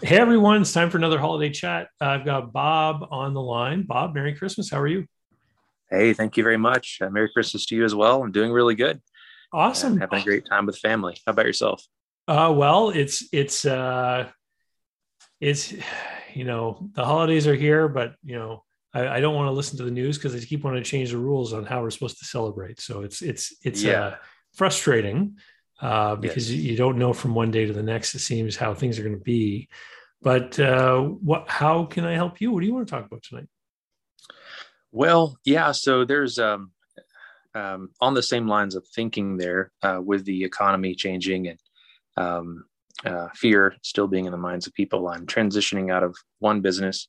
Hey 0.00 0.16
everyone, 0.18 0.60
it's 0.60 0.72
time 0.72 0.90
for 0.90 0.96
another 0.96 1.18
holiday 1.18 1.50
chat. 1.50 1.88
I've 2.00 2.24
got 2.24 2.52
Bob 2.52 3.08
on 3.10 3.34
the 3.34 3.40
line. 3.42 3.82
Bob, 3.82 4.14
Merry 4.14 4.32
Christmas. 4.32 4.70
How 4.70 4.78
are 4.78 4.86
you? 4.86 5.06
Hey, 5.90 6.12
thank 6.12 6.36
you 6.36 6.44
very 6.44 6.56
much. 6.56 6.98
Uh, 7.00 7.10
Merry 7.10 7.28
Christmas 7.32 7.66
to 7.66 7.74
you 7.74 7.84
as 7.84 7.96
well. 7.96 8.22
I'm 8.22 8.30
doing 8.30 8.52
really 8.52 8.76
good. 8.76 9.00
Awesome. 9.52 9.96
Uh, 9.96 10.02
having 10.02 10.20
a 10.20 10.24
great 10.24 10.46
time 10.46 10.66
with 10.66 10.78
family. 10.78 11.18
How 11.26 11.32
about 11.32 11.46
yourself? 11.46 11.84
Uh, 12.28 12.54
well, 12.56 12.90
it's 12.90 13.28
it's 13.32 13.64
uh, 13.64 14.28
it's 15.40 15.74
you 16.32 16.44
know 16.44 16.90
the 16.92 17.04
holidays 17.04 17.48
are 17.48 17.56
here, 17.56 17.88
but 17.88 18.14
you 18.22 18.38
know 18.38 18.62
I, 18.94 19.08
I 19.08 19.20
don't 19.20 19.34
want 19.34 19.48
to 19.48 19.52
listen 19.52 19.78
to 19.78 19.84
the 19.84 19.90
news 19.90 20.16
because 20.16 20.32
they 20.32 20.46
keep 20.46 20.62
wanting 20.62 20.80
to 20.80 20.88
change 20.88 21.10
the 21.10 21.18
rules 21.18 21.52
on 21.52 21.64
how 21.64 21.82
we're 21.82 21.90
supposed 21.90 22.20
to 22.20 22.24
celebrate. 22.24 22.80
So 22.80 23.02
it's 23.02 23.20
it's 23.20 23.52
it's 23.64 23.84
uh, 23.84 23.88
yeah. 23.88 24.00
uh, 24.00 24.16
frustrating 24.54 25.38
uh, 25.80 26.16
because 26.16 26.52
yes. 26.52 26.62
you 26.62 26.76
don't 26.76 26.98
know 26.98 27.12
from 27.12 27.34
one 27.34 27.50
day 27.50 27.66
to 27.66 27.72
the 27.72 27.82
next. 27.82 28.14
It 28.14 28.20
seems 28.20 28.56
how 28.56 28.74
things 28.74 28.98
are 28.98 29.02
going 29.02 29.16
to 29.16 29.22
be. 29.22 29.68
But 30.20 30.58
uh, 30.58 31.00
what? 31.00 31.48
How 31.48 31.84
can 31.84 32.04
I 32.04 32.14
help 32.14 32.40
you? 32.40 32.50
What 32.50 32.60
do 32.60 32.66
you 32.66 32.74
want 32.74 32.88
to 32.88 32.90
talk 32.90 33.06
about 33.06 33.22
tonight? 33.22 33.48
Well, 34.90 35.38
yeah. 35.44 35.72
So 35.72 36.04
there's 36.04 36.38
um, 36.38 36.72
um, 37.54 37.90
on 38.00 38.14
the 38.14 38.22
same 38.22 38.48
lines 38.48 38.74
of 38.74 38.86
thinking 38.88 39.36
there 39.36 39.72
uh, 39.82 40.00
with 40.04 40.24
the 40.24 40.44
economy 40.44 40.94
changing 40.94 41.48
and 41.48 41.58
um, 42.16 42.64
uh, 43.04 43.28
fear 43.34 43.74
still 43.82 44.08
being 44.08 44.24
in 44.24 44.32
the 44.32 44.38
minds 44.38 44.66
of 44.66 44.74
people. 44.74 45.08
I'm 45.08 45.26
transitioning 45.26 45.92
out 45.92 46.02
of 46.02 46.16
one 46.40 46.60
business 46.60 47.08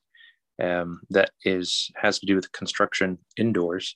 um, 0.61 1.01
that 1.09 1.31
is 1.43 1.89
has 1.95 2.19
to 2.19 2.25
do 2.25 2.35
with 2.35 2.51
construction 2.51 3.17
indoors 3.37 3.95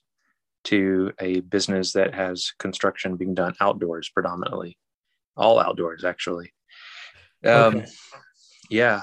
to 0.66 1.12
a 1.20 1.41
business 1.41 1.94
that 1.94 2.13
has 2.13 2.52
construction 2.59 3.17
being 3.17 3.34
done 3.34 3.54
outdoors 3.59 4.09
predominantly, 4.09 4.77
all 5.35 5.59
outdoors 5.59 6.04
actually. 6.04 6.54
Um, 7.45 7.77
okay. 7.77 7.85
Yeah, 8.70 9.02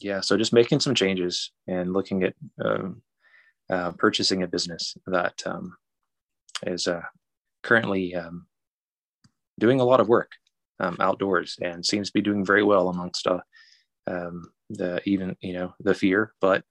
yeah. 0.00 0.20
So 0.20 0.36
just 0.36 0.52
making 0.52 0.80
some 0.80 0.94
changes 0.94 1.50
and 1.66 1.92
looking 1.92 2.22
at 2.22 2.34
um, 2.64 3.02
uh, 3.70 3.92
purchasing 3.92 4.42
a 4.42 4.48
business 4.48 4.96
that 5.06 5.42
um, 5.46 5.74
is 6.66 6.86
uh, 6.86 7.02
currently 7.62 8.14
um, 8.14 8.46
doing 9.58 9.80
a 9.80 9.84
lot 9.84 10.00
of 10.00 10.08
work 10.08 10.30
um, 10.80 10.96
outdoors 11.00 11.56
and 11.60 11.84
seems 11.84 12.08
to 12.08 12.12
be 12.12 12.22
doing 12.22 12.44
very 12.44 12.62
well 12.62 12.88
amongst 12.88 13.26
uh, 13.26 13.40
um, 14.06 14.50
the 14.70 15.00
even 15.08 15.36
you 15.40 15.52
know 15.52 15.74
the 15.80 15.94
fear, 15.94 16.32
but 16.40 16.64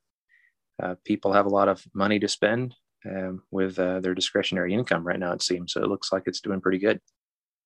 uh, 0.81 0.95
people 1.05 1.33
have 1.33 1.45
a 1.45 1.49
lot 1.49 1.69
of 1.69 1.83
money 1.93 2.19
to 2.19 2.27
spend 2.27 2.75
um, 3.05 3.43
with 3.51 3.79
uh, 3.79 3.99
their 3.99 4.13
discretionary 4.13 4.73
income 4.73 5.05
right 5.05 5.19
now. 5.19 5.33
It 5.33 5.41
seems 5.41 5.73
so. 5.73 5.83
It 5.83 5.89
looks 5.89 6.11
like 6.11 6.23
it's 6.25 6.41
doing 6.41 6.61
pretty 6.61 6.79
good. 6.79 6.99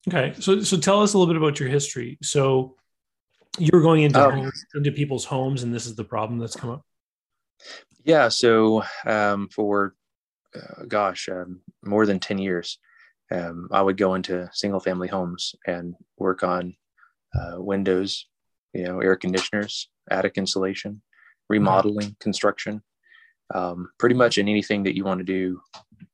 Okay, 0.07 0.33
so 0.39 0.61
so 0.61 0.77
tell 0.77 1.01
us 1.01 1.13
a 1.13 1.17
little 1.17 1.33
bit 1.33 1.41
about 1.41 1.59
your 1.59 1.69
history. 1.69 2.17
So 2.21 2.75
you 3.57 3.69
were 3.73 3.81
going 3.81 4.03
into 4.03 4.23
um, 4.23 4.31
homes, 4.31 4.65
into 4.75 4.91
people's 4.91 5.25
homes, 5.25 5.63
and 5.63 5.73
this 5.73 5.85
is 5.85 5.95
the 5.95 6.03
problem 6.03 6.39
that's 6.39 6.55
come 6.55 6.69
up. 6.69 6.81
Yeah. 8.03 8.29
So 8.29 8.83
um, 9.05 9.49
for 9.49 9.95
uh, 10.55 10.83
gosh, 10.87 11.27
um, 11.29 11.61
more 11.83 12.05
than 12.05 12.19
ten 12.19 12.37
years, 12.37 12.77
um, 13.31 13.67
I 13.71 13.81
would 13.81 13.97
go 13.97 14.13
into 14.13 14.49
single 14.53 14.79
family 14.79 15.07
homes 15.07 15.55
and 15.65 15.95
work 16.17 16.43
on 16.43 16.75
uh, 17.33 17.55
windows, 17.57 18.27
you 18.73 18.83
know, 18.83 18.99
air 18.99 19.15
conditioners, 19.15 19.89
attic 20.09 20.37
insulation, 20.37 21.01
remodeling, 21.49 22.15
construction 22.19 22.81
um, 23.53 23.89
pretty 23.99 24.15
much 24.15 24.37
in 24.37 24.47
anything 24.47 24.83
that 24.83 24.95
you 24.95 25.03
want 25.03 25.19
to 25.19 25.25
do, 25.25 25.61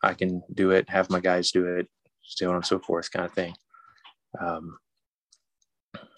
I 0.04 0.14
can 0.14 0.42
do 0.54 0.72
it, 0.72 0.90
have 0.90 1.10
my 1.10 1.20
guys 1.20 1.52
do 1.52 1.66
it, 1.66 1.88
so 2.24 2.50
on 2.50 2.56
and 2.56 2.66
so 2.66 2.80
forth, 2.80 3.12
kind 3.12 3.26
of 3.26 3.34
thing. 3.34 3.54
Um, 4.40 4.78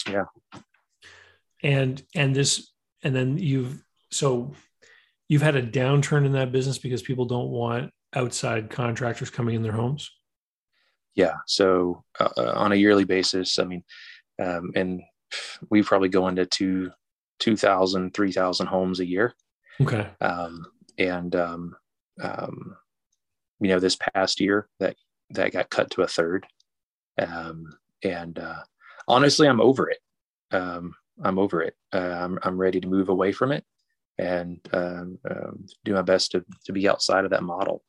yeah. 0.10 0.26
And 1.64 2.02
and 2.14 2.36
this 2.36 2.72
and 3.04 3.16
then 3.16 3.38
you've 3.38 3.84
so 4.12 4.54
you've 5.30 5.42
had 5.42 5.56
a 5.56 5.66
downturn 5.66 6.26
in 6.26 6.34
that 6.34 6.52
business 6.52 6.78
because 6.78 7.02
people 7.02 7.26
don't 7.26 7.50
want 7.50 7.92
outside 8.16 8.70
contractors 8.70 9.30
coming 9.30 9.56
in 9.56 9.64
their 9.64 9.72
homes. 9.72 10.12
Yeah. 11.16 11.36
So 11.48 12.04
uh, 12.20 12.30
uh 12.38 12.54
on 12.56 12.72
a 12.72 12.76
yearly 12.76 13.06
basis, 13.06 13.60
I 13.60 13.64
mean, 13.64 13.84
um, 14.42 14.72
and 14.76 15.02
we 15.70 15.84
probably 15.84 16.10
go 16.10 16.28
into 16.28 16.46
two, 16.46 16.92
2,000, 17.40 18.14
3,000 18.14 18.68
homes 18.68 19.00
a 19.00 19.06
year. 19.06 19.34
Okay. 19.82 20.08
Um, 20.22 20.66
and 20.98 21.36
um, 21.36 21.76
um, 22.22 22.76
you 23.60 23.70
know 23.70 23.80
this 23.80 23.98
past 24.14 24.40
year 24.40 24.68
that 24.80 24.96
that 25.32 25.52
got 25.52 25.70
cut 25.70 25.90
to 25.92 26.02
a 26.02 26.08
third. 26.08 26.46
Um, 27.20 27.66
and 28.04 28.38
uh, 28.40 28.64
honestly 29.08 29.48
i'm 29.48 29.62
over 29.62 29.90
it. 29.90 30.00
Um, 30.52 30.94
i'm 31.24 31.40
over 31.40 31.62
it. 31.62 31.76
Uh, 31.94 31.98
I'm, 31.98 32.40
I'm 32.44 32.58
ready 32.58 32.80
to 32.82 32.88
move 32.88 33.10
away 33.10 33.32
from 33.32 33.52
it 33.52 33.64
and 34.18 34.60
um, 34.74 35.18
um, 35.30 35.66
do 35.86 35.94
my 35.94 36.02
best 36.02 36.32
to, 36.32 36.46
to 36.66 36.74
be 36.74 36.88
outside 36.88 37.24
of 37.26 37.32
that 37.32 37.44
model. 37.44 37.84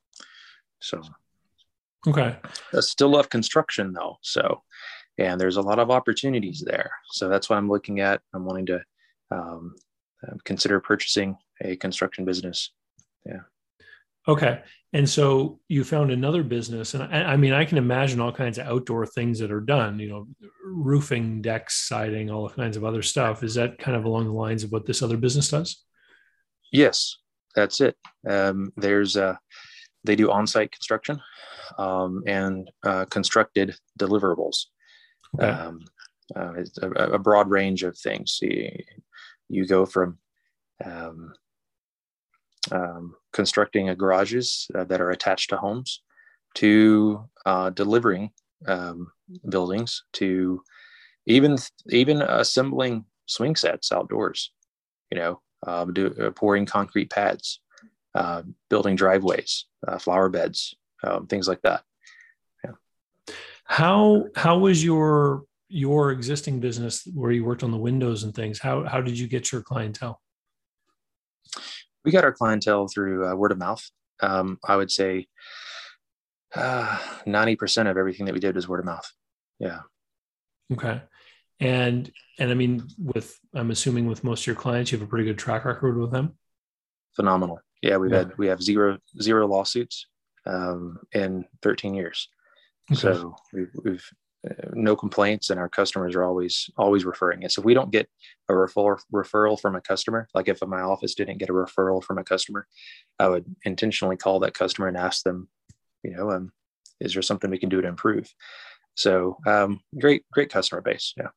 So 0.80 1.02
okay. 2.06 2.36
I 2.74 2.80
still 2.80 3.08
love 3.10 3.28
construction 3.28 3.92
though. 3.92 4.18
So 4.22 4.62
and 5.18 5.40
there's 5.40 5.56
a 5.56 5.62
lot 5.62 5.78
of 5.78 5.90
opportunities 5.90 6.62
there. 6.66 6.90
So 7.12 7.28
that's 7.28 7.48
what 7.48 7.56
i'm 7.56 7.68
looking 7.68 8.00
at 8.00 8.20
i'm 8.34 8.44
wanting 8.44 8.66
to 8.66 8.80
um, 9.30 9.74
consider 10.44 10.80
purchasing 10.80 11.36
a 11.62 11.76
construction 11.76 12.24
business 12.24 12.70
yeah. 13.26 13.40
Okay. 14.26 14.62
And 14.92 15.08
so 15.08 15.60
you 15.68 15.84
found 15.84 16.10
another 16.10 16.42
business 16.42 16.94
and 16.94 17.02
I, 17.02 17.32
I, 17.32 17.36
mean 17.36 17.52
i 17.52 17.64
can 17.64 17.78
imagine 17.78 18.20
all 18.20 18.32
kinds 18.32 18.58
of 18.58 18.66
outdoor 18.66 19.06
things 19.06 19.38
that 19.40 19.50
are 19.50 19.60
done 19.60 19.98
you 19.98 20.08
know 20.08 20.26
roofing 20.64 21.42
decks 21.42 21.88
siding 21.88 22.30
all 22.30 22.48
kinds 22.48 22.76
of 22.76 22.84
other 22.84 23.02
stuff. 23.02 23.42
Is 23.42 23.54
that 23.54 23.78
kind 23.78 23.96
of 23.96 24.04
along 24.04 24.26
the 24.26 24.32
lines 24.32 24.64
of 24.64 24.72
what 24.72 24.86
this 24.86 25.02
other 25.02 25.16
business 25.16 25.48
does? 25.48 25.84
Yes 26.72 27.16
that's 27.54 27.80
it. 27.80 27.96
Um, 28.28 28.72
there's 28.76 29.16
uh, 29.16 29.36
they 30.04 30.16
do 30.16 30.30
on-site 30.30 30.72
construction 30.72 31.20
um, 31.78 32.22
and 32.26 32.70
uh, 32.84 33.06
constructed 33.06 33.74
deliverables. 33.98 34.66
Okay. 35.36 35.48
um, 35.48 35.80
uh, 36.34 36.52
it's 36.54 36.78
a, 36.78 36.90
a, 36.90 37.18
broad 37.18 37.50
range 37.50 37.82
of 37.82 37.98
things. 37.98 38.38
You, 38.40 38.70
you 39.48 39.66
go 39.66 39.84
from 39.84 40.18
um, 40.84 41.32
um, 42.72 43.14
constructing 43.32 43.94
garages 43.94 44.68
uh, 44.74 44.84
that 44.84 45.00
are 45.00 45.10
attached 45.10 45.50
to 45.50 45.56
homes 45.56 46.02
to 46.54 47.28
uh, 47.46 47.70
delivering 47.70 48.30
um, 48.66 49.10
buildings 49.48 50.04
to 50.12 50.62
even 51.26 51.56
even 51.90 52.22
assembling 52.22 53.04
swing 53.26 53.56
sets 53.56 53.92
outdoors 53.92 54.52
you 55.10 55.18
know 55.18 55.40
um, 55.66 55.92
do, 55.92 56.14
uh, 56.20 56.30
pouring 56.30 56.66
concrete 56.66 57.10
pads 57.10 57.60
uh, 58.14 58.42
building 58.70 58.94
driveways 58.94 59.66
uh, 59.88 59.98
flower 59.98 60.28
beds 60.28 60.76
um, 61.04 61.26
things 61.26 61.48
like 61.48 61.60
that. 61.62 61.82
Yeah. 62.64 62.72
how 63.64 64.26
how 64.36 64.58
was 64.58 64.84
your 64.84 65.44
your 65.68 66.12
existing 66.12 66.60
business 66.60 67.06
where 67.14 67.32
you 67.32 67.44
worked 67.44 67.62
on 67.62 67.70
the 67.70 67.78
windows 67.78 68.24
and 68.24 68.34
things? 68.34 68.58
How 68.58 68.84
how 68.84 69.00
did 69.00 69.18
you 69.18 69.26
get 69.26 69.52
your 69.52 69.62
clientele 69.62 70.20
we 72.04 72.12
got 72.12 72.24
our 72.24 72.32
clientele 72.32 72.88
through 72.88 73.26
uh, 73.26 73.34
word 73.34 73.52
of 73.52 73.58
mouth. 73.58 73.82
Um, 74.20 74.58
I 74.66 74.76
would 74.76 74.90
say 74.90 75.26
uh, 76.54 76.98
ninety 77.26 77.54
uh, 77.54 77.56
percent 77.56 77.88
of 77.88 77.96
everything 77.96 78.26
that 78.26 78.34
we 78.34 78.40
did 78.40 78.54
was 78.54 78.68
word 78.68 78.80
of 78.80 78.86
mouth. 78.86 79.10
Yeah. 79.58 79.80
Okay. 80.72 81.02
And 81.60 82.10
and 82.38 82.50
I 82.50 82.54
mean, 82.54 82.86
with 82.98 83.38
I'm 83.54 83.70
assuming 83.70 84.06
with 84.06 84.24
most 84.24 84.42
of 84.42 84.46
your 84.46 84.56
clients, 84.56 84.92
you 84.92 84.98
have 84.98 85.06
a 85.06 85.10
pretty 85.10 85.24
good 85.24 85.38
track 85.38 85.64
record 85.64 85.96
with 85.96 86.10
them. 86.10 86.36
Phenomenal. 87.14 87.60
Yeah, 87.82 87.96
we've 87.96 88.10
yeah. 88.10 88.18
had 88.18 88.38
we 88.38 88.46
have 88.48 88.62
zero 88.62 88.98
zero 89.20 89.46
lawsuits 89.46 90.06
um, 90.46 90.98
in 91.12 91.44
13 91.62 91.94
years. 91.94 92.28
Okay. 92.90 93.00
So 93.00 93.34
we've, 93.52 93.70
we've 93.82 94.10
no 94.72 94.94
complaints 94.94 95.50
and 95.50 95.58
our 95.58 95.68
customers 95.68 96.14
are 96.14 96.24
always 96.24 96.70
always 96.76 97.04
referring 97.04 97.44
us. 97.44 97.58
If 97.58 97.64
we 97.64 97.74
don't 97.74 97.90
get 97.90 98.08
a 98.48 98.52
referral 98.52 98.98
referral 99.12 99.58
from 99.58 99.74
a 99.74 99.80
customer 99.80 100.28
like 100.34 100.48
if 100.48 100.60
my 100.66 100.80
office 100.80 101.14
didn't 101.14 101.38
get 101.38 101.48
a 101.48 101.52
referral 101.52 102.04
from 102.04 102.18
a 102.18 102.24
customer 102.24 102.66
i 103.18 103.26
would 103.26 103.46
intentionally 103.64 104.18
call 104.18 104.40
that 104.40 104.52
customer 104.52 104.86
and 104.86 104.98
ask 104.98 105.22
them 105.22 105.48
you 106.02 106.14
know 106.14 106.30
um, 106.30 106.52
is 107.00 107.14
there 107.14 107.22
something 107.22 107.50
we 107.50 107.58
can 107.58 107.68
do 107.68 107.80
to 107.80 107.88
improve? 107.88 108.32
So 108.94 109.38
um, 109.46 109.80
great 109.98 110.24
great 110.32 110.50
customer 110.50 110.80
base 110.80 111.14
yeah. 111.16 111.28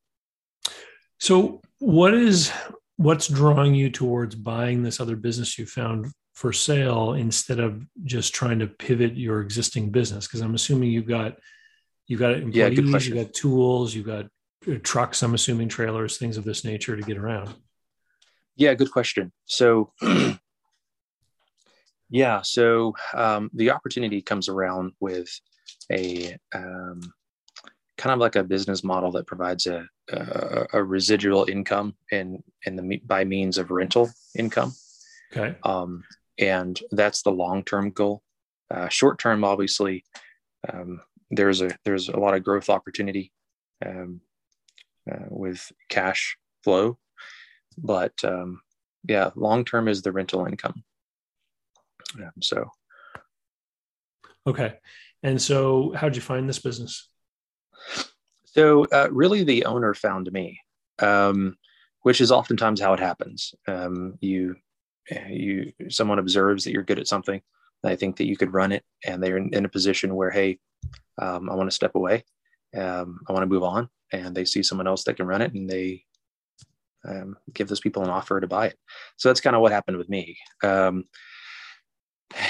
So 1.19 1.61
what 1.79 2.13
is 2.13 2.51
what's 2.97 3.27
drawing 3.27 3.75
you 3.75 3.89
towards 3.89 4.35
buying 4.35 4.83
this 4.83 4.99
other 4.99 5.15
business 5.15 5.57
you 5.57 5.65
found 5.65 6.07
for 6.33 6.53
sale 6.53 7.13
instead 7.13 7.59
of 7.59 7.83
just 8.03 8.33
trying 8.33 8.59
to 8.59 8.67
pivot 8.67 9.17
your 9.17 9.41
existing 9.41 9.89
business? 9.91 10.27
Because 10.27 10.41
i'm 10.41 10.55
assuming 10.55 10.91
you've 10.91 11.07
got 11.07 11.37
You've 12.07 12.19
got 12.19 12.33
employees, 12.33 12.55
yeah, 12.55 13.15
you've 13.15 13.25
got 13.25 13.33
tools, 13.33 13.93
you've 13.93 14.05
got 14.05 14.25
uh, 14.69 14.77
trucks, 14.81 15.21
I'm 15.23 15.33
assuming 15.33 15.67
trailers, 15.67 16.17
things 16.17 16.37
of 16.37 16.45
this 16.45 16.63
nature 16.63 16.95
to 16.95 17.01
get 17.01 17.17
around. 17.17 17.53
Yeah, 18.55 18.73
good 18.73 18.91
question. 18.91 19.31
So, 19.45 19.91
yeah, 22.09 22.41
so 22.41 22.95
um, 23.13 23.51
the 23.53 23.71
opportunity 23.71 24.21
comes 24.21 24.47
around 24.47 24.93
with 24.99 25.29
a 25.91 26.37
um, 26.55 27.01
kind 27.97 28.13
of 28.13 28.19
like 28.19 28.35
a 28.35 28.43
business 28.43 28.83
model 28.83 29.11
that 29.11 29.27
provides 29.27 29.67
a, 29.67 29.85
a, 30.09 30.67
a 30.73 30.83
residual 30.83 31.45
income 31.49 31.95
in 32.11 32.43
in 32.65 32.75
the 32.75 33.01
by 33.05 33.23
means 33.25 33.57
of 33.57 33.71
rental 33.71 34.09
income. 34.35 34.73
Okay. 35.35 35.57
Um, 35.63 36.03
and 36.39 36.79
that's 36.91 37.23
the 37.23 37.31
long 37.31 37.63
term 37.63 37.91
goal. 37.91 38.21
Uh, 38.69 38.89
short 38.89 39.17
term, 39.19 39.43
obviously, 39.43 40.03
um, 40.71 41.01
there's 41.29 41.61
a 41.61 41.75
there's 41.83 42.09
a 42.09 42.17
lot 42.17 42.33
of 42.33 42.43
growth 42.43 42.69
opportunity 42.69 43.31
um, 43.85 44.21
uh, 45.11 45.25
with 45.29 45.71
cash 45.89 46.37
flow, 46.63 46.97
but 47.77 48.13
um, 48.23 48.61
yeah, 49.07 49.31
long 49.35 49.65
term 49.65 49.87
is 49.87 50.01
the 50.01 50.11
rental 50.11 50.45
income. 50.45 50.83
Um, 52.15 52.31
so, 52.41 52.69
okay, 54.45 54.75
and 55.23 55.41
so 55.41 55.93
how'd 55.95 56.15
you 56.15 56.21
find 56.21 56.47
this 56.47 56.59
business? 56.59 57.09
So, 58.45 58.85
uh, 58.85 59.09
really, 59.11 59.43
the 59.43 59.65
owner 59.65 59.93
found 59.93 60.31
me, 60.31 60.61
um, 60.99 61.57
which 62.01 62.21
is 62.21 62.31
oftentimes 62.31 62.81
how 62.81 62.93
it 62.93 62.99
happens. 62.99 63.53
Um, 63.67 64.17
you 64.21 64.55
you 65.29 65.73
someone 65.89 66.19
observes 66.19 66.63
that 66.63 66.71
you're 66.71 66.83
good 66.83 66.99
at 66.99 67.07
something 67.07 67.41
they 67.83 67.95
think 67.95 68.17
that 68.17 68.27
you 68.27 68.37
could 68.37 68.53
run 68.53 68.71
it 68.71 68.83
and 69.05 69.21
they're 69.21 69.37
in, 69.37 69.53
in 69.53 69.65
a 69.65 69.69
position 69.69 70.15
where 70.15 70.31
hey 70.31 70.59
um, 71.21 71.49
i 71.49 71.55
want 71.55 71.69
to 71.69 71.75
step 71.75 71.95
away 71.95 72.23
um, 72.75 73.19
i 73.27 73.33
want 73.33 73.43
to 73.43 73.47
move 73.47 73.63
on 73.63 73.89
and 74.11 74.35
they 74.35 74.45
see 74.45 74.63
someone 74.63 74.87
else 74.87 75.03
that 75.03 75.15
can 75.15 75.27
run 75.27 75.41
it 75.41 75.53
and 75.53 75.69
they 75.69 76.03
um, 77.07 77.37
give 77.53 77.67
those 77.67 77.79
people 77.79 78.03
an 78.03 78.09
offer 78.09 78.39
to 78.39 78.47
buy 78.47 78.67
it. 78.67 78.77
So 79.17 79.29
that's 79.29 79.41
kind 79.41 79.55
of 79.55 79.61
what 79.61 79.71
happened 79.71 79.97
with 79.97 80.09
me. 80.09 80.37
Um, 80.63 81.05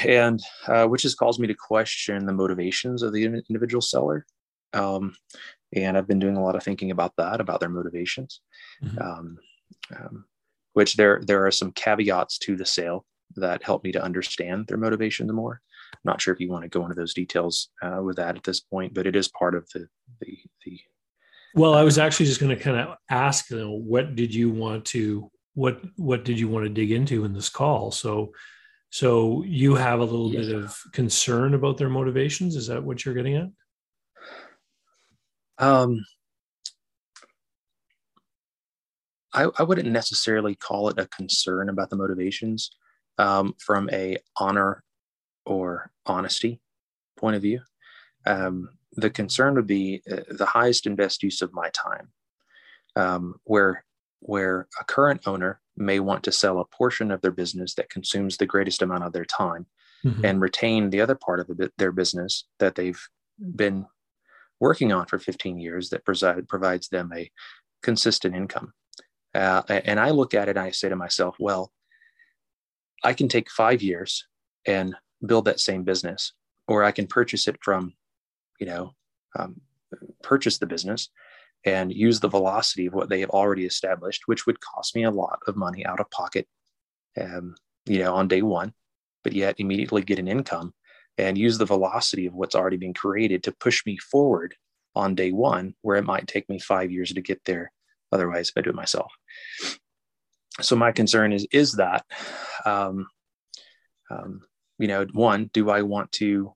and 0.06 0.42
uh, 0.68 0.88
which 0.88 1.04
has 1.04 1.16
caused 1.16 1.40
me 1.40 1.48
to 1.48 1.54
question 1.54 2.26
the 2.26 2.34
motivations 2.34 3.04
of 3.04 3.14
the 3.14 3.26
individual 3.26 3.82
seller. 3.82 4.26
Um, 4.74 5.16
and 5.74 5.98
i've 5.98 6.08
been 6.08 6.20
doing 6.20 6.38
a 6.38 6.44
lot 6.44 6.56
of 6.56 6.64
thinking 6.64 6.92
about 6.92 7.14
that 7.18 7.42
about 7.42 7.60
their 7.60 7.70
motivations. 7.70 8.42
Mm-hmm. 8.84 9.02
Um, 9.94 10.26
which 10.74 10.96
there 10.96 11.22
there 11.26 11.46
are 11.46 11.52
some 11.52 11.72
caveats 11.72 12.38
to 12.40 12.56
the 12.56 12.66
sale 12.66 13.06
that 13.36 13.64
help 13.64 13.84
me 13.84 13.92
to 13.92 14.04
understand 14.04 14.68
their 14.68 14.78
motivations 14.78 15.32
more. 15.32 15.62
I'm 15.94 16.00
not 16.04 16.22
sure 16.22 16.34
if 16.34 16.40
you 16.40 16.50
want 16.50 16.64
to 16.64 16.70
go 16.70 16.84
into 16.84 16.96
those 16.96 17.14
details 17.14 17.70
uh, 17.82 18.02
with 18.02 18.18
that 18.18 18.36
at 18.36 18.44
this 18.44 18.60
point, 18.60 18.94
but 18.94 19.08
it 19.08 19.16
is 19.16 19.28
part 19.28 19.56
of 19.56 19.68
the 19.74 19.88
the, 20.22 20.38
the 20.66 20.80
well, 21.56 21.74
I 21.74 21.84
was 21.84 21.98
actually 21.98 22.28
just 22.28 22.40
going 22.40 22.56
to 22.56 22.64
kind 22.64 22.78
of 22.78 22.98
ask, 23.10 23.50
you 23.50 23.58
know, 23.58 23.72
what 23.72 24.16
did 24.16 24.34
you 24.34 24.50
want 24.52 24.86
to 24.86 25.32
what 25.54 25.82
what 25.96 26.24
did 26.24 26.40
you 26.40 26.48
want 26.48 26.66
to 26.66 26.70
dig 26.70 26.92
into 26.92 27.26
in 27.26 27.34
this 27.34 27.50
call? 27.50 27.92
So 27.92 28.34
so 28.90 29.44
you 29.44 29.76
have 29.76 30.00
a 30.00 30.06
little 30.06 30.32
yeah. 30.32 30.42
bit 30.42 30.56
of 30.56 30.78
concern 30.94 31.54
about 31.54 31.78
their 31.78 31.90
motivations. 31.90 32.56
Is 32.56 32.68
that 32.68 32.84
what 32.84 33.04
you're 33.04 33.16
getting 33.16 33.36
at? 33.36 33.50
Um, 35.60 36.06
I, 39.34 39.50
I 39.58 39.64
wouldn't 39.64 39.90
necessarily 39.90 40.56
call 40.56 40.90
it 40.90 41.00
a 41.00 41.08
concern 41.08 41.70
about 41.70 41.90
the 41.90 41.96
motivations 41.96 42.70
um, 43.18 43.54
from 43.58 43.90
a 43.92 44.18
honor 44.38 44.84
or 45.46 45.92
honesty 46.06 46.60
point 47.18 47.36
of 47.36 47.42
view. 47.42 47.62
Um, 48.26 48.70
the 48.94 49.10
concern 49.10 49.56
would 49.56 49.68
be 49.68 50.02
uh, 50.12 50.22
the 50.30 50.46
highest 50.46 50.86
and 50.86 50.98
best 50.98 51.24
use 51.24 51.42
of 51.42 51.54
my 51.54 51.70
time, 51.70 52.10
um, 52.96 53.36
where 53.44 53.84
where 54.20 54.68
a 54.80 54.84
current 54.84 55.22
owner 55.28 55.62
may 55.76 56.00
want 56.00 56.24
to 56.24 56.32
sell 56.32 56.60
a 56.60 56.66
portion 56.66 57.12
of 57.12 57.22
their 57.22 57.32
business 57.32 57.76
that 57.76 57.90
consumes 57.90 58.38
the 58.38 58.48
greatest 58.48 58.82
amount 58.82 59.04
of 59.04 59.14
their 59.14 59.26
time 59.26 59.68
mm-hmm. 60.04 60.26
and 60.26 60.42
retain 60.42 60.90
the 60.90 61.02
other 61.02 61.14
part 61.14 61.40
of 61.40 61.48
the, 61.48 61.72
their 61.78 61.92
business 61.92 62.46
that 62.58 62.74
they've 62.74 63.08
been 63.56 63.86
working 64.60 64.92
on 64.92 65.06
for 65.06 65.20
15 65.20 65.60
years 65.60 65.90
that 65.90 66.04
preside, 66.04 66.48
provides 66.48 66.90
them 66.90 67.12
a 67.16 67.30
consistent 67.84 68.36
income. 68.36 68.74
Uh, 69.36 69.62
and 69.70 70.00
I 70.00 70.10
look 70.10 70.34
at 70.34 70.48
it 70.48 70.58
and 70.58 70.66
I 70.66 70.72
say 70.72 70.90
to 70.90 70.96
myself, 70.96 71.36
well, 71.40 71.72
I 73.04 73.14
can 73.14 73.28
take 73.28 73.50
five 73.50 73.82
years 73.82 74.26
and 74.66 74.96
build 75.26 75.46
that 75.46 75.60
same 75.60 75.84
business, 75.84 76.34
or 76.68 76.84
I 76.84 76.92
can 76.92 77.08
purchase 77.08 77.48
it 77.48 77.58
from, 77.62 77.94
you 78.60 78.68
know, 78.68 78.94
um, 79.38 79.62
purchase 80.24 80.58
the 80.58 80.66
business 80.66 81.10
and 81.66 81.94
use 81.94 82.20
the 82.20 82.28
velocity 82.28 82.86
of 82.86 82.94
what 82.94 83.10
they 83.10 83.20
have 83.22 83.30
already 83.30 83.66
established, 83.66 84.24
which 84.26 84.46
would 84.46 84.60
cost 84.62 84.96
me 84.96 85.04
a 85.04 85.12
lot 85.12 85.40
of 85.48 85.56
money 85.56 85.86
out 85.86 86.00
of 86.00 86.10
pocket, 86.12 86.48
um, 87.20 87.56
you 87.86 88.00
know, 88.00 88.14
on 88.16 88.28
day 88.28 88.42
one, 88.42 88.74
but 89.24 89.34
yet 89.34 89.56
immediately 89.58 90.02
get 90.02 90.20
an 90.20 90.28
income 90.28 90.74
and 91.18 91.38
use 91.38 91.58
the 91.58 91.66
velocity 91.66 92.26
of 92.26 92.34
what's 92.34 92.56
already 92.56 92.78
been 92.78 92.94
created 92.94 93.44
to 93.44 93.52
push 93.52 93.86
me 93.86 93.98
forward 93.98 94.56
on 94.96 95.16
day 95.16 95.32
one, 95.32 95.74
where 95.82 95.98
it 95.98 96.06
might 96.06 96.28
take 96.28 96.48
me 96.50 96.60
five 96.60 96.92
years 96.92 97.12
to 97.14 97.22
get 97.22 97.44
there 97.46 97.72
otherwise 98.12 98.50
if 98.50 98.54
I 98.58 98.62
do 98.62 98.70
it 98.70 98.76
myself. 98.76 99.12
So 100.62 100.76
my 100.76 100.92
concern 100.92 101.34
is, 101.34 101.48
is 101.52 101.74
that, 101.74 102.06
um, 102.66 103.08
um, 104.10 104.42
you 104.80 104.88
know, 104.88 105.06
one, 105.14 105.50
do 105.54 105.70
I 105.70 105.82
want 105.82 106.12
to, 106.14 106.54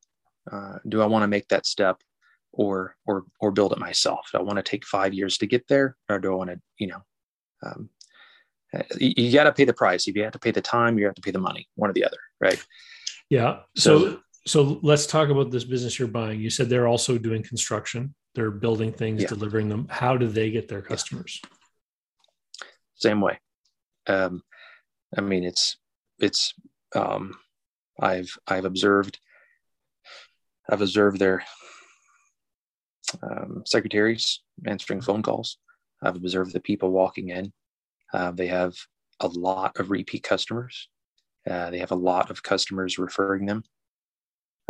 uh, 0.51 0.77
do 0.87 1.01
I 1.01 1.05
want 1.05 1.23
to 1.23 1.27
make 1.27 1.47
that 1.49 1.65
step 1.65 2.01
or, 2.51 2.95
or, 3.05 3.25
or 3.39 3.51
build 3.51 3.73
it 3.73 3.79
myself? 3.79 4.29
Do 4.31 4.39
I 4.39 4.43
want 4.43 4.57
to 4.57 4.63
take 4.63 4.85
five 4.85 5.13
years 5.13 5.37
to 5.39 5.47
get 5.47 5.67
there 5.67 5.95
or 6.09 6.19
do 6.19 6.31
I 6.31 6.35
want 6.35 6.49
to, 6.49 6.59
you 6.77 6.87
know, 6.87 7.03
um, 7.63 7.89
you, 8.97 9.13
you 9.17 9.33
got 9.33 9.43
to 9.43 9.51
pay 9.51 9.65
the 9.65 9.73
price. 9.73 10.07
If 10.07 10.15
you 10.15 10.23
have 10.23 10.31
to 10.33 10.39
pay 10.39 10.51
the 10.51 10.61
time, 10.61 10.97
you 10.97 11.05
have 11.05 11.15
to 11.15 11.21
pay 11.21 11.31
the 11.31 11.39
money, 11.39 11.67
one 11.75 11.89
or 11.89 11.93
the 11.93 12.05
other. 12.05 12.17
Right. 12.39 12.63
Yeah. 13.29 13.59
So, 13.75 13.99
so, 13.99 14.19
so 14.47 14.79
let's 14.81 15.05
talk 15.05 15.29
about 15.29 15.51
this 15.51 15.63
business 15.63 15.99
you're 15.99 16.07
buying. 16.07 16.39
You 16.39 16.49
said 16.49 16.69
they're 16.69 16.87
also 16.87 17.17
doing 17.17 17.43
construction 17.43 18.15
they're 18.33 18.51
building 18.51 18.93
things, 18.93 19.23
yeah. 19.23 19.27
delivering 19.27 19.69
them. 19.69 19.87
How 19.89 20.17
do 20.17 20.27
they 20.27 20.51
get 20.51 20.67
their 20.67 20.81
customers? 20.81 21.41
Same 22.95 23.19
way. 23.19 23.39
Um, 24.07 24.41
I 25.17 25.21
mean, 25.21 25.43
it's 25.43 25.77
it's. 26.19 26.53
Um, 26.95 27.35
I've 27.99 28.35
I've 28.47 28.65
observed. 28.65 29.19
I've 30.69 30.81
observed 30.81 31.19
their 31.19 31.43
um, 33.21 33.63
secretaries 33.65 34.41
answering 34.65 35.01
phone 35.01 35.21
calls. 35.21 35.57
I've 36.01 36.15
observed 36.15 36.53
the 36.53 36.59
people 36.59 36.91
walking 36.91 37.29
in. 37.29 37.51
Uh, 38.13 38.31
they 38.31 38.47
have 38.47 38.75
a 39.19 39.27
lot 39.27 39.79
of 39.79 39.91
repeat 39.91 40.23
customers. 40.23 40.89
Uh, 41.49 41.69
they 41.69 41.79
have 41.79 41.91
a 41.91 41.95
lot 41.95 42.29
of 42.29 42.43
customers 42.43 42.97
referring 42.97 43.45
them. 43.45 43.63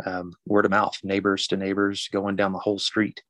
Um, 0.04 0.32
word 0.46 0.64
of 0.64 0.70
mouth, 0.70 0.96
neighbors 1.04 1.46
to 1.48 1.56
neighbors, 1.56 2.08
going 2.12 2.36
down 2.36 2.52
the 2.52 2.58
whole 2.58 2.78
street. 2.78 3.22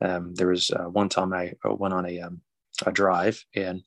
Um, 0.00 0.34
there 0.34 0.48
was 0.48 0.70
uh, 0.70 0.84
one 0.84 1.08
time 1.08 1.32
I 1.32 1.52
uh, 1.64 1.74
went 1.74 1.94
on 1.94 2.06
a, 2.06 2.20
um, 2.20 2.40
a 2.86 2.92
drive 2.92 3.42
and 3.54 3.82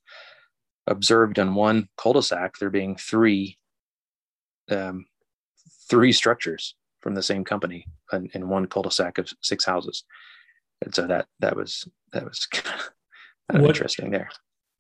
observed 0.88 1.39
on 1.39 1.55
one 1.55 1.88
cul-de-sac 1.98 2.58
there 2.58 2.70
being 2.70 2.96
three 2.96 3.58
um, 4.70 5.05
three 5.89 6.12
structures 6.12 6.75
from 7.01 7.15
the 7.15 7.24
same 7.24 7.44
company 7.44 7.86
in, 8.13 8.29
in, 8.34 8.48
one 8.48 8.67
cul-de-sac 8.67 9.17
of 9.17 9.29
six 9.41 9.65
houses. 9.65 10.03
And 10.84 10.94
so 10.94 11.08
that 11.08 11.27
that 11.39 11.55
was 11.55 11.88
that 12.13 12.24
was 12.24 12.46
kind 12.51 12.67
of 13.50 13.62
what, 13.62 13.70
interesting 13.70 14.12
there. 14.12 14.29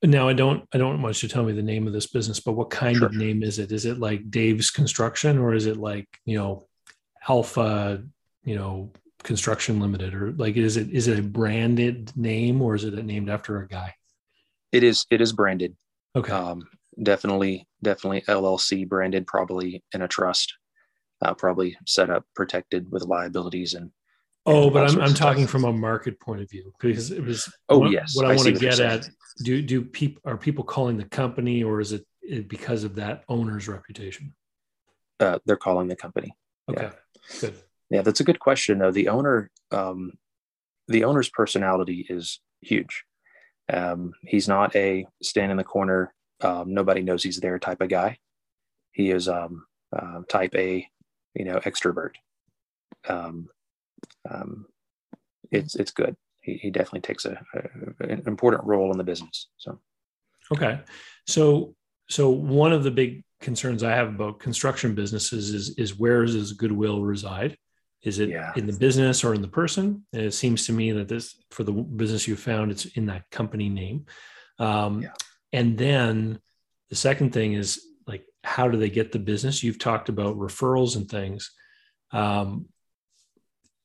Now 0.03 0.27
I 0.27 0.33
don't 0.33 0.67
I 0.73 0.77
don't 0.77 1.01
want 1.01 1.21
you 1.21 1.29
to 1.29 1.33
tell 1.33 1.43
me 1.43 1.53
the 1.53 1.61
name 1.61 1.87
of 1.87 1.93
this 1.93 2.07
business, 2.07 2.39
but 2.39 2.53
what 2.53 2.69
kind 2.69 2.97
sure. 2.97 3.07
of 3.07 3.13
name 3.13 3.43
is 3.43 3.59
it? 3.59 3.71
Is 3.71 3.85
it 3.85 3.99
like 3.99 4.31
Dave's 4.31 4.71
Construction 4.71 5.37
or 5.37 5.53
is 5.53 5.65
it 5.65 5.77
like 5.77 6.07
you 6.25 6.37
know 6.37 6.67
Alpha 7.27 8.03
you 8.43 8.55
know 8.55 8.91
construction 9.23 9.79
limited 9.79 10.13
or 10.13 10.31
like 10.33 10.57
is 10.57 10.77
it 10.77 10.89
is 10.91 11.07
it 11.07 11.19
a 11.19 11.23
branded 11.23 12.11
name 12.15 12.61
or 12.61 12.75
is 12.75 12.83
it 12.83 12.93
named 13.05 13.29
after 13.29 13.61
a 13.61 13.67
guy 13.67 13.93
it 14.71 14.83
is 14.83 15.05
it 15.11 15.21
is 15.21 15.31
branded 15.31 15.75
okay. 16.15 16.31
Um, 16.31 16.67
definitely 17.01 17.65
definitely 17.81 18.21
llc 18.27 18.87
branded 18.89 19.25
probably 19.25 19.81
in 19.93 20.01
a 20.01 20.07
trust 20.07 20.53
uh, 21.23 21.33
probably 21.33 21.77
set 21.87 22.09
up 22.09 22.25
protected 22.35 22.91
with 22.91 23.03
liabilities 23.03 23.73
and 23.75 23.91
oh 24.45 24.65
and 24.65 24.73
but 24.73 24.89
i'm, 24.89 25.01
I'm 25.01 25.13
talking 25.13 25.47
from 25.47 25.63
a 25.63 25.71
market 25.71 26.19
point 26.19 26.41
of 26.41 26.49
view 26.49 26.73
because 26.79 27.11
it 27.11 27.23
was 27.23 27.51
oh 27.69 27.79
what, 27.79 27.91
yes 27.91 28.13
what 28.13 28.25
i, 28.25 28.33
I 28.33 28.35
want 28.35 28.47
to 28.49 28.59
get 28.59 28.79
at. 28.79 29.09
Do 29.43 29.61
do 29.61 29.83
people 29.83 30.21
are 30.25 30.37
people 30.37 30.65
calling 30.65 30.97
the 30.97 31.05
company 31.05 31.63
or 31.63 31.79
is 31.79 31.93
it 31.93 32.05
because 32.47 32.83
of 32.83 32.95
that 32.95 33.23
owner's 33.29 33.67
reputation? 33.67 34.33
Uh, 35.19 35.39
they're 35.45 35.55
calling 35.55 35.87
the 35.87 35.95
company. 35.95 36.35
Okay 36.69 36.83
yeah. 36.83 37.39
good. 37.39 37.55
Yeah, 37.89 38.01
that's 38.01 38.19
a 38.19 38.23
good 38.23 38.39
question. 38.39 38.79
Though. 38.79 38.91
The 38.91 39.09
owner, 39.09 39.51
um, 39.71 40.13
the 40.87 41.03
owner's 41.03 41.29
personality 41.29 42.05
is 42.09 42.39
huge. 42.61 43.03
Um, 43.71 44.13
he's 44.23 44.47
not 44.47 44.75
a 44.75 45.05
stand 45.21 45.51
in 45.51 45.57
the 45.57 45.63
corner, 45.63 46.13
um, 46.41 46.73
nobody 46.73 47.01
knows 47.01 47.23
he's 47.23 47.39
there 47.39 47.59
type 47.59 47.81
of 47.81 47.89
guy. 47.89 48.17
He 48.91 49.11
is 49.11 49.27
um, 49.27 49.65
uh, 49.95 50.21
type 50.27 50.55
A, 50.55 50.87
you 51.33 51.45
know, 51.45 51.59
extrovert. 51.59 52.11
Um, 53.07 53.47
um, 54.29 54.65
it's 55.51 55.75
it's 55.75 55.91
good. 55.91 56.15
He, 56.41 56.55
he 56.55 56.71
definitely 56.71 57.01
takes 57.01 57.25
a, 57.25 57.41
a, 57.53 58.07
an 58.07 58.23
important 58.27 58.63
role 58.63 58.91
in 58.91 58.97
the 58.97 59.03
business. 59.03 59.47
So, 59.57 59.79
okay, 60.51 60.81
so 61.27 61.75
so 62.09 62.29
one 62.29 62.73
of 62.73 62.83
the 62.83 62.91
big 62.91 63.23
concerns 63.39 63.83
I 63.83 63.91
have 63.91 64.07
about 64.07 64.39
construction 64.39 64.95
businesses 64.95 65.53
is 65.53 65.69
is 65.77 65.97
where 65.97 66.25
does 66.25 66.53
goodwill 66.53 67.01
reside? 67.01 67.57
Is 68.03 68.19
it 68.19 68.29
Yeah. 68.29 68.51
in 68.55 68.65
the 68.65 68.73
business 68.73 69.23
or 69.23 69.33
in 69.33 69.41
the 69.41 69.47
person? 69.47 70.05
And 70.13 70.23
it 70.23 70.33
seems 70.33 70.65
to 70.65 70.73
me 70.73 70.91
that 70.93 71.07
this, 71.07 71.35
for 71.51 71.63
the 71.63 71.71
business 71.71 72.27
you 72.27 72.35
found, 72.35 72.71
it's 72.71 72.85
in 72.85 73.05
that 73.07 73.29
company 73.29 73.69
name. 73.69 74.05
Um, 74.59 75.03
Yeah. 75.03 75.13
And 75.53 75.77
then 75.77 76.39
the 76.89 76.95
second 76.95 77.33
thing 77.33 77.53
is 77.53 77.85
like, 78.07 78.25
how 78.43 78.67
do 78.69 78.77
they 78.77 78.89
get 78.89 79.11
the 79.11 79.19
business? 79.19 79.63
You've 79.63 79.79
talked 79.79 80.09
about 80.09 80.37
referrals 80.37 80.95
and 80.95 81.09
things. 81.09 81.51
Um, 82.11 82.67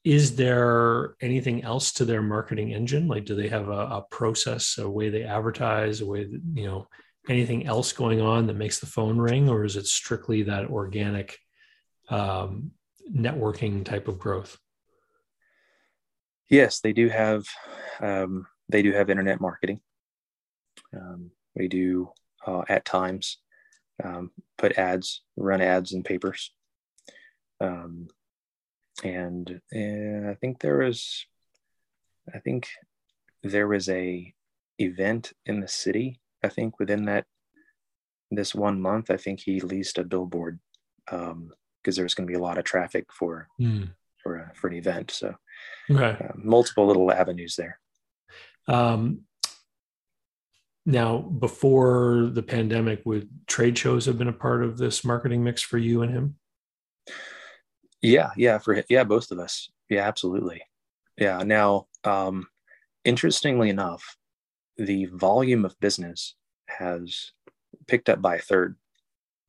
is 0.05 0.37
there 0.37 1.17
anything 1.21 1.65
else 1.65 1.93
to 1.95 2.05
their 2.05 2.23
marketing 2.23 2.73
engine? 2.73 3.09
Like, 3.09 3.25
do 3.25 3.35
they 3.35 3.49
have 3.49 3.69
a, 3.69 3.73
a 3.99 4.05
process, 4.11 4.79
a 4.79 4.89
way 4.89 5.11
they 5.11 5.25
advertise, 5.25 6.01
a 6.01 6.07
way 6.07 6.25
that, 6.25 6.41
you 6.55 6.67
know, 6.67 6.87
anything 7.29 7.67
else 7.67 7.93
going 7.93 8.21
on 8.21 8.47
that 8.47 8.55
makes 8.55 8.79
the 8.79 8.87
phone 8.87 9.19
ring, 9.19 9.49
or 9.49 9.65
is 9.65 9.75
it 9.75 9.87
strictly 9.87 10.45
that 10.45 10.67
organic 10.67 11.39
um, 12.09 12.71
networking 13.13 13.85
type 13.85 14.09
of 14.09 14.19
growth? 14.19 14.59
Yes, 16.49 16.81
they 16.81 16.93
do 16.93 17.09
have. 17.09 17.45
Um, 18.01 18.47
they 18.69 18.83
do 18.83 18.93
have 18.93 19.11
internet 19.11 19.41
marketing. 19.41 19.81
Um, 20.95 21.31
we 21.55 21.69
do 21.69 22.11
uh, 22.47 22.63
at 22.69 22.85
times 22.85 23.39
um, 24.03 24.31
put 24.59 24.79
ads, 24.79 25.23
run 25.37 25.61
ads 25.61 25.93
in 25.93 26.03
papers, 26.03 26.53
um, 27.61 28.09
and 29.03 29.61
uh, 29.75 30.31
I 30.31 30.37
think 30.41 30.61
there 30.61 30.79
was, 30.79 31.27
I 32.35 32.39
think 32.39 32.69
there 33.43 33.69
was 33.69 33.89
a 33.89 34.33
event 34.79 35.33
in 35.47 35.61
the 35.61 35.69
city. 35.69 36.21
I 36.45 36.49
think 36.49 36.79
within 36.79 37.07
that 37.07 37.27
this 38.31 38.55
one 38.55 38.81
month, 38.81 39.11
I 39.11 39.17
think 39.17 39.41
he 39.41 39.61
leased 39.61 39.99
a 39.99 40.05
billboard 40.05 40.61
because 41.87 41.95
there 41.95 42.05
was 42.05 42.15
going 42.17 42.27
to 42.27 42.31
be 42.31 42.37
a 42.37 42.43
lot 42.43 42.59
of 42.59 42.65
traffic 42.65 43.13
for 43.13 43.47
Hmm. 43.59 43.85
for 44.21 44.39
a, 44.39 44.53
for 44.57 44.67
an 44.67 44.75
event. 44.75 45.13
So 45.13 45.37
Okay. 45.89 46.25
uh, 46.25 46.33
multiple 46.35 46.85
little 46.85 47.13
avenues 47.13 47.55
there. 47.55 47.79
Um, 48.67 49.21
now, 50.85 51.19
before 51.19 52.29
the 52.33 52.43
pandemic, 52.43 53.03
would 53.05 53.29
trade 53.47 53.79
shows 53.79 54.07
have 54.07 54.19
been 54.19 54.27
a 54.27 54.33
part 54.33 54.65
of 54.65 54.79
this 54.79 55.05
marketing 55.05 55.45
mix 55.45 55.63
for 55.63 55.79
you 55.79 56.03
and 56.03 56.13
him? 56.13 56.37
Yeah, 58.03 58.31
yeah, 58.37 58.59
for 58.59 58.83
yeah, 58.89 59.05
both 59.05 59.31
of 59.31 59.39
us. 59.39 59.71
Yeah, 59.89 60.07
absolutely. 60.09 60.63
Yeah. 61.17 61.45
Now, 61.45 61.87
um, 62.03 62.49
interestingly 63.05 63.71
enough, 63.71 64.17
the 64.77 65.05
volume 65.07 65.65
of 65.65 65.79
business 65.79 66.35
has 66.69 67.31
picked 67.87 68.09
up 68.09 68.21
by 68.21 68.37
a 68.37 68.41
third 68.41 68.77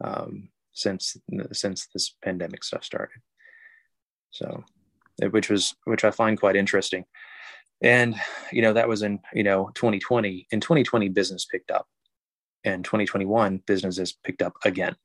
um, 0.03 0.49
since 0.77 1.17
since 1.51 1.87
this 1.87 2.15
pandemic 2.23 2.63
stuff 2.63 2.83
started. 2.83 3.21
So, 4.31 4.63
which 5.31 5.49
was 5.49 5.75
which 5.85 6.03
I 6.03 6.11
find 6.11 6.39
quite 6.39 6.55
interesting. 6.55 7.05
And 7.81 8.15
you 8.51 8.61
know 8.61 8.73
that 8.73 8.87
was 8.87 9.01
in 9.01 9.19
you 9.33 9.43
know 9.43 9.71
2020. 9.73 10.47
In 10.51 10.61
2020, 10.61 11.09
business 11.09 11.45
picked 11.45 11.71
up, 11.71 11.87
and 12.63 12.83
2021 12.83 13.63
businesses 13.65 14.17
picked 14.23 14.41
up 14.41 14.53
again. 14.63 14.95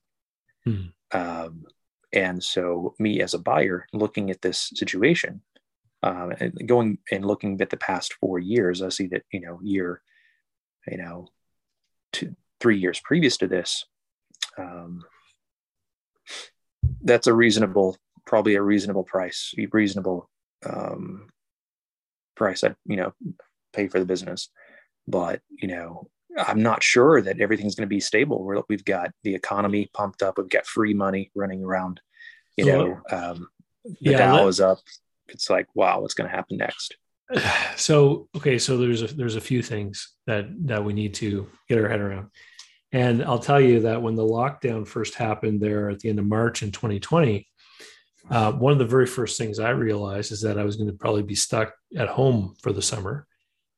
Hmm. 0.64 0.86
Um, 1.10 1.64
and 2.12 2.42
so, 2.42 2.94
me 2.98 3.22
as 3.22 3.34
a 3.34 3.38
buyer 3.38 3.86
looking 3.92 4.30
at 4.30 4.42
this 4.42 4.70
situation, 4.74 5.42
um, 6.02 6.32
and 6.38 6.66
going 6.66 6.98
and 7.10 7.24
looking 7.24 7.60
at 7.60 7.70
the 7.70 7.76
past 7.76 8.14
four 8.14 8.38
years, 8.38 8.82
I 8.82 8.90
see 8.90 9.06
that 9.08 9.22
you 9.32 9.40
know 9.40 9.58
year, 9.62 10.02
you 10.86 10.98
know, 10.98 11.28
two, 12.12 12.36
three 12.60 12.78
years 12.78 13.00
previous 13.00 13.36
to 13.38 13.48
this, 13.48 13.84
um, 14.58 15.04
that's 17.02 17.26
a 17.26 17.34
reasonable, 17.34 17.96
probably 18.26 18.54
a 18.54 18.62
reasonable 18.62 19.04
price, 19.04 19.54
reasonable 19.72 20.28
um, 20.64 21.28
price 22.36 22.64
I'd 22.64 22.76
you 22.86 22.96
know 22.96 23.12
pay 23.72 23.88
for 23.88 23.98
the 23.98 24.06
business. 24.06 24.48
But 25.08 25.40
you 25.50 25.68
know, 25.68 26.08
I'm 26.36 26.62
not 26.62 26.82
sure 26.82 27.20
that 27.22 27.40
everything's 27.40 27.74
going 27.74 27.88
to 27.88 27.94
be 27.94 28.00
stable. 28.00 28.44
We're, 28.44 28.62
we've 28.68 28.84
got 28.84 29.10
the 29.22 29.34
economy 29.34 29.90
pumped 29.92 30.22
up. 30.22 30.38
We've 30.38 30.48
got 30.48 30.66
free 30.66 30.94
money 30.94 31.30
running 31.34 31.64
around. 31.64 32.00
You 32.56 32.66
know, 32.66 33.00
um, 33.10 33.48
the 33.84 34.12
yeah, 34.12 34.18
Dow 34.18 34.36
let- 34.36 34.48
is 34.48 34.60
up. 34.60 34.78
It's 35.28 35.48
like, 35.48 35.66
wow, 35.74 36.00
what's 36.00 36.14
going 36.14 36.28
to 36.28 36.36
happen 36.36 36.58
next? 36.58 36.96
so 37.76 38.28
okay 38.36 38.58
so 38.58 38.76
there's 38.76 39.02
a 39.02 39.06
there's 39.06 39.36
a 39.36 39.40
few 39.40 39.62
things 39.62 40.14
that 40.26 40.46
that 40.66 40.84
we 40.84 40.92
need 40.92 41.14
to 41.14 41.48
get 41.68 41.78
our 41.78 41.88
head 41.88 42.00
around 42.00 42.28
and 42.92 43.24
i'll 43.24 43.38
tell 43.38 43.60
you 43.60 43.80
that 43.80 44.02
when 44.02 44.14
the 44.14 44.22
lockdown 44.22 44.86
first 44.86 45.14
happened 45.14 45.60
there 45.60 45.90
at 45.90 46.00
the 46.00 46.08
end 46.08 46.18
of 46.18 46.26
march 46.26 46.62
in 46.62 46.70
2020 46.70 47.48
uh, 48.30 48.52
one 48.52 48.72
of 48.72 48.78
the 48.78 48.84
very 48.84 49.06
first 49.06 49.36
things 49.36 49.58
i 49.58 49.70
realized 49.70 50.32
is 50.32 50.42
that 50.42 50.58
i 50.58 50.64
was 50.64 50.76
going 50.76 50.88
to 50.88 50.96
probably 50.96 51.22
be 51.22 51.34
stuck 51.34 51.74
at 51.96 52.08
home 52.08 52.54
for 52.62 52.72
the 52.72 52.82
summer 52.82 53.26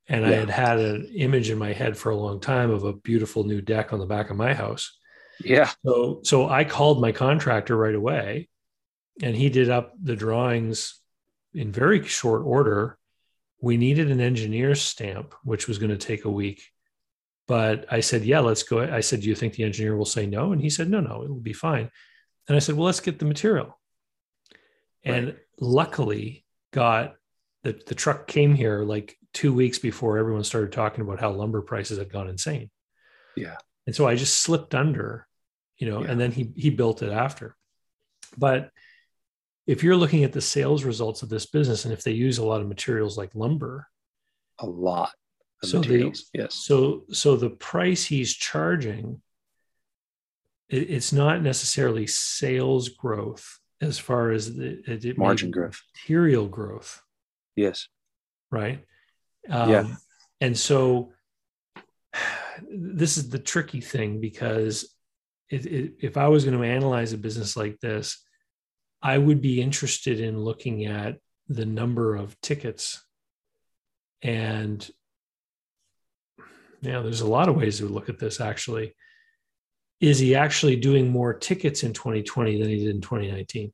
and 0.08 0.26
i 0.26 0.32
had 0.32 0.50
had 0.50 0.78
an 0.78 1.10
image 1.16 1.50
in 1.50 1.58
my 1.58 1.72
head 1.72 1.96
for 1.96 2.10
a 2.10 2.16
long 2.16 2.40
time 2.40 2.70
of 2.70 2.84
a 2.84 2.92
beautiful 2.92 3.44
new 3.44 3.60
deck 3.60 3.92
on 3.92 3.98
the 3.98 4.06
back 4.06 4.30
of 4.30 4.36
my 4.36 4.52
house 4.52 4.98
Yeah, 5.42 5.70
so 5.84 6.20
so 6.22 6.48
I 6.48 6.62
called 6.64 7.00
my 7.00 7.10
contractor 7.10 7.76
right 7.76 7.94
away 7.94 8.48
and 9.22 9.36
he 9.36 9.48
did 9.48 9.70
up 9.70 9.92
the 10.02 10.16
drawings 10.16 11.00
in 11.52 11.70
very 11.72 12.04
short 12.04 12.42
order. 12.44 12.98
We 13.60 13.76
needed 13.76 14.10
an 14.10 14.20
engineer's 14.20 14.82
stamp, 14.82 15.34
which 15.44 15.68
was 15.68 15.78
going 15.78 15.90
to 15.90 15.96
take 15.96 16.24
a 16.24 16.30
week. 16.30 16.62
But 17.46 17.86
I 17.92 18.00
said, 18.00 18.24
yeah, 18.24 18.40
let's 18.40 18.62
go. 18.62 18.80
I 18.80 19.00
said, 19.00 19.20
do 19.20 19.28
you 19.28 19.34
think 19.34 19.54
the 19.54 19.64
engineer 19.64 19.96
will 19.96 20.06
say 20.06 20.26
no? 20.26 20.52
And 20.52 20.60
he 20.62 20.70
said, 20.70 20.88
no, 20.88 21.00
no, 21.00 21.22
it 21.22 21.28
will 21.28 21.40
be 21.40 21.52
fine. 21.52 21.90
And 22.48 22.56
I 22.56 22.58
said, 22.58 22.74
well, 22.74 22.86
let's 22.86 23.00
get 23.00 23.18
the 23.18 23.26
material. 23.26 23.78
And 25.04 25.36
luckily 25.60 26.46
got 26.72 27.16
the, 27.62 27.78
the 27.86 27.94
truck 27.94 28.26
came 28.26 28.54
here 28.54 28.82
like 28.82 29.18
two 29.34 29.52
weeks 29.52 29.78
before 29.78 30.16
everyone 30.16 30.44
started 30.44 30.72
talking 30.72 31.02
about 31.02 31.20
how 31.20 31.30
lumber 31.30 31.60
prices 31.60 31.98
had 31.98 32.10
gone 32.10 32.28
insane. 32.28 32.70
Yeah. 33.36 33.56
And 33.86 33.94
so 33.94 34.06
I 34.08 34.14
just 34.14 34.40
slipped 34.40 34.74
under, 34.74 35.26
you 35.76 35.90
know, 35.90 36.02
Yeah. 36.02 36.10
and 36.10 36.20
then 36.20 36.32
he 36.32 36.52
he 36.56 36.70
built 36.70 37.02
it 37.02 37.12
after. 37.12 37.54
But 38.38 38.70
if 39.66 39.82
you're 39.82 39.96
looking 39.96 40.24
at 40.24 40.32
the 40.32 40.40
sales 40.40 40.84
results 40.84 41.22
of 41.22 41.28
this 41.28 41.46
business 41.46 41.84
and 41.84 41.92
if 41.92 42.02
they 42.02 42.12
use 42.12 42.38
a 42.38 42.44
lot 42.44 42.62
of 42.62 42.68
materials 42.68 43.18
like 43.18 43.34
lumber, 43.34 43.86
a 44.58 44.66
lot 44.66 45.10
of 45.72 45.84
So 45.84 45.90
the- 45.90 46.24
yes. 46.34 46.54
so 46.54 47.04
so 47.12 47.36
the 47.36 47.50
price 47.50 48.04
he's 48.04 48.32
charging 48.34 49.20
it, 50.68 50.90
it's 50.90 51.12
not 51.12 51.42
necessarily 51.42 52.06
sales 52.06 52.88
growth 52.90 53.58
as 53.80 53.98
far 53.98 54.30
as 54.30 54.54
the 54.54 54.82
it, 54.90 55.04
it 55.04 55.18
Margin 55.18 55.50
growth. 55.50 55.80
material 55.94 56.46
growth 56.48 57.02
Yes. 57.56 57.88
right 58.50 58.84
um, 59.50 59.70
Yeah. 59.70 59.94
and 60.40 60.56
so 60.58 61.12
this 62.70 63.16
is 63.18 63.28
the 63.30 63.38
tricky 63.38 63.80
thing 63.80 64.20
because 64.20 64.94
it, 65.50 65.66
it, 65.66 65.94
if 66.00 66.16
i 66.16 66.28
was 66.28 66.44
going 66.44 66.56
to 66.56 66.64
analyze 66.66 67.12
a 67.12 67.18
business 67.18 67.56
like 67.56 67.78
this 67.80 68.24
i 69.02 69.18
would 69.18 69.40
be 69.42 69.60
interested 69.60 70.20
in 70.20 70.38
looking 70.38 70.86
at 70.86 71.18
the 71.48 71.66
number 71.66 72.16
of 72.16 72.40
tickets 72.40 73.04
and 74.22 74.88
yeah 76.84 77.00
there's 77.00 77.20
a 77.22 77.26
lot 77.26 77.48
of 77.48 77.56
ways 77.56 77.78
to 77.78 77.86
look 77.86 78.08
at 78.08 78.18
this 78.18 78.40
actually 78.40 78.94
is 80.00 80.18
he 80.18 80.34
actually 80.34 80.76
doing 80.76 81.08
more 81.08 81.32
tickets 81.32 81.82
in 81.82 81.92
2020 81.92 82.60
than 82.60 82.68
he 82.68 82.78
did 82.84 82.94
in 82.94 83.00
2019 83.00 83.72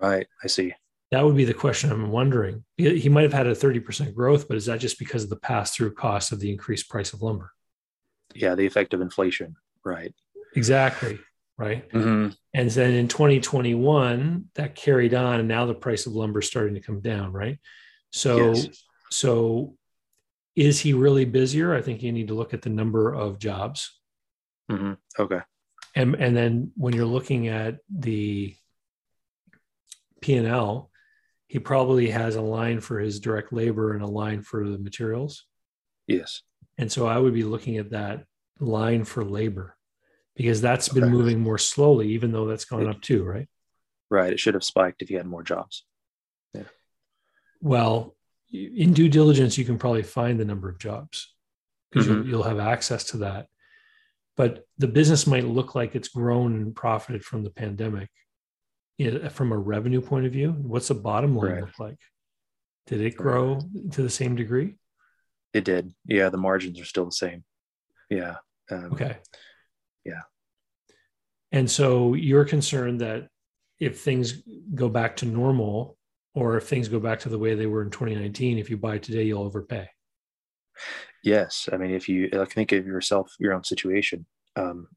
Right. 0.00 0.26
I 0.42 0.46
see. 0.46 0.72
that 1.10 1.22
would 1.24 1.36
be 1.36 1.44
the 1.44 1.52
question 1.52 1.90
I'm 1.92 2.10
wondering. 2.10 2.64
He 2.78 3.10
might 3.10 3.24
have 3.24 3.34
had 3.34 3.46
a 3.46 3.52
30% 3.54 4.14
growth, 4.14 4.48
but 4.48 4.56
is 4.56 4.64
that 4.64 4.80
just 4.80 4.98
because 4.98 5.24
of 5.24 5.28
the 5.28 5.36
pass 5.36 5.74
through 5.76 5.92
cost 5.92 6.32
of 6.32 6.40
the 6.40 6.50
increased 6.50 6.88
price 6.88 7.12
of 7.12 7.20
lumber? 7.20 7.52
Yeah. 8.34 8.54
The 8.54 8.64
effect 8.64 8.94
of 8.94 9.02
inflation. 9.02 9.56
Right. 9.84 10.14
Exactly. 10.56 11.18
Right. 11.58 11.86
Mhm. 11.90 12.34
And 12.54 12.70
then 12.70 12.94
in 12.94 13.08
2021, 13.08 14.48
that 14.54 14.74
carried 14.74 15.12
on, 15.12 15.40
and 15.40 15.48
now 15.48 15.66
the 15.66 15.74
price 15.74 16.06
of 16.06 16.14
lumber 16.14 16.38
is 16.40 16.46
starting 16.46 16.74
to 16.76 16.80
come 16.80 17.00
down. 17.00 17.32
Right. 17.32 17.58
So, 18.10 18.52
Yes. 18.54 18.68
so 19.10 19.76
is 20.60 20.80
he 20.80 20.92
really 20.92 21.24
busier? 21.24 21.74
I 21.74 21.80
think 21.80 22.02
you 22.02 22.12
need 22.12 22.28
to 22.28 22.34
look 22.34 22.52
at 22.52 22.60
the 22.60 22.68
number 22.68 23.14
of 23.14 23.38
jobs. 23.38 23.98
Mhm. 24.70 24.98
Okay. 25.18 25.40
And, 25.96 26.14
and 26.16 26.36
then 26.36 26.72
when 26.76 26.94
you're 26.94 27.06
looking 27.06 27.48
at 27.48 27.78
the 27.88 28.54
P&L, 30.20 30.90
he 31.46 31.58
probably 31.58 32.10
has 32.10 32.36
a 32.36 32.42
line 32.42 32.80
for 32.80 33.00
his 33.00 33.20
direct 33.20 33.54
labor 33.54 33.94
and 33.94 34.02
a 34.02 34.06
line 34.06 34.42
for 34.42 34.68
the 34.68 34.78
materials. 34.78 35.46
Yes. 36.06 36.42
And 36.76 36.92
so 36.92 37.06
I 37.06 37.18
would 37.18 37.34
be 37.34 37.42
looking 37.42 37.78
at 37.78 37.90
that 37.90 38.24
line 38.60 39.04
for 39.04 39.24
labor 39.24 39.76
because 40.36 40.60
that's 40.60 40.90
been 40.90 41.08
moving 41.08 41.40
more 41.40 41.58
slowly, 41.58 42.10
even 42.10 42.32
though 42.32 42.46
that's 42.46 42.66
gone 42.66 42.86
up 42.86 43.00
too, 43.00 43.24
right? 43.24 43.48
Right. 44.10 44.32
It 44.32 44.40
should 44.40 44.54
have 44.54 44.64
spiked 44.64 45.00
if 45.00 45.10
you 45.10 45.16
had 45.16 45.26
more 45.26 45.42
jobs. 45.42 45.86
Yeah. 46.52 46.64
Well, 47.62 48.14
in 48.52 48.92
due 48.92 49.08
diligence, 49.08 49.56
you 49.58 49.64
can 49.64 49.78
probably 49.78 50.02
find 50.02 50.38
the 50.40 50.44
number 50.44 50.68
of 50.68 50.78
jobs 50.78 51.34
because 51.90 52.06
you'll, 52.06 52.16
Mhm. 52.16 52.26
you'll 52.26 52.42
have 52.42 52.58
access 52.58 53.04
to 53.04 53.18
that. 53.18 53.46
But 54.36 54.64
the 54.78 54.88
business 54.88 55.26
might 55.26 55.44
look 55.44 55.74
like 55.74 55.94
it's 55.94 56.08
grown 56.08 56.54
and 56.56 56.74
profited 56.74 57.24
from 57.24 57.44
the 57.44 57.50
pandemic. 57.50 58.08
from 59.30 59.50
a 59.50 59.56
revenue 59.56 60.02
point 60.02 60.26
of 60.26 60.32
view? 60.32 60.52
What's 60.52 60.88
the 60.88 60.94
bottom 60.94 61.34
line 61.34 61.52
Right. 61.52 61.60
look 61.62 61.78
like? 61.78 61.98
Did 62.86 63.00
it 63.00 63.16
grow 63.16 63.58
to 63.92 64.02
the 64.02 64.10
same 64.10 64.36
degree? 64.36 64.76
It 65.54 65.64
did. 65.64 65.94
Yeah, 66.04 66.28
the 66.28 66.36
margins 66.36 66.78
are 66.78 66.84
still 66.84 67.06
the 67.06 67.12
same. 67.12 67.42
Yeah. 68.10 68.36
Um, 68.70 68.92
Okay. 68.92 69.18
Yeah. 70.04 70.20
And 71.50 71.70
so 71.70 72.12
you're 72.12 72.44
concerned 72.44 73.00
that 73.00 73.30
if 73.78 74.02
things 74.02 74.42
go 74.74 74.90
back 74.90 75.16
to 75.16 75.24
normal, 75.24 75.96
or 76.34 76.56
if 76.56 76.68
things 76.68 76.88
go 76.88 77.00
back 77.00 77.20
to 77.20 77.28
the 77.28 77.38
way 77.38 77.54
they 77.54 77.66
were 77.66 77.82
in 77.82 77.90
2019, 77.90 78.58
if 78.58 78.70
you 78.70 78.76
buy 78.76 78.98
today, 78.98 79.24
you'll 79.24 79.42
overpay. 79.42 79.88
Yes, 81.22 81.68
I 81.72 81.76
mean, 81.76 81.90
if 81.90 82.08
you 82.08 82.28
like, 82.32 82.52
think 82.52 82.72
of 82.72 82.86
yourself, 82.86 83.34
your 83.38 83.52
own 83.52 83.64
situation, 83.64 84.26
um, 84.56 84.88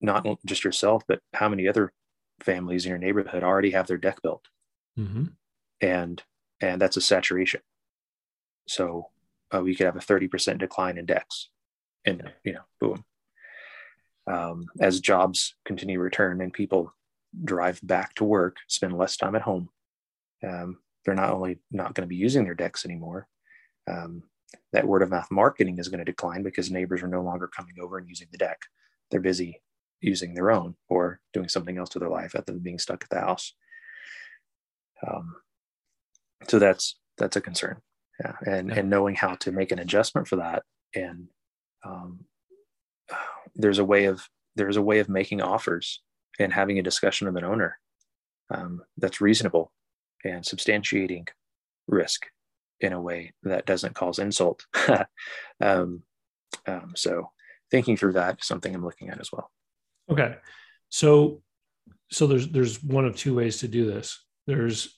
not 0.00 0.26
just 0.44 0.64
yourself, 0.64 1.02
but 1.08 1.20
how 1.32 1.48
many 1.48 1.66
other 1.66 1.92
families 2.40 2.84
in 2.84 2.90
your 2.90 2.98
neighborhood 2.98 3.42
already 3.42 3.70
have 3.70 3.86
their 3.86 3.98
deck 3.98 4.22
built, 4.22 4.44
Mm-hmm. 4.98 5.24
and 5.80 6.22
and 6.60 6.80
that's 6.80 6.96
a 6.96 7.00
saturation. 7.00 7.60
So 8.68 9.08
uh, 9.52 9.60
we 9.60 9.74
could 9.74 9.86
have 9.86 9.96
a 9.96 10.00
thirty 10.00 10.28
percent 10.28 10.58
decline 10.58 10.98
in 10.98 11.06
decks, 11.06 11.48
and 12.04 12.30
you 12.44 12.52
know, 12.52 12.62
boom. 12.80 13.04
Um, 14.26 14.66
as 14.80 15.00
jobs 15.00 15.54
continue 15.64 15.96
to 15.96 16.02
return 16.02 16.40
and 16.40 16.52
people 16.52 16.94
drive 17.44 17.80
back 17.82 18.14
to 18.14 18.24
work, 18.24 18.56
spend 18.68 18.96
less 18.96 19.16
time 19.16 19.34
at 19.34 19.42
home, 19.42 19.68
um, 20.46 20.78
they're 21.04 21.14
not 21.14 21.30
only 21.30 21.58
not 21.70 21.94
going 21.94 22.06
to 22.06 22.12
be 22.12 22.16
using 22.16 22.44
their 22.44 22.54
decks 22.54 22.84
anymore. 22.84 23.28
Um, 23.90 24.22
that 24.72 24.86
word 24.86 25.02
of 25.02 25.10
mouth 25.10 25.28
marketing 25.30 25.78
is 25.78 25.88
going 25.88 25.98
to 25.98 26.04
decline 26.04 26.42
because 26.42 26.70
neighbors 26.70 27.02
are 27.02 27.08
no 27.08 27.22
longer 27.22 27.48
coming 27.48 27.74
over 27.82 27.98
and 27.98 28.08
using 28.08 28.28
the 28.30 28.38
deck. 28.38 28.58
They're 29.10 29.20
busy 29.20 29.60
using 30.00 30.34
their 30.34 30.50
own 30.50 30.76
or 30.88 31.20
doing 31.32 31.48
something 31.48 31.78
else 31.78 31.88
to 31.90 31.98
their 31.98 32.08
life 32.08 32.34
other 32.34 32.52
than 32.52 32.60
being 32.60 32.78
stuck 32.78 33.02
at 33.04 33.10
the 33.10 33.20
house. 33.20 33.54
Um, 35.06 35.36
so 36.48 36.58
that's 36.58 36.98
that's 37.18 37.36
a 37.36 37.40
concern, 37.40 37.80
yeah, 38.20 38.34
and 38.46 38.68
Yeah. 38.68 38.76
and 38.76 38.90
knowing 38.90 39.14
how 39.14 39.34
to 39.36 39.52
make 39.52 39.72
an 39.72 39.78
adjustment 39.78 40.28
for 40.28 40.36
that, 40.36 40.62
and 40.94 41.28
um, 41.84 42.20
there's 43.54 43.78
a 43.78 43.84
way 43.84 44.06
of 44.06 44.28
there's 44.56 44.76
a 44.76 44.82
way 44.82 44.98
of 45.00 45.08
making 45.08 45.40
offers 45.42 46.02
and 46.38 46.52
having 46.52 46.78
a 46.78 46.82
discussion 46.82 47.26
with 47.26 47.36
an 47.36 47.44
owner 47.44 47.78
um, 48.50 48.82
that's 48.96 49.20
reasonable 49.20 49.72
and 50.24 50.44
substantiating 50.44 51.28
risk 51.86 52.26
in 52.80 52.92
a 52.92 53.00
way 53.00 53.32
that 53.42 53.66
doesn't 53.66 53.94
cause 53.94 54.18
insult. 54.18 54.66
um, 55.60 56.02
um, 56.66 56.92
so 56.96 57.30
thinking 57.70 57.96
through 57.96 58.12
that 58.12 58.40
is 58.40 58.46
something 58.46 58.74
I'm 58.74 58.84
looking 58.84 59.10
at 59.10 59.20
as 59.20 59.30
well. 59.32 59.50
Okay. 60.10 60.36
So 60.88 61.42
so 62.10 62.26
there's 62.26 62.48
there's 62.48 62.82
one 62.82 63.04
of 63.04 63.16
two 63.16 63.34
ways 63.34 63.58
to 63.58 63.68
do 63.68 63.86
this. 63.86 64.24
There's 64.46 64.96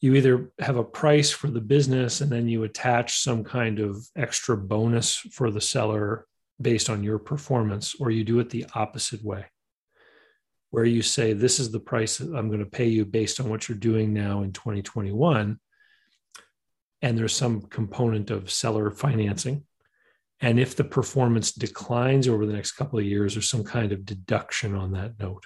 you 0.00 0.14
either 0.14 0.50
have 0.60 0.76
a 0.76 0.84
price 0.84 1.30
for 1.30 1.48
the 1.48 1.60
business 1.60 2.20
and 2.20 2.30
then 2.30 2.48
you 2.48 2.64
attach 2.64 3.18
some 3.20 3.42
kind 3.42 3.80
of 3.80 4.06
extra 4.14 4.56
bonus 4.56 5.16
for 5.16 5.50
the 5.50 5.60
seller 5.60 6.26
based 6.60 6.90
on 6.90 7.02
your 7.02 7.18
performance 7.18 7.94
or 7.98 8.10
you 8.10 8.22
do 8.22 8.38
it 8.38 8.50
the 8.50 8.66
opposite 8.74 9.24
way 9.24 9.46
where 10.76 10.84
you 10.84 11.00
say 11.00 11.32
this 11.32 11.58
is 11.58 11.70
the 11.70 11.80
price 11.80 12.20
I'm 12.20 12.48
going 12.48 12.60
to 12.60 12.66
pay 12.66 12.86
you 12.86 13.06
based 13.06 13.40
on 13.40 13.48
what 13.48 13.66
you're 13.66 13.78
doing 13.78 14.12
now 14.12 14.42
in 14.42 14.52
2021 14.52 15.58
and 17.00 17.18
there's 17.18 17.34
some 17.34 17.62
component 17.62 18.30
of 18.30 18.50
seller 18.50 18.90
financing 18.90 19.64
and 20.40 20.60
if 20.60 20.76
the 20.76 20.84
performance 20.84 21.52
declines 21.52 22.28
over 22.28 22.44
the 22.44 22.52
next 22.52 22.72
couple 22.72 22.98
of 22.98 23.04
years, 23.06 23.34
there's 23.34 23.48
some 23.48 23.64
kind 23.64 23.92
of 23.92 24.04
deduction 24.04 24.74
on 24.74 24.92
that 24.92 25.18
note. 25.18 25.44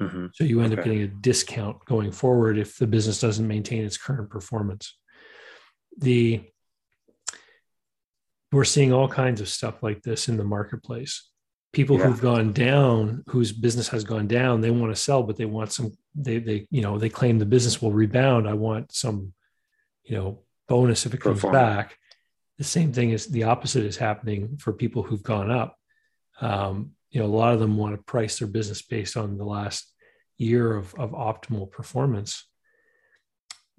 hmm 0.00 0.26
So 0.34 0.44
you 0.44 0.60
end 0.60 0.72
up 0.72 0.84
getting 0.84 1.02
a 1.02 1.08
discount 1.08 1.84
going 1.84 2.10
forward 2.10 2.58
if 2.58 2.78
the 2.78 2.86
business 2.86 3.20
doesn't 3.20 3.46
maintain 3.46 3.84
its 3.84 3.96
current 3.96 4.30
performance. 4.30 4.98
The 5.98 6.42
we're 8.50 8.64
seeing 8.64 8.92
all 8.92 9.08
kinds 9.08 9.40
of 9.40 9.48
stuff 9.48 9.82
like 9.82 10.02
this 10.02 10.28
in 10.28 10.36
the 10.36 10.44
marketplace. 10.44 11.30
People 11.72 11.98
Yeah. 11.98 12.06
who've 12.06 12.20
gone 12.20 12.52
down, 12.52 13.24
whose 13.28 13.50
business 13.52 13.88
has 13.88 14.04
gone 14.04 14.26
down, 14.26 14.60
they 14.60 14.70
want 14.70 14.94
to 14.94 15.00
sell, 15.00 15.22
but 15.22 15.36
they 15.36 15.46
want 15.46 15.72
some. 15.72 15.92
They 16.14 16.38
they 16.38 16.66
you 16.70 16.82
know 16.82 16.98
they 16.98 17.08
claim 17.08 17.38
the 17.38 17.46
business 17.46 17.80
will 17.80 17.92
rebound. 17.92 18.46
I 18.48 18.52
want 18.54 18.92
some, 18.92 19.32
you 20.04 20.16
know, 20.16 20.42
bonus 20.68 21.06
if 21.06 21.14
it 21.14 21.20
comes 21.20 21.36
Perform. 21.36 21.54
back. 21.54 21.96
The 22.58 22.64
same 22.64 22.92
thing 22.92 23.10
is 23.10 23.26
the 23.26 23.44
opposite 23.44 23.84
is 23.84 23.96
happening 23.96 24.58
for 24.58 24.72
people 24.72 25.02
who've 25.02 25.22
gone 25.22 25.50
up. 25.50 25.78
Um, 26.40 26.92
you 27.10 27.20
know, 27.20 27.26
a 27.26 27.34
lot 27.38 27.54
of 27.54 27.60
them 27.60 27.76
want 27.76 27.96
to 27.96 28.02
price 28.02 28.38
their 28.38 28.48
business 28.48 28.82
based 28.82 29.16
on 29.16 29.38
the 29.38 29.44
last 29.44 29.90
year 30.38 30.76
of, 30.76 30.94
of 30.96 31.12
optimal 31.12 31.70
performance. 31.70 32.46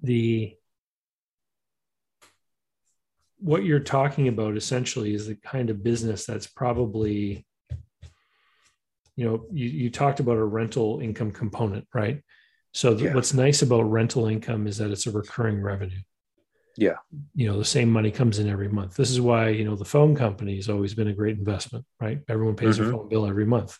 The 0.02 0.56
what 3.38 3.64
you're 3.64 3.80
talking 3.80 4.28
about 4.28 4.56
essentially 4.56 5.14
is 5.14 5.26
the 5.26 5.34
kind 5.36 5.68
of 5.70 5.82
business 5.82 6.24
that's 6.26 6.46
probably, 6.46 7.46
you 9.16 9.24
know, 9.24 9.46
you, 9.52 9.68
you 9.68 9.90
talked 9.90 10.20
about 10.20 10.36
a 10.36 10.44
rental 10.44 11.00
income 11.00 11.30
component, 11.30 11.86
right? 11.94 12.22
So 12.72 12.94
the, 12.94 13.04
Yeah. 13.04 13.14
what's 13.14 13.34
nice 13.34 13.62
about 13.62 13.82
rental 13.82 14.26
income 14.26 14.66
is 14.66 14.78
that 14.78 14.90
it's 14.90 15.06
a 15.06 15.12
recurring 15.12 15.60
revenue. 15.62 16.00
Yeah. 16.76 16.96
You 17.36 17.46
know, 17.46 17.58
the 17.58 17.64
same 17.64 17.88
money 17.90 18.10
comes 18.10 18.40
in 18.40 18.48
every 18.48 18.68
month. 18.68 18.96
This 18.96 19.10
is 19.10 19.20
why, 19.20 19.50
you 19.50 19.64
know, 19.64 19.76
the 19.76 19.84
phone 19.84 20.16
company 20.16 20.56
has 20.56 20.68
always 20.68 20.92
been 20.94 21.06
a 21.06 21.12
great 21.14 21.38
investment, 21.38 21.84
right? 22.00 22.20
Everyone 22.28 22.56
pays 22.56 22.76
their 22.76 22.86
Mhm. 22.86 22.90
phone 22.92 23.08
bill 23.08 23.26
every 23.26 23.46
month. 23.46 23.78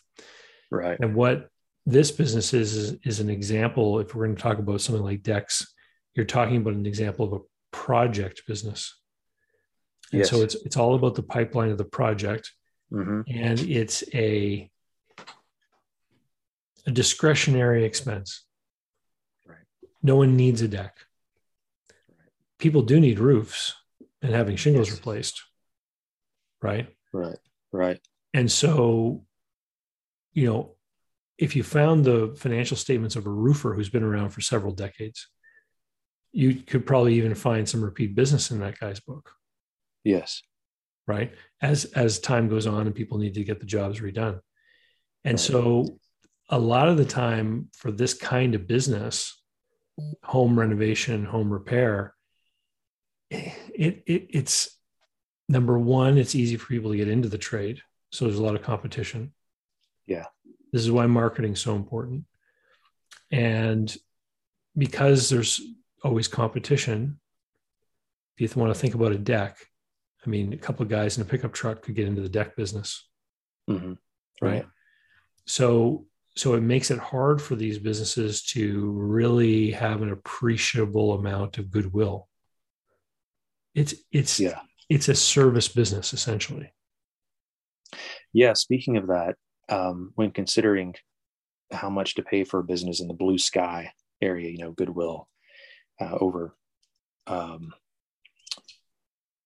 Right. 0.71 0.97
And 0.99 1.13
what 1.13 1.49
this 1.85 2.11
business 2.11 2.53
is, 2.53 2.75
is 2.75 2.97
is 3.03 3.19
an 3.19 3.29
example. 3.29 3.99
If 3.99 4.15
we're 4.15 4.25
going 4.25 4.37
to 4.37 4.41
talk 4.41 4.59
about 4.59 4.79
something 4.81 5.03
like 5.03 5.21
decks, 5.23 5.73
you're 6.15 6.25
talking 6.25 6.57
about 6.57 6.73
an 6.73 6.85
example 6.85 7.25
of 7.25 7.33
a 7.41 7.43
project 7.71 8.43
business. 8.47 8.97
And 10.13 10.25
so 10.25 10.41
it's 10.41 10.55
it's 10.55 10.77
all 10.77 10.95
about 10.95 11.15
the 11.15 11.23
pipeline 11.23 11.69
of 11.71 11.77
the 11.77 11.83
project, 11.99 12.53
hmm 12.89 13.21
and 13.27 13.59
it's 13.59 14.03
a 14.13 14.71
a 16.85 16.91
discretionary 16.91 17.83
expense. 17.83 18.45
Right. 19.45 19.57
No 20.03 20.15
one 20.15 20.35
needs 20.35 20.61
a 20.61 20.67
deck. 20.67 20.97
People 22.59 22.81
do 22.83 22.99
need 22.99 23.19
roofs 23.19 23.73
and 24.21 24.33
having 24.33 24.55
shingles 24.55 24.89
Yes. 24.89 24.97
replaced, 24.97 25.41
right? 26.61 26.93
Right. 27.11 27.37
Right. 27.71 27.99
And 28.33 28.51
so, 28.51 29.25
you 30.33 30.45
know, 30.45 30.75
if 31.37 31.55
you 31.55 31.63
found 31.63 32.05
the 32.05 32.33
financial 32.37 32.77
statements 32.77 33.15
of 33.15 33.25
a 33.25 33.29
roofer 33.29 33.73
who's 33.73 33.89
been 33.89 34.03
around 34.03 34.29
for 34.29 34.41
several 34.41 34.73
decades, 34.73 35.27
you 36.31 36.55
could 36.55 36.85
probably 36.85 37.15
even 37.15 37.35
find 37.35 37.67
some 37.67 37.83
repeat 37.83 38.15
business 38.15 38.51
in 38.51 38.59
that 38.59 38.79
guy's 38.79 38.99
book, 38.99 39.31
Yes. 40.03 40.43
right? 41.07 41.33
As 41.61 41.85
as 41.85 42.19
time 42.19 42.47
goes 42.49 42.67
on 42.67 42.87
and 42.87 42.95
people 42.95 43.17
need 43.17 43.33
to 43.35 43.43
get 43.43 43.59
the 43.59 43.65
jobs 43.65 43.99
redone. 43.99 44.39
And 45.23 45.33
Right. 45.33 45.39
so 45.39 45.99
a 46.49 46.59
lot 46.59 46.87
of 46.87 46.97
the 46.97 47.05
time 47.05 47.69
for 47.75 47.91
this 47.91 48.13
kind 48.13 48.55
of 48.55 48.67
business, 48.67 49.41
home 50.23 50.59
renovation, 50.59 51.25
home 51.25 51.51
repair, 51.51 52.13
it, 53.29 54.03
it 54.05 54.27
it's 54.29 54.77
number 55.49 55.77
one, 55.77 56.17
it's 56.17 56.35
easy 56.35 56.57
for 56.57 56.67
people 56.67 56.91
to 56.91 56.97
get 56.97 57.07
into 57.07 57.29
the 57.29 57.37
trade. 57.37 57.81
So 58.11 58.25
there's 58.25 58.37
a 58.37 58.43
lot 58.43 58.55
of 58.55 58.61
competition. 58.61 59.33
Yeah. 60.07 60.25
This 60.71 60.83
is 60.83 60.91
why 60.91 61.05
marketing 61.07 61.53
is 61.53 61.61
so 61.61 61.75
important. 61.75 62.25
And 63.31 63.95
because 64.77 65.29
there's 65.29 65.59
always 66.03 66.27
competition, 66.27 67.19
if 68.37 68.55
you 68.55 68.61
want 68.61 68.73
to 68.73 68.79
think 68.79 68.93
about 68.93 69.11
a 69.11 69.17
deck, 69.17 69.57
I 70.25 70.29
mean, 70.29 70.53
a 70.53 70.57
couple 70.57 70.83
of 70.83 70.89
guys 70.89 71.17
in 71.17 71.21
a 71.21 71.25
pickup 71.25 71.53
truck 71.53 71.81
could 71.81 71.95
get 71.95 72.07
into 72.07 72.21
the 72.21 72.29
deck 72.29 72.55
business 72.55 73.07
hmm 73.67 73.93
right 74.41 74.65
so 75.45 76.05
so 76.35 76.53
it 76.53 76.61
makes 76.61 76.91
it 76.91 76.99
hard 76.99 77.41
for 77.41 77.55
these 77.55 77.79
businesses 77.79 78.43
to 78.43 78.91
really 78.91 79.71
have 79.71 80.01
an 80.01 80.11
appreciable 80.11 81.13
amount 81.13 81.57
of 81.57 81.71
goodwill 81.71 82.27
it's 83.73 83.93
it's 84.11 84.39
Yeah. 84.39 84.59
it's 84.89 85.09
a 85.09 85.15
service 85.15 85.67
business 85.67 86.13
essentially 86.13 86.71
Yeah. 88.33 88.53
Speaking 88.53 88.97
of 88.97 89.07
that, 89.07 89.35
um, 89.69 90.11
when 90.15 90.31
considering 90.31 90.95
how 91.71 91.89
much 91.89 92.15
to 92.15 92.23
pay 92.23 92.43
for 92.43 92.59
a 92.59 92.63
business 92.63 92.99
in 93.01 93.07
the 93.07 93.13
blue 93.13 93.37
sky 93.37 93.91
area, 94.21 94.49
you 94.49 94.57
know, 94.57 94.71
Goodwill 94.71 95.27
uh, 96.01 96.17
over 96.19 96.55
um, 97.27 97.73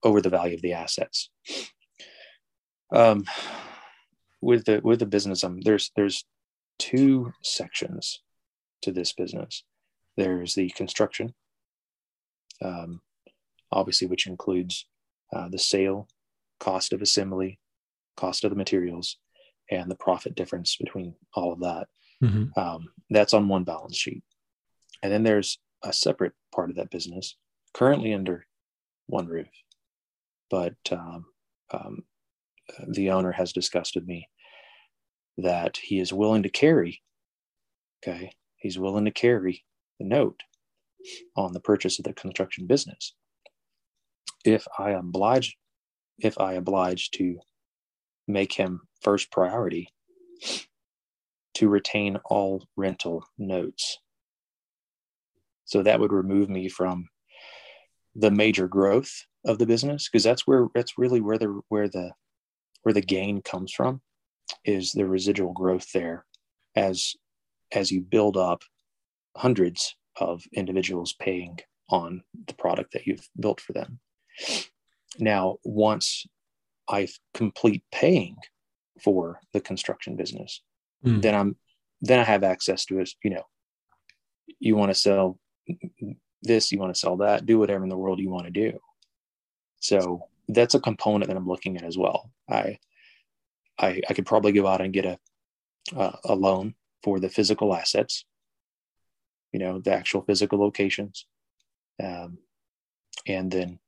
over 0.03 0.21
the 0.21 0.29
value 0.29 0.55
of 0.55 0.61
the 0.61 0.73
assets. 0.73 1.29
Um, 2.91 3.25
with 4.41 4.65
the 4.65 4.81
with 4.83 4.99
the 4.99 5.05
business, 5.05 5.43
um, 5.43 5.61
there's 5.61 5.91
there's 5.95 6.25
two 6.79 7.33
sections 7.43 8.21
to 8.81 8.91
this 8.91 9.13
business. 9.13 9.63
There's 10.17 10.55
the 10.55 10.69
construction, 10.69 11.33
um, 12.63 13.01
obviously, 13.71 14.07
which 14.07 14.27
includes 14.27 14.85
uh, 15.33 15.49
the 15.49 15.59
sale, 15.59 16.07
cost 16.59 16.93
of 16.93 17.01
assembly, 17.01 17.59
cost 18.17 18.43
of 18.43 18.49
the 18.49 18.55
materials, 18.55 19.17
and 19.69 19.89
the 19.89 19.95
profit 19.95 20.35
difference 20.35 20.75
between 20.75 21.13
all 21.35 21.53
of 21.53 21.59
that. 21.59 21.87
Mm-hmm. 22.23 22.59
Um, 22.59 22.89
that's 23.09 23.33
on 23.33 23.47
one 23.47 23.63
balance 23.63 23.95
sheet. 23.95 24.23
And 25.03 25.11
then 25.11 25.23
there's 25.23 25.59
a 25.83 25.93
separate 25.93 26.33
part 26.53 26.69
of 26.69 26.75
that 26.77 26.89
business 26.89 27.37
currently 27.73 28.13
under 28.13 28.45
one 29.07 29.27
roof. 29.27 29.47
But 30.49 30.75
um, 30.91 31.25
um, 31.71 32.03
the 32.87 33.11
owner 33.11 33.31
has 33.31 33.53
discussed 33.53 33.95
with 33.95 34.05
me 34.05 34.27
that 35.41 35.77
he 35.77 35.99
is 35.99 36.13
willing 36.13 36.43
to 36.43 36.49
carry, 36.49 37.01
okay, 38.01 38.31
he's 38.57 38.79
willing 38.79 39.05
to 39.05 39.11
carry 39.11 39.63
the 39.99 40.05
note 40.05 40.41
on 41.35 41.53
the 41.53 41.59
purchase 41.59 41.99
of 41.99 42.05
the 42.05 42.13
construction 42.13 42.67
business. 42.67 43.13
If 44.45 44.65
I 44.77 44.91
oblige, 44.91 45.57
if 46.19 46.39
I 46.39 46.53
oblige 46.53 47.11
to 47.11 47.39
make 48.27 48.53
him 48.53 48.81
first 49.01 49.31
priority 49.31 49.89
to 51.55 51.67
retain 51.67 52.17
all 52.25 52.65
rental 52.77 53.23
notes. 53.37 53.97
So 55.65 55.83
that 55.83 55.99
would 55.99 56.13
remove 56.13 56.49
me 56.49 56.69
from 56.69 57.09
the 58.15 58.31
major 58.31 58.67
growth 58.67 59.25
of 59.45 59.57
the 59.57 59.65
business 59.65 60.09
because 60.09 60.23
that's 60.23 60.47
where 60.47 60.67
that's 60.73 60.97
really 60.97 61.21
where 61.21 61.37
the 61.37 61.61
where 61.69 61.87
the 61.87 62.11
where 62.83 62.93
the 62.93 63.01
gain 63.01 63.41
comes 63.41 63.71
from 63.71 64.01
is 64.65 64.91
the 64.91 65.05
residual 65.05 65.53
growth 65.53 65.91
there 65.93 66.25
as 66.75 67.15
as 67.71 67.91
you 67.91 68.01
build 68.01 68.35
up 68.35 68.63
hundreds 69.35 69.95
of 70.19 70.43
individuals 70.53 71.13
paying 71.13 71.59
on 71.89 72.23
the 72.47 72.53
product 72.53 72.93
that 72.93 73.05
you've 73.07 73.27
built 73.39 73.61
for 73.61 73.73
them. 73.73 73.99
Now, 75.17 75.57
once 75.63 76.25
I 76.89 77.07
complete 77.33 77.83
paying 77.91 78.37
for 79.03 79.39
the 79.53 79.61
construction 79.61 80.15
business, 80.15 80.61
mm. 81.05 81.21
then 81.21 81.35
I'm 81.35 81.55
then 82.01 82.19
I 82.19 82.23
have 82.23 82.43
access 82.43 82.85
to 82.85 82.99
it. 82.99 83.09
You 83.23 83.31
know, 83.31 83.43
you 84.59 84.75
want 84.75 84.89
to 84.89 84.95
sell 84.95 85.37
this, 86.41 86.71
you 86.71 86.79
want 86.79 86.93
to 86.93 86.99
sell 86.99 87.17
that, 87.17 87.45
do 87.45 87.59
whatever 87.59 87.83
in 87.83 87.89
the 87.89 87.97
world 87.97 88.19
you 88.19 88.29
want 88.29 88.45
to 88.45 88.51
do. 88.51 88.79
So 89.79 90.23
that's 90.47 90.75
a 90.75 90.79
component 90.79 91.27
that 91.27 91.37
I'm 91.37 91.47
looking 91.47 91.77
at 91.77 91.83
as 91.83 91.97
well. 91.97 92.31
I 92.49 92.79
I, 93.79 94.01
I 94.09 94.13
could 94.13 94.25
probably 94.25 94.51
go 94.51 94.67
out 94.67 94.81
and 94.81 94.93
get 94.93 95.05
a 95.05 95.17
uh, 95.95 96.17
a 96.25 96.35
loan 96.35 96.75
for 97.03 97.19
the 97.19 97.29
physical 97.29 97.73
assets, 97.73 98.25
you 99.51 99.59
know, 99.59 99.79
the 99.79 99.93
actual 99.93 100.21
physical 100.21 100.59
locations, 100.59 101.25
um, 102.03 102.37
and 103.25 103.51
then 103.51 103.79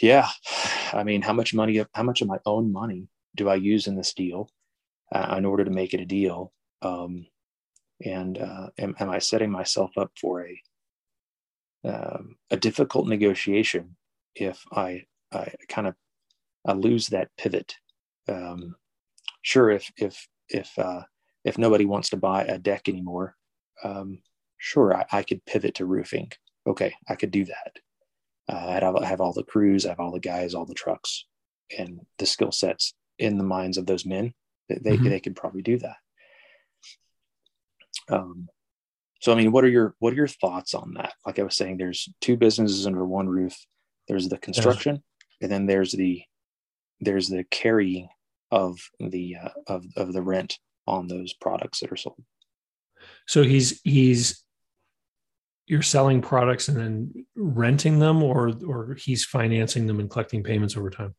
yeah, 0.00 0.28
I 0.92 1.04
mean, 1.04 1.22
how 1.22 1.32
much 1.32 1.54
money, 1.54 1.84
how 1.94 2.02
much 2.02 2.22
of 2.22 2.28
my 2.28 2.38
own 2.46 2.72
money 2.72 3.08
do 3.36 3.48
I 3.48 3.54
use 3.54 3.86
in 3.86 3.96
this 3.96 4.14
deal 4.14 4.50
uh, 5.12 5.34
in 5.38 5.44
order 5.44 5.64
to 5.64 5.70
make 5.70 5.94
it 5.94 6.00
a 6.00 6.06
deal? 6.06 6.52
Um, 6.82 7.26
and 8.04 8.38
uh, 8.38 8.68
am, 8.78 8.96
am, 8.98 9.10
I 9.10 9.18
setting 9.18 9.50
myself 9.50 9.90
up 9.98 10.10
for 10.18 10.46
a 10.46 10.62
um, 11.82 12.36
a 12.50 12.56
difficult 12.56 13.06
negotiation 13.08 13.96
if 14.34 14.64
I, 14.72 15.04
I 15.32 15.52
kind 15.68 15.86
of 15.86 15.94
I 16.66 16.72
lose 16.72 17.08
that 17.08 17.30
pivot? 17.36 17.74
Um, 18.28 18.76
sure, 19.42 19.70
if 19.70 19.90
if 19.96 20.28
if 20.48 20.78
uh, 20.78 21.02
if 21.44 21.58
nobody 21.58 21.84
wants 21.84 22.10
to 22.10 22.16
buy 22.16 22.44
a 22.44 22.58
deck 22.58 22.88
anymore, 22.88 23.36
um, 23.82 24.20
sure, 24.58 24.96
I, 24.96 25.06
I 25.12 25.22
could 25.22 25.44
pivot 25.46 25.76
to 25.76 25.86
roofing. 25.86 26.30
Okay, 26.66 26.94
I 27.08 27.14
could 27.14 27.30
do 27.30 27.46
that. 27.46 27.78
Uh, 28.48 28.66
I, 28.68 28.84
have, 28.84 28.96
I 28.96 29.06
have 29.06 29.20
all 29.20 29.32
the 29.32 29.44
crews, 29.44 29.86
I 29.86 29.90
have 29.90 30.00
all 30.00 30.12
the 30.12 30.20
guys, 30.20 30.54
all 30.54 30.66
the 30.66 30.74
trucks, 30.74 31.26
and 31.76 32.00
the 32.18 32.26
skill 32.26 32.52
sets 32.52 32.94
in 33.18 33.38
the 33.38 33.44
minds 33.44 33.78
of 33.78 33.86
those 33.86 34.04
men. 34.04 34.34
They 34.68 34.76
mm-hmm. 34.76 35.08
they 35.08 35.20
could 35.20 35.36
probably 35.36 35.62
do 35.62 35.78
that. 35.78 35.96
Um, 38.08 38.48
so 39.20 39.32
I 39.32 39.36
mean, 39.36 39.52
what 39.52 39.64
are 39.64 39.68
your 39.68 39.94
what 39.98 40.12
are 40.12 40.16
your 40.16 40.28
thoughts 40.28 40.74
on 40.74 40.94
that? 40.94 41.14
Like 41.26 41.38
I 41.38 41.42
was 41.42 41.56
saying, 41.56 41.76
there's 41.76 42.08
two 42.20 42.36
businesses 42.36 42.86
under 42.86 43.04
one 43.04 43.28
roof. 43.28 43.56
There's 44.08 44.28
the 44.28 44.38
construction, 44.38 45.02
and 45.40 45.50
then 45.50 45.66
there's 45.66 45.92
the 45.92 46.22
there's 47.00 47.28
the 47.28 47.44
carrying 47.50 48.08
of 48.50 48.78
the 48.98 49.36
uh, 49.42 49.48
of 49.66 49.84
of 49.96 50.12
the 50.12 50.22
rent 50.22 50.58
on 50.86 51.08
those 51.08 51.32
products 51.32 51.80
that 51.80 51.92
are 51.92 51.96
sold. 51.96 52.22
So 53.26 53.42
he's 53.42 53.80
he's 53.84 54.44
you're 55.66 55.82
selling 55.82 56.20
products 56.20 56.68
and 56.68 56.76
then 56.76 57.26
renting 57.36 57.98
them, 57.98 58.22
or 58.22 58.52
or 58.66 58.94
he's 58.94 59.24
financing 59.24 59.86
them 59.86 60.00
and 60.00 60.10
collecting 60.10 60.42
payments 60.42 60.76
over 60.76 60.90
time. 60.90 61.14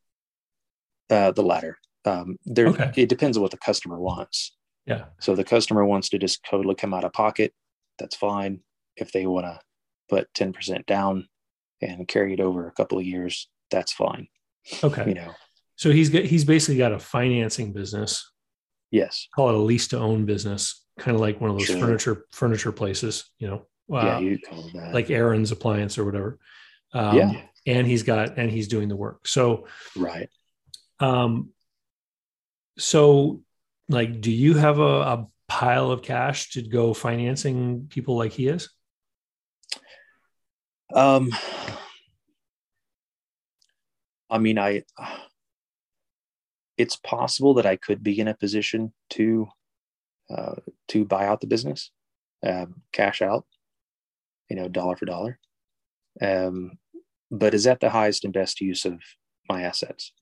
Uh, 1.10 1.32
the 1.32 1.42
latter. 1.42 1.78
Um, 2.04 2.36
there, 2.44 2.68
okay. 2.68 2.92
it 2.96 3.08
depends 3.08 3.36
on 3.36 3.42
what 3.42 3.50
the 3.50 3.58
customer 3.58 3.98
wants. 3.98 4.56
Yeah. 4.86 5.04
So 5.20 5.34
the 5.34 5.44
customer 5.44 5.84
wants 5.84 6.08
to 6.10 6.18
just 6.18 6.44
totally 6.44 6.74
come 6.74 6.92
out 6.92 7.04
of 7.04 7.12
pocket. 7.12 7.52
That's 7.98 8.16
fine. 8.16 8.60
If 8.96 9.12
they 9.12 9.26
want 9.26 9.46
to 9.46 9.60
put 10.08 10.32
10% 10.34 10.84
down 10.86 11.28
and 11.80 12.08
carry 12.08 12.34
it 12.34 12.40
over 12.40 12.66
a 12.66 12.72
couple 12.72 12.98
of 12.98 13.04
years, 13.04 13.48
that's 13.70 13.92
fine. 13.92 14.28
Okay. 14.82 15.08
You 15.08 15.14
know, 15.14 15.32
so 15.82 15.90
he's 15.90 16.10
got, 16.10 16.24
he's 16.24 16.44
basically 16.44 16.78
got 16.78 16.92
a 16.92 16.98
financing 17.00 17.72
business. 17.72 18.30
Yes. 18.92 19.26
Call 19.34 19.48
it 19.48 19.56
a 19.56 19.58
lease 19.58 19.88
to 19.88 19.98
own 19.98 20.26
business, 20.26 20.86
kind 20.96 21.16
of 21.16 21.20
like 21.20 21.40
one 21.40 21.50
of 21.50 21.58
those 21.58 21.66
sure. 21.66 21.80
furniture, 21.80 22.26
furniture 22.30 22.70
places, 22.70 23.24
you 23.40 23.48
know, 23.48 23.66
uh, 23.92 24.04
yeah, 24.04 24.18
you 24.20 24.38
call 24.38 24.70
that 24.74 24.94
like 24.94 25.10
Aaron's 25.10 25.50
appliance 25.50 25.98
or 25.98 26.04
whatever. 26.04 26.38
Um, 26.94 27.18
yeah. 27.18 27.42
And 27.66 27.84
he's 27.84 28.04
got, 28.04 28.38
and 28.38 28.48
he's 28.48 28.68
doing 28.68 28.86
the 28.86 28.94
work. 28.94 29.26
So, 29.26 29.66
right. 29.96 30.28
Um, 31.00 31.48
so 32.78 33.42
like 33.88 34.20
do 34.20 34.30
you 34.30 34.54
have 34.54 34.78
a, 34.78 34.82
a 34.82 35.26
pile 35.48 35.90
of 35.90 36.02
cash 36.02 36.50
to 36.50 36.62
go 36.62 36.94
financing 36.94 37.88
people 37.90 38.16
like 38.16 38.30
he 38.30 38.46
is 38.46 38.70
um 40.94 41.28
i 44.30 44.38
mean 44.38 44.60
i 44.60 44.84
it's 46.76 46.96
possible 46.96 47.54
that 47.54 47.66
i 47.66 47.76
could 47.76 48.02
be 48.02 48.18
in 48.18 48.28
a 48.28 48.34
position 48.34 48.92
to 49.10 49.46
uh, 50.30 50.54
to 50.88 51.04
buy 51.04 51.26
out 51.26 51.40
the 51.40 51.46
business 51.46 51.90
um, 52.46 52.82
cash 52.92 53.20
out 53.20 53.44
you 54.52 54.56
know 54.56 54.68
dollar 54.68 54.96
for 54.96 55.06
dollar. 55.06 55.38
Um, 56.20 56.72
but 57.30 57.54
is 57.54 57.64
that 57.64 57.80
the 57.80 57.88
highest 57.88 58.24
and 58.24 58.34
best 58.34 58.60
use 58.60 58.84
of 58.84 59.00
my 59.48 59.62
assets? 59.62 60.12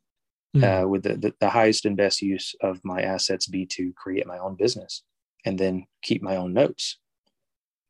Mm. 0.56 0.64
uh, 0.64 0.88
would 0.88 1.04
the, 1.04 1.16
the, 1.16 1.34
the, 1.38 1.50
highest 1.50 1.84
and 1.84 1.96
best 1.96 2.22
use 2.22 2.56
of 2.60 2.80
my 2.84 3.02
assets 3.02 3.46
be 3.46 3.66
to 3.66 3.92
create 3.96 4.26
my 4.26 4.38
own 4.38 4.56
business 4.56 5.04
and 5.44 5.56
then 5.56 5.86
keep 6.02 6.22
my 6.22 6.34
own 6.34 6.52
notes 6.52 6.98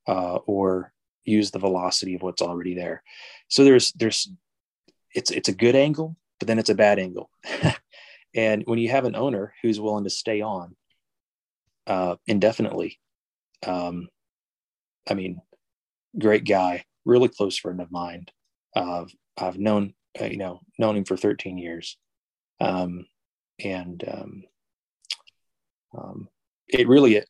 uh, 0.07 0.37
or 0.47 0.93
use 1.25 1.51
the 1.51 1.59
velocity 1.59 2.15
of 2.15 2.23
what's 2.23 2.43
already 2.43 2.75
there? 2.75 3.03
So 3.49 3.65
there's 3.65 3.93
there's 3.93 4.31
it's 5.15 5.31
it's 5.31 5.49
a 5.49 5.55
good 5.55 5.75
angle 5.75 6.17
but 6.39 6.49
then 6.49 6.59
it's 6.59 6.71
a 6.71 6.75
bad 6.75 6.99
angle 6.99 7.31
and 8.35 8.63
when 8.67 8.79
you 8.79 8.89
have 8.91 9.05
an 9.05 9.17
owner 9.17 9.53
who's 9.63 9.81
willing 9.81 10.05
to 10.05 10.11
stay 10.11 10.41
on 10.41 10.77
uh, 11.87 12.17
indefinitely 12.27 12.99
um, 13.67 14.09
i 15.09 15.15
mean 15.15 15.41
great 16.19 16.45
guy 16.45 16.85
really 17.05 17.29
close 17.29 17.59
friend 17.59 17.81
of 17.81 17.91
mine 17.91 18.27
uh, 18.77 19.05
i've 19.39 19.59
known 19.59 19.95
uh, 20.21 20.25
you 20.25 20.37
know 20.37 20.61
known 20.79 20.97
him 20.97 21.05
for 21.05 21.17
13 21.17 21.59
years 21.59 21.97
um, 22.61 23.07
and 23.63 24.05
um, 24.07 24.45
um, 25.97 26.29
it 26.69 26.89
really 26.89 27.23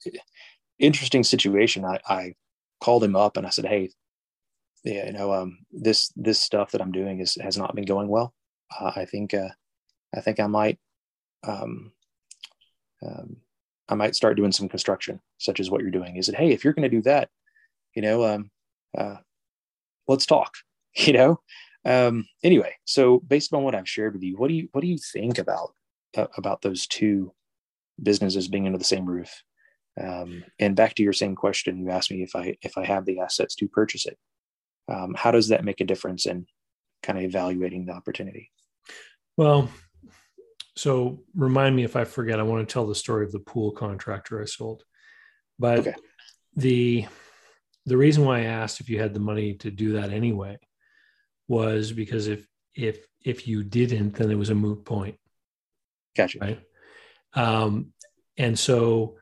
interesting 0.79 1.23
situation. 1.23 1.85
I, 1.85 2.01
I, 2.09 2.35
called 2.83 3.05
him 3.05 3.15
up 3.15 3.37
and 3.37 3.47
I 3.47 3.51
said, 3.51 3.67
"Hey, 3.67 3.91
yeah, 4.85 5.05
you 5.05 5.13
know, 5.13 5.35
um, 5.35 5.59
this 5.71 6.11
this 6.17 6.41
stuff 6.41 6.71
that 6.71 6.81
I'm 6.81 6.93
doing 6.93 7.21
is 7.21 7.37
has 7.43 7.59
not 7.59 7.75
been 7.75 7.85
going 7.85 8.09
well. 8.09 8.33
Uh, 8.79 8.91
I 8.97 9.05
think 9.05 9.35
uh, 9.35 9.51
I 10.17 10.23
think 10.23 10.41
I 10.41 10.47
might 10.47 10.79
um, 11.43 11.93
um, 13.05 13.37
I 13.89 13.95
might 13.95 14.15
start 14.15 14.37
doing 14.37 14.53
some 14.53 14.69
construction, 14.69 15.21
such 15.39 15.61
as 15.61 15.71
what 15.71 15.81
you're 15.81 15.91
doing. 15.91 16.15
He 16.15 16.23
said, 16.23 16.37
"Hey, 16.37 16.53
if 16.53 16.65
you're 16.65 16.73
going 16.73 16.89
to 16.89 16.97
do 16.97 17.03
that, 17.03 17.29
you 17.95 18.03
know, 18.03 18.25
um, 18.25 18.51
uh, 18.97 19.17
let's 20.09 20.27
talk." 20.27 20.55
You 20.97 21.13
know, 21.13 21.41
um, 21.85 22.27
anyway, 22.43 22.75
so 22.85 23.21
based 23.21 23.55
on 23.55 23.63
what 23.63 23.77
I've 23.77 23.89
shared 23.89 24.15
with 24.15 24.23
you, 24.23 24.37
what 24.37 24.49
do 24.49 24.55
you 24.55 24.69
what 24.73 24.81
do 24.81 24.89
you 24.89 24.99
think 24.99 25.39
about 25.39 25.73
uh, 26.17 26.27
about 26.37 26.63
those 26.63 26.89
two 26.89 27.33
businesses 28.03 28.49
being 28.49 28.67
under 28.67 28.77
the 28.77 28.85
same 28.85 29.07
roof? 29.07 29.43
Um, 30.01 30.45
and 30.59 30.77
back 30.77 30.95
to 30.95 31.03
your 31.03 31.13
same 31.13 31.35
question, 31.35 31.79
you 31.79 31.91
asked 31.91 32.11
me 32.11 32.23
if 32.23 32.35
I 32.35 32.57
if 32.63 32.77
I 32.77 32.85
have 32.85 33.07
the 33.07 33.21
assets 33.21 33.55
to 33.57 33.69
purchase 33.69 34.07
it. 34.07 34.19
Um, 34.89 35.15
how 35.17 35.31
does 35.31 35.49
that 35.49 35.65
make 35.65 35.81
a 35.81 35.85
difference 35.85 36.27
in 36.27 36.47
kind 37.03 37.19
of 37.19 37.25
evaluating 37.25 37.87
the 37.87 37.93
opportunity? 37.93 38.51
Well, 39.37 39.71
so 40.81 41.23
remind 41.35 41.77
me 41.77 41.85
if 41.85 41.95
I 41.95 42.05
forget. 42.05 42.41
I 42.41 42.43
want 42.43 42.67
to 42.67 42.73
tell 42.73 42.87
the 42.87 42.95
story 42.95 43.27
of 43.27 43.33
the 43.33 43.39
pool 43.39 43.71
contractor 43.71 44.41
I 44.41 44.47
sold, 44.47 44.83
but 45.59 45.81
okay. 45.81 45.95
the 46.57 47.07
the 47.85 47.99
reason 47.99 48.25
why 48.25 48.39
I 48.39 48.45
asked 48.45 48.81
if 48.81 48.89
you 48.89 48.99
had 48.99 49.13
the 49.13 49.21
money 49.21 49.53
to 49.57 49.71
do 49.71 49.93
that 49.93 50.11
anyway 50.11 50.57
was 51.49 51.93
because 51.93 52.29
if 52.29 52.47
if 52.75 52.99
if 53.23 53.47
you 53.47 53.63
didn't, 53.63 54.15
then 54.15 54.31
it 54.31 54.37
was 54.37 54.49
a 54.49 54.55
moot 54.55 54.87
point. 54.87 55.17
Gotcha. 56.17 56.39
Right. 56.39 56.61
Um, 57.35 57.93
and 58.39 58.59
so 58.59 59.17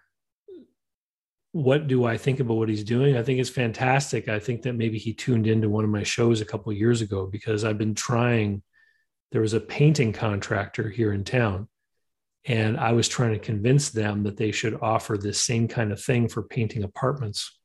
what 1.51 1.89
do 1.89 2.05
I 2.05 2.19
think 2.19 2.39
about 2.39 2.59
what 2.59 2.69
he's 2.69 2.85
doing? 2.85 3.17
I 3.17 3.25
think 3.25 3.41
it's 3.41 3.51
fantastic. 3.51 4.29
I 4.29 4.39
think 4.39 4.63
that 4.63 4.75
maybe 4.75 4.97
he 4.97 5.13
tuned 5.13 5.49
into 5.49 5.69
one 5.69 5.83
of 5.83 5.91
my 5.91 6.05
shows 6.05 6.41
a 6.41 6.45
couple 6.45 6.73
years 6.73 7.01
ago 7.01 7.27
because 7.27 7.65
I've 7.65 7.79
been 7.79 7.97
trying. 7.97 8.63
There 9.33 9.41
was 9.41 9.53
a 9.53 9.61
painting 9.61 10.13
contractor 10.13 10.89
here 10.89 11.13
in 11.13 11.25
town, 11.25 11.69
and 12.45 12.79
I 12.79 12.93
was 12.93 13.09
trying 13.09 13.33
to 13.33 13.39
convince 13.39 13.91
them 13.91 14.23
that 14.23 14.37
they 14.37 14.53
should 14.53 14.79
offer 14.81 15.19
this 15.19 15.41
same 15.41 15.69
kind 15.69 15.93
of 15.93 16.03
thing 16.03 16.29
for 16.29 16.43
painting 16.43 16.83
apartments. 16.83 17.59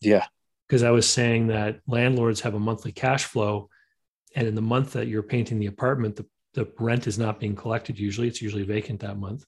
Yeah. 0.00 0.26
Because 0.68 0.82
I 0.82 0.90
was 0.90 1.08
saying 1.08 1.48
that 1.48 1.80
landlords 1.86 2.40
have 2.42 2.54
a 2.54 2.60
monthly 2.60 2.92
cash 2.92 3.24
flow, 3.24 3.70
and 4.34 4.46
in 4.46 4.54
the 4.54 4.62
month 4.62 4.92
that 4.92 5.06
you're 5.06 5.22
painting 5.22 5.58
the 5.58 5.66
apartment, 5.66 6.16
the, 6.16 6.26
the 6.54 6.70
rent 6.78 7.06
is 7.06 7.18
not 7.18 7.40
being 7.40 7.54
collected 7.54 7.98
usually. 7.98 8.28
It's 8.28 8.42
usually 8.42 8.64
vacant 8.64 9.00
that 9.00 9.18
month. 9.18 9.44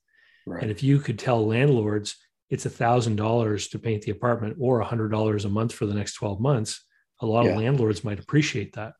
Right. 0.46 0.62
And 0.62 0.70
if 0.70 0.82
you 0.82 1.00
could 1.00 1.18
tell 1.18 1.46
landlords, 1.46 2.16
it's 2.50 2.66
a 2.66 2.70
thousand 2.70 3.16
dollars 3.16 3.68
to 3.68 3.78
paint 3.78 4.02
the 4.02 4.10
apartment 4.10 4.56
or 4.58 4.80
a 4.80 4.84
hundred 4.84 5.10
dollars 5.10 5.44
a 5.44 5.48
month 5.48 5.72
for 5.72 5.86
the 5.86 5.94
next 5.94 6.14
12 6.14 6.40
months 6.40 6.84
a 7.20 7.26
lot 7.26 7.44
yeah. 7.44 7.52
of 7.52 7.58
landlords 7.58 8.04
might 8.04 8.18
appreciate 8.18 8.74
that 8.74 8.92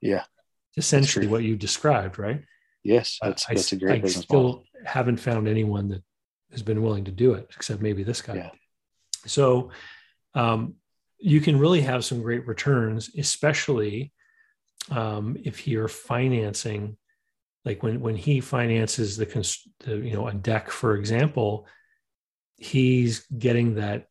yeah 0.00 0.24
essentially 0.78 1.26
what 1.26 1.42
you 1.42 1.56
described 1.56 2.18
right? 2.18 2.42
Yes 2.84 3.18
that's, 3.22 3.44
uh, 3.44 3.54
that's 3.54 3.72
I, 3.72 3.76
a 3.76 3.78
great 3.78 4.04
I 4.04 4.08
still 4.08 4.42
model. 4.42 4.64
haven't 4.84 5.18
found 5.18 5.48
anyone 5.48 5.88
that 5.88 6.02
has 6.50 6.62
been 6.62 6.82
willing 6.82 7.04
to 7.04 7.10
do 7.10 7.34
it 7.34 7.46
except 7.54 7.82
maybe 7.82 8.02
this 8.02 8.22
guy. 8.22 8.36
Yeah. 8.36 8.50
so 9.26 9.70
um, 10.34 10.74
you 11.18 11.40
can 11.40 11.58
really 11.58 11.80
have 11.82 12.04
some 12.04 12.22
great 12.22 12.46
returns 12.46 13.10
especially 13.16 14.12
um, 14.90 15.36
if 15.44 15.66
you're 15.66 15.88
financing 15.88 16.96
like 17.64 17.82
when 17.82 18.00
when 18.00 18.16
he 18.16 18.40
finances 18.40 19.16
the, 19.16 19.26
the 19.80 19.96
you 19.96 20.14
know 20.14 20.28
a 20.28 20.34
deck 20.34 20.70
for 20.70 20.96
example 20.96 21.66
he's 22.56 23.26
getting 23.26 23.74
that 23.76 24.06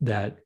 that 0.00 0.38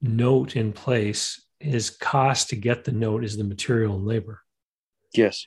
note 0.00 0.56
in 0.56 0.72
place. 0.72 1.42
His 1.58 1.90
cost 1.90 2.50
to 2.50 2.56
get 2.56 2.84
the 2.84 2.92
note 2.92 3.24
is 3.24 3.36
the 3.36 3.44
material 3.44 3.96
and 3.96 4.06
labor 4.06 4.42
yes. 5.14 5.46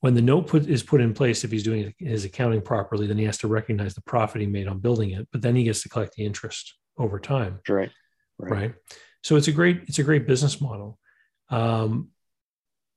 When 0.00 0.14
the 0.14 0.22
note 0.22 0.46
put, 0.46 0.66
is 0.66 0.82
put 0.82 1.02
in 1.02 1.12
place 1.12 1.44
if 1.44 1.50
he's 1.50 1.62
doing 1.62 1.92
his 1.98 2.24
accounting 2.24 2.62
properly 2.62 3.06
then 3.06 3.18
he 3.18 3.24
has 3.24 3.38
to 3.38 3.48
recognize 3.48 3.94
the 3.94 4.00
profit 4.02 4.40
he 4.40 4.46
made 4.46 4.68
on 4.68 4.78
building 4.78 5.10
it 5.10 5.28
but 5.32 5.42
then 5.42 5.54
he 5.56 5.64
gets 5.64 5.82
to 5.82 5.88
collect 5.88 6.14
the 6.14 6.24
interest 6.24 6.74
over 6.98 7.18
time. 7.18 7.60
Right. 7.68 7.90
Right, 8.38 8.52
right? 8.52 8.74
so 9.22 9.36
it's 9.36 9.48
a 9.48 9.52
great 9.52 9.82
it's 9.86 9.98
a 9.98 10.02
great 10.04 10.26
business 10.26 10.60
model. 10.60 10.98
Um, 11.50 12.10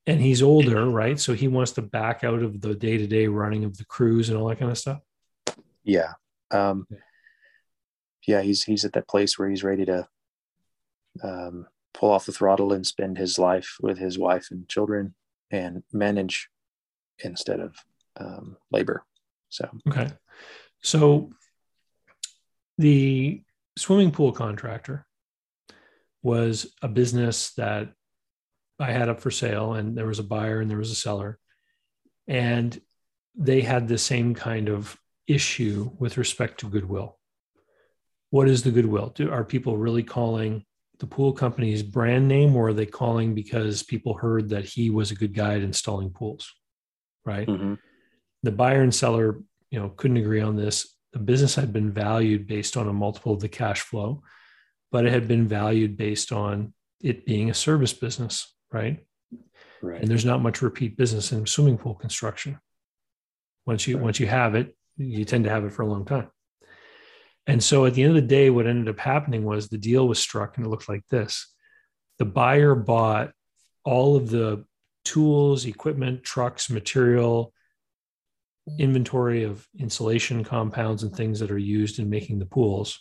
and 0.06 0.20
he's 0.20 0.42
older 0.42 0.90
right? 0.90 1.20
So 1.20 1.34
he 1.34 1.48
wants 1.48 1.72
to 1.74 1.82
back 1.82 2.24
out 2.24 2.42
of 2.42 2.62
the 2.62 2.76
day-to-day 2.76 3.28
running 3.28 3.64
of 3.64 3.78
the 3.78 3.86
crews 3.86 4.30
and 4.30 4.38
all 4.38 4.48
that 4.48 4.60
kind 4.60 4.72
of 4.72 4.78
stuff? 4.78 5.00
Yeah. 5.84 6.14
Um, 6.52 6.88
yeah, 8.28 8.42
he's 8.42 8.64
he's 8.64 8.86
at 8.86 8.94
that 8.94 9.08
place 9.08 9.38
where 9.38 9.50
he's 9.50 9.64
ready 9.64 9.86
to 9.86 10.08
um, 11.24 11.68
pull 11.94 12.12
off 12.12 12.26
the 12.26 12.32
throttle 12.32 12.74
and 12.74 12.86
spend 12.86 13.18
his 13.18 13.38
life 13.38 13.78
with 13.82 13.98
his 13.98 14.18
wife 14.18 14.48
and 14.52 14.68
children 14.70 15.14
and 15.54 15.84
manage 15.94 16.50
instead 17.24 17.60
of 17.60 17.76
um, 18.18 18.58
labor. 18.72 19.06
So 19.50 19.70
okay, 19.88 20.10
so 20.82 21.30
the 22.78 23.42
swimming 23.78 24.12
pool 24.12 24.32
contractor 24.32 25.06
was 26.22 26.74
a 26.82 26.88
business 26.88 27.52
that 27.54 27.94
I 28.80 28.92
had 28.92 29.10
up 29.10 29.22
for 29.22 29.32
sale, 29.32 29.74
and 29.74 29.96
there 29.98 30.08
was 30.08 30.20
a 30.20 30.24
buyer 30.24 30.60
and 30.60 30.70
there 30.70 30.78
was 30.78 30.92
a 30.92 30.96
seller, 30.96 31.40
and 32.28 32.80
they 33.36 33.62
had 33.62 33.88
the 33.88 33.98
same 33.98 34.34
kind 34.34 34.70
of 34.70 34.98
issue 35.28 35.92
with 36.00 36.18
respect 36.18 36.60
to 36.60 36.70
goodwill 36.70 37.18
what 38.34 38.50
is 38.50 38.64
the 38.64 38.72
goodwill? 38.72 39.12
Do, 39.14 39.30
are 39.30 39.44
people 39.44 39.78
really 39.78 40.02
calling 40.02 40.66
the 41.04 41.08
pool 41.08 41.34
company's 41.34 41.84
brand 41.84 42.30
name 42.30 42.56
or 42.56 42.70
are 42.70 42.74
they 42.74 42.86
calling 42.86 43.36
because 43.36 43.84
people 43.84 44.14
heard 44.14 44.48
that 44.48 44.64
he 44.64 44.90
was 44.90 45.12
a 45.12 45.16
good 45.16 45.34
guy 45.34 45.56
at 45.56 45.62
installing 45.62 46.10
pools? 46.10 46.50
Right. 47.26 47.46
Mm-hmm. 47.46 47.74
The 48.44 48.52
buyer 48.54 48.82
and 48.82 48.96
seller, 48.96 49.42
you 49.70 49.82
know, 49.82 49.90
couldn't 49.90 50.16
agree 50.16 50.40
on 50.40 50.56
this. 50.56 50.96
The 51.12 51.20
business 51.20 51.56
had 51.56 51.74
been 51.74 51.92
valued 51.92 52.48
based 52.48 52.78
on 52.78 52.88
a 52.88 52.94
multiple 52.94 53.34
of 53.34 53.42
the 53.42 53.50
cash 53.50 53.82
flow, 53.82 54.24
but 54.94 55.06
it 55.06 55.12
had 55.12 55.28
been 55.28 55.46
valued 55.46 55.98
based 55.98 56.32
on 56.32 56.74
it 57.02 57.26
being 57.26 57.50
a 57.50 57.54
service 57.54 57.92
business, 57.92 58.56
right? 58.72 59.06
Right. 59.82 60.00
And 60.00 60.10
there's 60.10 60.24
not 60.24 60.42
much 60.42 60.62
repeat 60.62 60.96
business 60.96 61.34
in 61.34 61.46
swimming 61.46 61.78
pool 61.78 61.96
construction. 61.96 62.60
Once 63.66 63.86
you 63.88 63.98
right. 63.98 64.06
once 64.06 64.22
you 64.22 64.28
have 64.28 64.56
it, 64.56 64.74
you 64.96 65.26
tend 65.26 65.44
to 65.44 65.50
have 65.50 65.66
it 65.66 65.74
for 65.74 65.82
a 65.82 65.88
long 65.88 66.06
time. 66.06 66.30
And 67.46 67.64
so 67.64 67.86
at 67.86 67.94
the 67.94 68.04
end 68.04 68.16
of 68.16 68.22
the 68.22 68.28
day, 68.28 68.50
what 68.50 68.68
ended 68.68 68.88
up 68.88 69.00
happening 69.00 69.44
was 69.44 69.68
the 69.68 69.78
deal 69.78 70.08
was 70.08 70.20
struck 70.20 70.58
and 70.58 70.66
it 70.66 70.70
looked 70.70 70.88
like 70.88 71.06
this. 71.10 71.54
The 72.20 72.26
buyer 72.26 72.74
bought 72.76 73.32
all 73.84 74.16
of 74.16 74.30
the 74.30 74.66
tools, 75.04 75.66
equipment, 75.66 76.24
trucks, 76.24 76.70
material, 76.70 77.54
inventory 78.80 79.44
of 79.44 79.68
insulation 79.78 80.44
compounds 80.44 81.04
and 81.04 81.14
things 81.14 81.40
that 81.40 81.52
are 81.52 81.58
used 81.58 82.00
in 82.00 82.10
making 82.10 82.40
the 82.40 82.46
pools. 82.46 83.00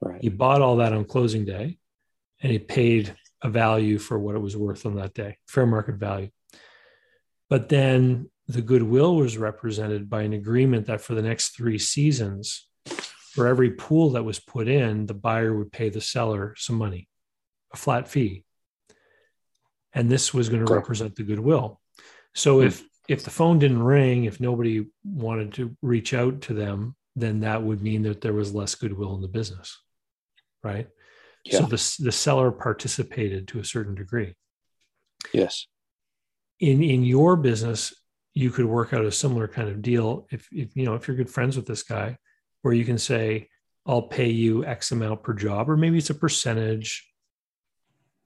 Right. 0.00 0.20
He 0.20 0.28
bought 0.28 0.60
all 0.60 0.76
that 0.76 0.92
on 0.92 1.04
closing 1.04 1.44
day 1.46 1.78
and 2.42 2.52
he 2.52 2.58
paid 2.58 3.16
a 3.42 3.48
value 3.48 3.98
for 3.98 4.18
what 4.18 4.34
it 4.34 4.40
was 4.40 4.56
worth 4.56 4.84
on 4.84 4.96
that 4.96 5.14
day, 5.14 5.38
fair 5.46 5.66
market 5.66 5.96
value. 5.96 6.28
But 7.48 7.68
then 7.68 8.30
the 8.48 8.62
goodwill 8.62 9.16
was 9.16 9.38
represented 9.38 10.10
by 10.10 10.22
an 10.22 10.32
agreement 10.32 10.86
that 10.86 11.00
for 11.00 11.14
the 11.14 11.22
next 11.22 11.56
three 11.56 11.78
seasons, 11.78 12.66
for 13.32 13.46
every 13.46 13.70
pool 13.70 14.10
that 14.10 14.24
was 14.24 14.38
put 14.38 14.68
in, 14.68 15.06
the 15.06 15.14
buyer 15.14 15.56
would 15.56 15.72
pay 15.72 15.88
the 15.88 16.02
seller 16.02 16.54
some 16.58 16.76
money, 16.76 17.08
a 17.72 17.78
flat 17.78 18.06
fee. 18.06 18.44
And 19.94 20.10
this 20.10 20.34
was 20.34 20.50
going 20.50 20.64
to 20.64 20.74
represent 20.74 21.16
the 21.16 21.22
goodwill. 21.22 21.80
So 22.34 22.60
hmm. 22.60 22.66
if 22.66 22.84
if 23.08 23.24
the 23.24 23.30
phone 23.30 23.58
didn't 23.58 23.82
ring, 23.82 24.24
if 24.24 24.38
nobody 24.38 24.86
wanted 25.02 25.54
to 25.54 25.74
reach 25.80 26.12
out 26.14 26.42
to 26.42 26.54
them, 26.54 26.94
then 27.16 27.40
that 27.40 27.62
would 27.62 27.82
mean 27.82 28.02
that 28.02 28.20
there 28.20 28.34
was 28.34 28.54
less 28.54 28.74
goodwill 28.74 29.14
in 29.14 29.22
the 29.22 29.28
business. 29.28 29.78
Right. 30.62 30.88
Yeah. 31.44 31.60
So 31.60 31.64
the, 31.64 32.04
the 32.04 32.12
seller 32.12 32.52
participated 32.52 33.48
to 33.48 33.60
a 33.60 33.64
certain 33.64 33.94
degree. 33.94 34.34
Yes. 35.32 35.66
In 36.60 36.82
in 36.82 37.02
your 37.02 37.36
business, 37.36 37.94
you 38.34 38.50
could 38.50 38.66
work 38.66 38.92
out 38.92 39.06
a 39.06 39.10
similar 39.10 39.48
kind 39.48 39.70
of 39.70 39.80
deal 39.80 40.26
if, 40.30 40.48
if 40.52 40.76
you 40.76 40.84
know 40.84 40.94
if 40.96 41.08
you're 41.08 41.16
good 41.16 41.30
friends 41.30 41.56
with 41.56 41.66
this 41.66 41.82
guy 41.82 42.18
where 42.62 42.74
you 42.74 42.84
can 42.84 42.98
say, 42.98 43.48
I'll 43.84 44.02
pay 44.02 44.30
you 44.30 44.64
X 44.64 44.92
amount 44.92 45.22
per 45.22 45.34
job, 45.34 45.68
or 45.68 45.76
maybe 45.76 45.98
it's 45.98 46.10
a 46.10 46.14
percentage 46.14 47.08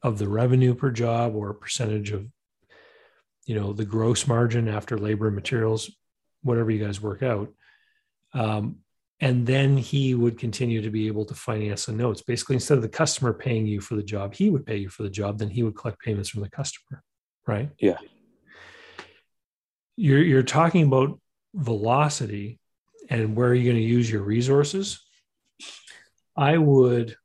of 0.02 0.18
the 0.18 0.28
revenue 0.28 0.74
per 0.74 0.90
job 0.90 1.34
or 1.34 1.50
a 1.50 1.54
percentage 1.54 2.12
of, 2.12 2.26
you 3.46 3.54
know, 3.54 3.72
the 3.72 3.84
gross 3.84 4.26
margin 4.26 4.68
after 4.68 4.98
labor 4.98 5.26
and 5.26 5.34
materials, 5.34 5.90
whatever 6.42 6.70
you 6.70 6.84
guys 6.84 7.00
work 7.00 7.22
out. 7.22 7.52
Um, 8.34 8.76
and 9.18 9.46
then 9.46 9.78
he 9.78 10.14
would 10.14 10.38
continue 10.38 10.82
to 10.82 10.90
be 10.90 11.06
able 11.06 11.24
to 11.24 11.34
finance 11.34 11.86
the 11.86 11.92
notes. 11.92 12.20
Basically, 12.20 12.56
instead 12.56 12.76
of 12.76 12.82
the 12.82 12.88
customer 12.88 13.32
paying 13.32 13.66
you 13.66 13.80
for 13.80 13.94
the 13.94 14.02
job, 14.02 14.34
he 14.34 14.50
would 14.50 14.66
pay 14.66 14.76
you 14.76 14.90
for 14.90 15.04
the 15.04 15.10
job. 15.10 15.38
Then 15.38 15.48
he 15.48 15.62
would 15.62 15.74
collect 15.74 16.00
payments 16.00 16.28
from 16.28 16.42
the 16.42 16.50
customer, 16.50 17.02
right? 17.46 17.70
Yeah. 17.78 17.96
You're 19.96 20.22
you're 20.22 20.42
talking 20.42 20.86
about 20.86 21.18
velocity 21.54 22.60
and 23.08 23.36
where 23.36 23.48
are 23.48 23.54
you 23.54 23.64
going 23.64 23.82
to 23.82 23.88
use 23.88 24.10
your 24.10 24.22
resources? 24.22 25.00
I 26.36 26.58
would 26.58 27.16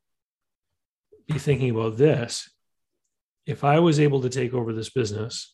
be 1.28 1.40
thinking 1.40 1.72
about 1.72 1.98
this. 1.98 2.50
If 3.46 3.64
I 3.64 3.80
was 3.80 4.00
able 4.00 4.22
to 4.22 4.30
take 4.30 4.54
over 4.54 4.74
this 4.74 4.90
business 4.90 5.54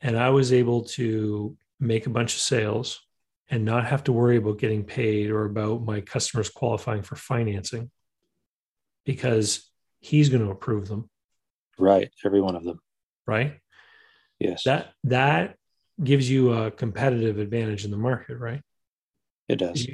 and 0.00 0.16
I 0.16 0.30
was 0.30 0.52
able 0.52 0.84
to 0.84 1.56
make 1.80 2.06
a 2.06 2.10
bunch 2.10 2.34
of 2.34 2.40
sales 2.40 3.00
and 3.50 3.64
not 3.64 3.86
have 3.86 4.04
to 4.04 4.12
worry 4.12 4.36
about 4.36 4.58
getting 4.58 4.84
paid 4.84 5.30
or 5.30 5.44
about 5.44 5.82
my 5.82 6.00
customers 6.00 6.48
qualifying 6.48 7.02
for 7.02 7.16
financing 7.16 7.90
because 9.04 9.70
he's 10.00 10.28
going 10.28 10.44
to 10.44 10.50
approve 10.50 10.88
them. 10.88 11.10
Right. 11.78 12.10
Every 12.24 12.40
one 12.40 12.56
of 12.56 12.64
them. 12.64 12.80
Right. 13.26 13.58
Yes. 14.38 14.64
That, 14.64 14.92
that 15.04 15.56
gives 16.02 16.28
you 16.30 16.52
a 16.52 16.70
competitive 16.70 17.38
advantage 17.38 17.84
in 17.84 17.90
the 17.90 17.96
market, 17.96 18.38
right? 18.38 18.62
It 19.48 19.56
does. 19.56 19.86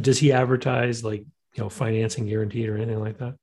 Does 0.00 0.18
he 0.18 0.32
advertise 0.32 1.02
like 1.02 1.20
you 1.20 1.62
know 1.62 1.68
financing 1.68 2.26
guaranteed 2.26 2.68
or 2.68 2.76
anything 2.76 3.00
like 3.00 3.18
that? 3.18 3.34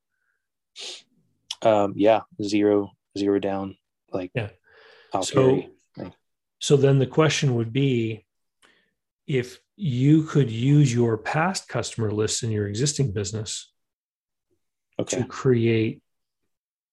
Um, 1.62 1.94
yeah, 1.96 2.22
zero 2.42 2.92
zero 3.18 3.40
down. 3.40 3.78
Like 4.12 4.32
yeah. 4.34 4.50
So, 5.22 5.64
so 6.60 6.78
then 6.78 6.98
the 6.98 7.08
question 7.08 7.56
would 7.56 7.72
be, 7.72 8.26
if 9.28 9.60
you 9.76 10.24
could 10.24 10.50
use 10.50 10.94
your 10.94 11.18
past 11.18 11.68
customer 11.68 12.12
lists 12.12 12.44
in 12.44 12.52
your 12.52 12.68
existing 12.68 13.12
business 13.12 13.72
okay. 15.00 15.18
to 15.18 15.26
create 15.26 16.02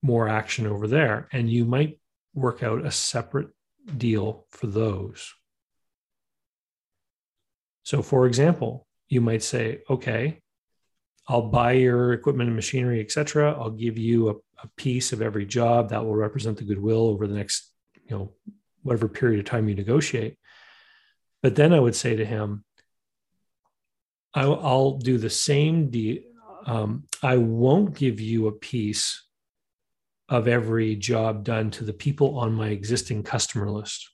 more 0.02 0.28
action 0.28 0.66
over 0.66 0.86
there, 0.86 1.28
and 1.32 1.50
you 1.50 1.64
might 1.64 1.98
work 2.34 2.62
out 2.62 2.84
a 2.84 2.90
separate 2.90 3.48
deal 3.96 4.46
for 4.50 4.66
those. 4.66 5.32
So, 7.82 8.02
for 8.02 8.26
example, 8.26 8.86
you 9.08 9.20
might 9.20 9.42
say, 9.42 9.80
okay, 9.88 10.40
I'll 11.28 11.48
buy 11.48 11.72
your 11.72 12.12
equipment 12.12 12.48
and 12.48 12.56
machinery, 12.56 13.00
etc. 13.00 13.52
I'll 13.52 13.70
give 13.70 13.98
you 13.98 14.30
a, 14.30 14.34
a 14.62 14.68
piece 14.76 15.12
of 15.12 15.22
every 15.22 15.46
job 15.46 15.90
that 15.90 16.04
will 16.04 16.16
represent 16.16 16.58
the 16.58 16.64
goodwill 16.64 17.06
over 17.06 17.26
the 17.26 17.34
next, 17.34 17.70
you 18.04 18.16
know, 18.16 18.32
whatever 18.82 19.08
period 19.08 19.40
of 19.40 19.46
time 19.46 19.68
you 19.68 19.74
negotiate. 19.74 20.38
But 21.42 21.56
then 21.56 21.72
I 21.72 21.80
would 21.80 21.94
say 21.94 22.16
to 22.16 22.24
him, 22.24 22.64
I'll, 24.34 24.60
I'll 24.60 24.98
do 24.98 25.18
the 25.18 25.30
same 25.30 25.90
deal. 25.90 26.22
Um, 26.66 27.04
I 27.22 27.36
won't 27.36 27.94
give 27.94 28.20
you 28.20 28.46
a 28.46 28.52
piece 28.52 29.24
of 30.28 30.46
every 30.46 30.94
job 30.94 31.44
done 31.44 31.70
to 31.72 31.84
the 31.84 31.92
people 31.92 32.38
on 32.38 32.52
my 32.52 32.68
existing 32.68 33.22
customer 33.22 33.70
list. 33.70 34.08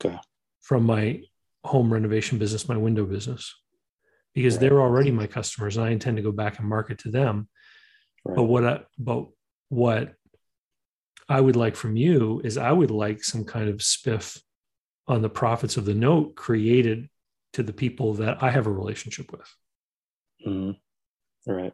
Okay. 0.00 0.16
From 0.60 0.84
my 0.84 1.22
home 1.68 1.92
renovation 1.92 2.38
business, 2.38 2.68
my 2.68 2.76
window 2.76 3.04
business 3.04 3.54
because 4.34 4.54
right. 4.54 4.60
they're 4.60 4.80
already 4.80 5.10
my 5.10 5.26
customers 5.26 5.76
and 5.76 5.86
I 5.86 5.90
intend 5.90 6.16
to 6.16 6.22
go 6.22 6.32
back 6.32 6.58
and 6.58 6.68
market 6.68 6.98
to 7.00 7.10
them. 7.10 7.48
Right. 8.24 8.36
But 8.36 8.44
what 8.44 8.64
I, 8.64 8.80
but 8.98 9.26
what 9.68 10.14
I 11.28 11.40
would 11.40 11.56
like 11.56 11.76
from 11.76 11.96
you 11.96 12.40
is 12.44 12.56
I 12.56 12.72
would 12.72 12.90
like 12.90 13.22
some 13.22 13.44
kind 13.44 13.68
of 13.68 13.76
spiff 13.76 14.40
on 15.06 15.22
the 15.22 15.28
profits 15.28 15.76
of 15.76 15.84
the 15.84 15.94
note 15.94 16.36
created 16.36 17.08
to 17.54 17.62
the 17.62 17.72
people 17.72 18.14
that 18.14 18.42
I 18.42 18.50
have 18.50 18.66
a 18.66 18.72
relationship 18.72 19.32
with. 19.32 19.54
Mm-hmm. 20.46 21.52
Right. 21.52 21.72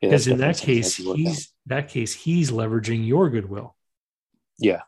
Yeah, 0.00 0.10
because 0.10 0.28
in 0.28 0.38
that 0.38 0.58
case, 0.58 0.94
he's 0.94 1.52
that 1.66 1.88
case 1.88 2.14
he's 2.14 2.52
leveraging 2.52 3.04
your 3.04 3.30
goodwill. 3.30 3.74
Yeah, 4.58 4.82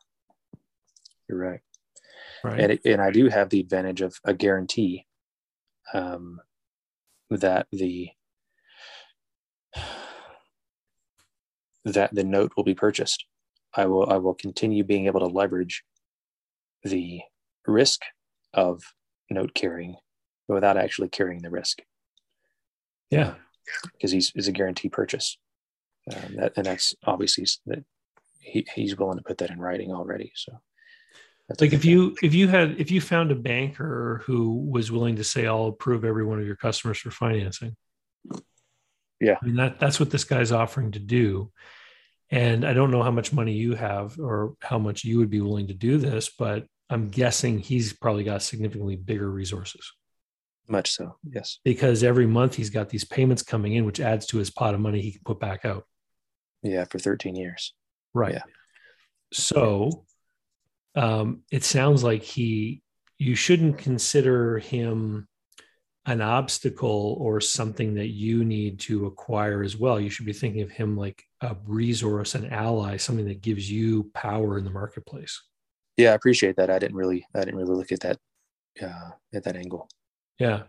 you're 1.28 1.38
right. 1.38 1.60
Right. 2.42 2.60
And 2.60 2.72
it, 2.72 2.80
and 2.84 3.00
I 3.00 3.10
do 3.10 3.28
have 3.28 3.50
the 3.50 3.60
advantage 3.60 4.00
of 4.00 4.16
a 4.24 4.32
guarantee 4.34 5.06
um, 5.92 6.40
that 7.30 7.66
the 7.72 8.10
that 11.84 12.14
the 12.14 12.24
note 12.24 12.52
will 12.56 12.64
be 12.64 12.74
purchased. 12.74 13.24
I 13.74 13.86
will 13.86 14.10
I 14.10 14.16
will 14.16 14.34
continue 14.34 14.84
being 14.84 15.06
able 15.06 15.20
to 15.20 15.26
leverage 15.26 15.84
the 16.82 17.20
risk 17.66 18.02
of 18.54 18.82
note 19.30 19.54
carrying 19.54 19.96
without 20.48 20.76
actually 20.76 21.08
carrying 21.08 21.42
the 21.42 21.50
risk. 21.50 21.80
Yeah, 23.10 23.34
because 23.92 24.10
he's 24.10 24.32
is 24.34 24.48
a 24.48 24.52
guarantee 24.52 24.88
purchase, 24.88 25.38
um, 26.14 26.36
that, 26.36 26.52
and 26.56 26.66
that's 26.66 26.94
obviously 27.04 27.46
that 27.66 27.84
he, 28.40 28.66
he's 28.74 28.96
willing 28.96 29.18
to 29.18 29.24
put 29.24 29.38
that 29.38 29.50
in 29.50 29.60
writing 29.60 29.92
already. 29.92 30.32
So 30.34 30.60
like 31.58 31.72
if 31.72 31.84
you 31.84 32.14
if 32.22 32.34
you 32.34 32.48
had 32.48 32.80
if 32.80 32.90
you 32.90 33.00
found 33.00 33.32
a 33.32 33.34
banker 33.34 34.22
who 34.26 34.52
was 34.70 34.92
willing 34.92 35.16
to 35.16 35.24
say 35.24 35.46
i'll 35.46 35.66
approve 35.66 36.04
every 36.04 36.24
one 36.24 36.38
of 36.38 36.46
your 36.46 36.56
customers 36.56 36.98
for 36.98 37.10
financing 37.10 37.74
yeah. 39.20 39.36
I 39.40 39.46
mean 39.46 39.56
that 39.56 39.78
that's 39.78 40.00
what 40.00 40.10
this 40.10 40.24
guy's 40.24 40.50
offering 40.52 40.92
to 40.92 40.98
do. 40.98 41.52
And 42.30 42.64
i 42.64 42.72
don't 42.72 42.90
know 42.90 43.02
how 43.02 43.10
much 43.10 43.32
money 43.32 43.52
you 43.52 43.74
have 43.74 44.18
or 44.18 44.54
how 44.60 44.78
much 44.78 45.04
you 45.04 45.18
would 45.18 45.30
be 45.30 45.40
willing 45.40 45.68
to 45.68 45.74
do 45.74 45.98
this 45.98 46.30
but 46.38 46.66
i'm 46.88 47.08
guessing 47.08 47.58
he's 47.58 47.92
probably 47.92 48.24
got 48.24 48.42
significantly 48.42 48.96
bigger 48.96 49.30
resources. 49.30 49.92
Much 50.68 50.92
so 50.92 51.16
yes. 51.28 51.58
Because 51.64 52.04
every 52.04 52.26
month 52.26 52.54
he's 52.54 52.70
got 52.70 52.88
these 52.88 53.04
payments 53.04 53.42
coming 53.42 53.74
in 53.74 53.84
which 53.84 54.00
adds 54.00 54.26
to 54.26 54.38
his 54.38 54.50
pot 54.50 54.74
of 54.74 54.80
money 54.80 55.00
he 55.00 55.12
can 55.12 55.22
put 55.24 55.40
back 55.40 55.64
out. 55.64 55.84
Yeah 56.62 56.84
for 56.84 56.98
13 56.98 57.34
years. 57.34 57.74
Right. 58.14 58.34
Yeah. 58.34 58.42
so 59.32 60.04
um, 60.94 61.42
it 61.50 61.64
sounds 61.64 62.02
like 62.02 62.22
he 62.22 62.82
you 63.18 63.34
shouldn't 63.34 63.78
consider 63.78 64.58
him 64.58 65.28
an 66.06 66.22
obstacle 66.22 67.16
or 67.20 67.40
something 67.40 67.94
that 67.94 68.08
you 68.08 68.44
need 68.44 68.80
to 68.80 69.06
acquire 69.06 69.62
as 69.62 69.76
well. 69.76 70.00
You 70.00 70.08
should 70.08 70.24
be 70.24 70.32
thinking 70.32 70.62
of 70.62 70.70
him 70.70 70.96
like 70.96 71.22
a 71.42 71.54
resource, 71.66 72.34
an 72.34 72.50
ally, 72.50 72.96
something 72.96 73.28
that 73.28 73.42
gives 73.42 73.70
you 73.70 74.10
power 74.14 74.58
in 74.58 74.64
the 74.64 74.70
marketplace. 74.70 75.40
Yeah, 75.98 76.12
I 76.12 76.14
appreciate 76.14 76.56
that. 76.56 76.70
I 76.70 76.78
didn't 76.78 76.96
really, 76.96 77.26
I 77.34 77.40
didn't 77.40 77.56
really 77.56 77.76
look 77.76 77.92
at 77.92 78.00
that, 78.00 78.18
uh, 78.82 79.10
at 79.34 79.44
that 79.44 79.56
angle. 79.56 79.88
Yeah, 80.38 80.62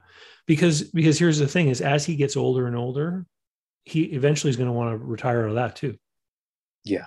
because 0.45 0.83
because 0.83 1.17
here's 1.17 1.39
the 1.39 1.47
thing: 1.47 1.69
is 1.69 1.79
as 1.79 2.05
he 2.05 2.17
gets 2.17 2.35
older 2.35 2.67
and 2.67 2.75
older, 2.75 3.25
he 3.85 4.03
eventually 4.03 4.49
is 4.49 4.57
going 4.57 4.67
to 4.67 4.73
want 4.73 4.91
to 4.91 5.05
retire 5.05 5.43
out 5.43 5.49
of 5.49 5.55
that 5.55 5.77
too. 5.77 5.95
Yeah, 6.83 7.05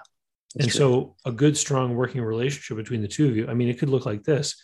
and 0.58 0.68
true. 0.68 0.78
so 0.78 1.16
a 1.24 1.32
good 1.32 1.56
strong 1.56 1.94
working 1.94 2.22
relationship 2.22 2.76
between 2.76 3.02
the 3.02 3.08
two 3.08 3.28
of 3.28 3.36
you 3.36 3.48
i 3.48 3.54
mean 3.54 3.68
it 3.68 3.78
could 3.78 3.90
look 3.90 4.06
like 4.06 4.24
this. 4.24 4.60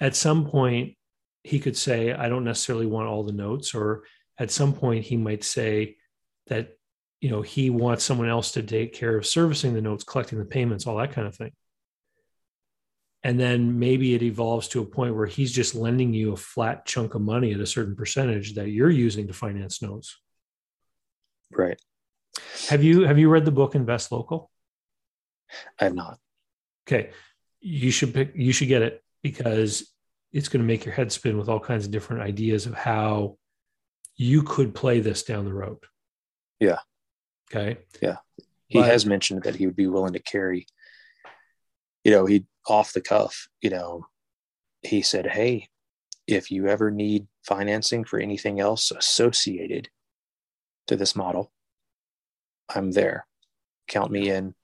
At 0.00 0.14
some 0.14 0.46
point 0.46 0.96
he 1.42 1.58
could 1.58 1.76
say 1.76 2.12
i 2.12 2.28
don't 2.28 2.44
necessarily 2.44 2.86
want 2.86 3.08
all 3.08 3.24
the 3.24 3.32
notes 3.32 3.74
or 3.74 4.04
at 4.38 4.50
some 4.50 4.72
point 4.72 5.04
he 5.04 5.16
might 5.16 5.44
say 5.44 5.96
that 6.46 6.78
you 7.20 7.30
know 7.30 7.42
he 7.42 7.70
wants 7.70 8.04
someone 8.04 8.28
else 8.28 8.52
to 8.52 8.62
take 8.62 8.92
care 8.94 9.16
of 9.16 9.26
servicing 9.26 9.74
the 9.74 9.80
notes 9.80 10.04
collecting 10.04 10.38
the 10.38 10.44
payments 10.44 10.86
all 10.86 10.96
that 10.96 11.12
kind 11.12 11.26
of 11.26 11.34
thing. 11.34 11.52
And 13.24 13.38
then 13.38 13.80
maybe 13.80 14.14
it 14.14 14.22
evolves 14.22 14.68
to 14.68 14.80
a 14.80 14.86
point 14.86 15.16
where 15.16 15.26
he's 15.26 15.52
just 15.52 15.74
lending 15.74 16.14
you 16.14 16.32
a 16.32 16.36
flat 16.36 16.86
chunk 16.86 17.16
of 17.16 17.20
money 17.20 17.52
at 17.52 17.60
a 17.60 17.66
certain 17.66 17.96
percentage 17.96 18.54
that 18.54 18.70
you're 18.70 18.90
using 18.90 19.26
to 19.26 19.32
finance 19.32 19.82
notes. 19.82 20.16
Right. 21.50 21.80
Have 22.68 22.84
you 22.84 23.02
have 23.02 23.18
you 23.18 23.28
read 23.28 23.44
the 23.44 23.50
book 23.50 23.74
invest 23.74 24.12
local 24.12 24.50
I 25.80 25.84
have 25.84 25.94
not. 25.94 26.18
Okay. 26.86 27.10
You 27.60 27.90
should 27.90 28.14
pick, 28.14 28.32
you 28.34 28.52
should 28.52 28.68
get 28.68 28.82
it 28.82 29.02
because 29.22 29.92
it's 30.32 30.48
going 30.48 30.62
to 30.62 30.66
make 30.66 30.84
your 30.84 30.94
head 30.94 31.10
spin 31.12 31.38
with 31.38 31.48
all 31.48 31.60
kinds 31.60 31.84
of 31.84 31.90
different 31.90 32.22
ideas 32.22 32.66
of 32.66 32.74
how 32.74 33.36
you 34.16 34.42
could 34.42 34.74
play 34.74 35.00
this 35.00 35.22
down 35.22 35.44
the 35.44 35.52
road. 35.52 35.78
Yeah. 36.60 36.78
Okay. 37.50 37.78
Yeah. 38.02 38.16
He 38.66 38.78
but, 38.78 38.88
has 38.88 39.06
mentioned 39.06 39.44
that 39.44 39.56
he 39.56 39.66
would 39.66 39.76
be 39.76 39.86
willing 39.86 40.12
to 40.12 40.18
carry, 40.18 40.66
you 42.04 42.12
know, 42.12 42.26
he 42.26 42.44
off 42.66 42.92
the 42.92 43.00
cuff, 43.00 43.48
you 43.62 43.70
know, 43.70 44.06
he 44.82 45.02
said, 45.02 45.26
Hey, 45.26 45.68
if 46.26 46.50
you 46.50 46.68
ever 46.68 46.90
need 46.90 47.26
financing 47.42 48.04
for 48.04 48.18
anything 48.18 48.60
else 48.60 48.90
associated 48.90 49.88
to 50.86 50.96
this 50.96 51.16
model, 51.16 51.50
I'm 52.68 52.92
there. 52.92 53.26
Count 53.86 54.10
me 54.10 54.28
in 54.28 54.54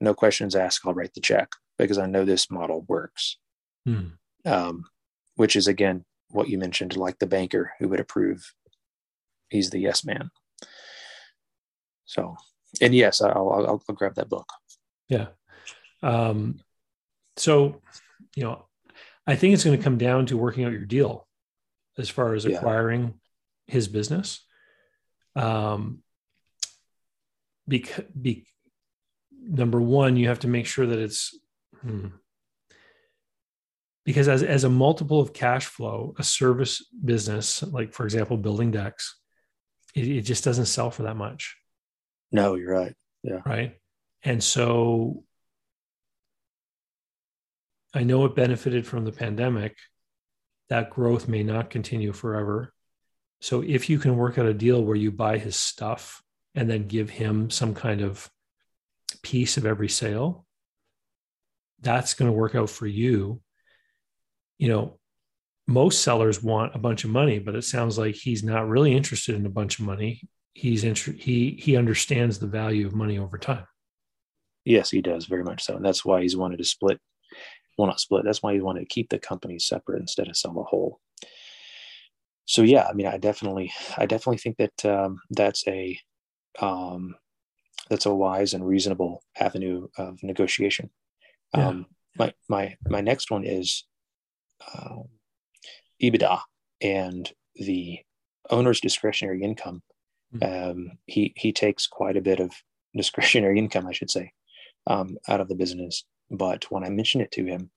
no 0.00 0.14
questions 0.14 0.54
asked, 0.54 0.80
I'll 0.84 0.94
write 0.94 1.14
the 1.14 1.20
check 1.20 1.50
because 1.78 1.98
I 1.98 2.06
know 2.06 2.24
this 2.24 2.50
model 2.50 2.84
works. 2.88 3.38
Hmm. 3.86 4.06
Um, 4.44 4.84
which 5.36 5.56
is 5.56 5.66
again 5.68 6.04
what 6.30 6.48
you 6.48 6.58
mentioned, 6.58 6.96
like 6.96 7.18
the 7.18 7.26
banker 7.26 7.72
who 7.78 7.88
would 7.88 8.00
approve. 8.00 8.52
He's 9.48 9.70
the 9.70 9.78
yes 9.78 10.04
man. 10.04 10.30
So, 12.04 12.36
and 12.80 12.94
yes, 12.94 13.20
I'll, 13.20 13.50
I'll, 13.50 13.66
I'll 13.88 13.94
grab 13.94 14.14
that 14.16 14.28
book. 14.28 14.48
Yeah. 15.08 15.28
Um, 16.02 16.60
so, 17.36 17.80
you 18.36 18.44
know, 18.44 18.66
I 19.26 19.36
think 19.36 19.54
it's 19.54 19.64
going 19.64 19.76
to 19.76 19.82
come 19.82 19.98
down 19.98 20.26
to 20.26 20.36
working 20.36 20.64
out 20.64 20.72
your 20.72 20.84
deal 20.84 21.26
as 21.96 22.08
far 22.08 22.34
as 22.34 22.44
acquiring 22.44 23.02
yeah. 23.02 23.74
his 23.74 23.88
business. 23.88 24.44
Um, 25.36 26.02
because, 27.66 28.04
be, 28.20 28.46
number 29.46 29.80
one, 29.80 30.16
you 30.16 30.28
have 30.28 30.40
to 30.40 30.48
make 30.48 30.66
sure 30.66 30.86
that 30.86 30.98
it's 30.98 31.38
hmm, 31.82 32.08
because 34.04 34.28
as, 34.28 34.42
as 34.42 34.64
a 34.64 34.68
multiple 34.68 35.20
of 35.20 35.32
cash 35.32 35.66
flow, 35.66 36.14
a 36.18 36.22
service 36.22 36.84
business, 37.04 37.62
like 37.62 37.92
for 37.92 38.04
example, 38.04 38.36
building 38.36 38.70
decks, 38.70 39.18
it, 39.94 40.06
it 40.06 40.20
just 40.22 40.44
doesn't 40.44 40.66
sell 40.66 40.90
for 40.90 41.04
that 41.04 41.16
much. 41.16 41.56
No, 42.30 42.54
you're 42.54 42.72
right. 42.72 42.94
Yeah. 43.22 43.40
Right. 43.46 43.76
And 44.22 44.42
so 44.42 45.24
I 47.94 48.02
know 48.02 48.24
it 48.24 48.34
benefited 48.34 48.86
from 48.86 49.04
the 49.04 49.12
pandemic. 49.12 49.76
That 50.68 50.90
growth 50.90 51.28
may 51.28 51.42
not 51.42 51.70
continue 51.70 52.12
forever. 52.12 52.72
So 53.40 53.62
if 53.62 53.88
you 53.88 53.98
can 53.98 54.16
work 54.16 54.38
out 54.38 54.46
a 54.46 54.54
deal 54.54 54.82
where 54.82 54.96
you 54.96 55.12
buy 55.12 55.38
his 55.38 55.56
stuff 55.56 56.22
and 56.54 56.68
then 56.68 56.88
give 56.88 57.10
him 57.10 57.50
some 57.50 57.74
kind 57.74 58.00
of 58.00 58.28
piece 59.24 59.56
of 59.56 59.66
every 59.66 59.88
sale, 59.88 60.46
that's 61.80 62.14
going 62.14 62.30
to 62.30 62.36
work 62.36 62.54
out 62.54 62.70
for 62.70 62.86
you. 62.86 63.40
You 64.58 64.68
know, 64.68 65.00
most 65.66 66.02
sellers 66.02 66.42
want 66.42 66.74
a 66.74 66.78
bunch 66.78 67.04
of 67.04 67.10
money, 67.10 67.38
but 67.38 67.56
it 67.56 67.64
sounds 67.64 67.98
like 67.98 68.14
he's 68.14 68.44
not 68.44 68.68
really 68.68 68.94
interested 68.94 69.34
in 69.34 69.46
a 69.46 69.50
bunch 69.50 69.78
of 69.78 69.86
money. 69.86 70.22
He's 70.52 70.84
inter- 70.84 71.12
he 71.12 71.58
he 71.60 71.76
understands 71.76 72.38
the 72.38 72.46
value 72.46 72.86
of 72.86 72.94
money 72.94 73.18
over 73.18 73.38
time. 73.38 73.66
Yes, 74.64 74.90
he 74.90 75.02
does 75.02 75.26
very 75.26 75.42
much 75.42 75.64
so, 75.64 75.76
and 75.76 75.84
that's 75.84 76.04
why 76.04 76.22
he's 76.22 76.36
wanted 76.36 76.58
to 76.58 76.64
split. 76.64 77.00
Well, 77.76 77.88
not 77.88 77.98
split. 77.98 78.24
That's 78.24 78.42
why 78.42 78.54
he 78.54 78.60
wanted 78.60 78.80
to 78.80 78.86
keep 78.86 79.08
the 79.08 79.18
company 79.18 79.58
separate 79.58 80.00
instead 80.00 80.28
of 80.28 80.36
sell 80.36 80.54
the 80.54 80.62
whole. 80.62 81.00
So 82.46 82.62
yeah, 82.62 82.86
I 82.88 82.92
mean, 82.92 83.06
I 83.06 83.18
definitely, 83.18 83.72
I 83.96 84.06
definitely 84.06 84.38
think 84.38 84.58
that 84.58 84.84
um, 84.84 85.18
that's 85.30 85.66
a 85.66 85.98
um, 86.60 87.16
that's 87.90 88.06
a 88.06 88.14
wise 88.14 88.54
and 88.54 88.66
reasonable 88.66 89.22
avenue 89.38 89.88
of 89.98 90.22
negotiation. 90.22 90.90
Yeah. 91.54 91.68
Um, 91.68 91.86
my 92.18 92.32
my 92.48 92.76
my 92.88 93.00
next 93.00 93.30
one 93.30 93.44
is 93.44 93.84
uh, 94.72 95.02
EBITDA 96.02 96.40
and 96.80 97.32
the 97.56 97.98
owner's 98.50 98.80
discretionary 98.80 99.42
income. 99.42 99.82
Mm. 100.34 100.70
Um, 100.70 100.98
he 101.06 101.32
he 101.36 101.52
takes 101.52 101.86
quite 101.86 102.16
a 102.16 102.22
bit 102.22 102.40
of 102.40 102.52
discretionary 102.96 103.58
income, 103.58 103.86
I 103.86 103.92
should 103.92 104.10
say, 104.10 104.32
um, 104.86 105.16
out 105.28 105.40
of 105.40 105.48
the 105.48 105.56
business. 105.56 106.04
But 106.30 106.70
when 106.70 106.84
I 106.84 106.90
mention 106.90 107.20
it 107.20 107.32
to 107.32 107.44
him, 107.44 107.70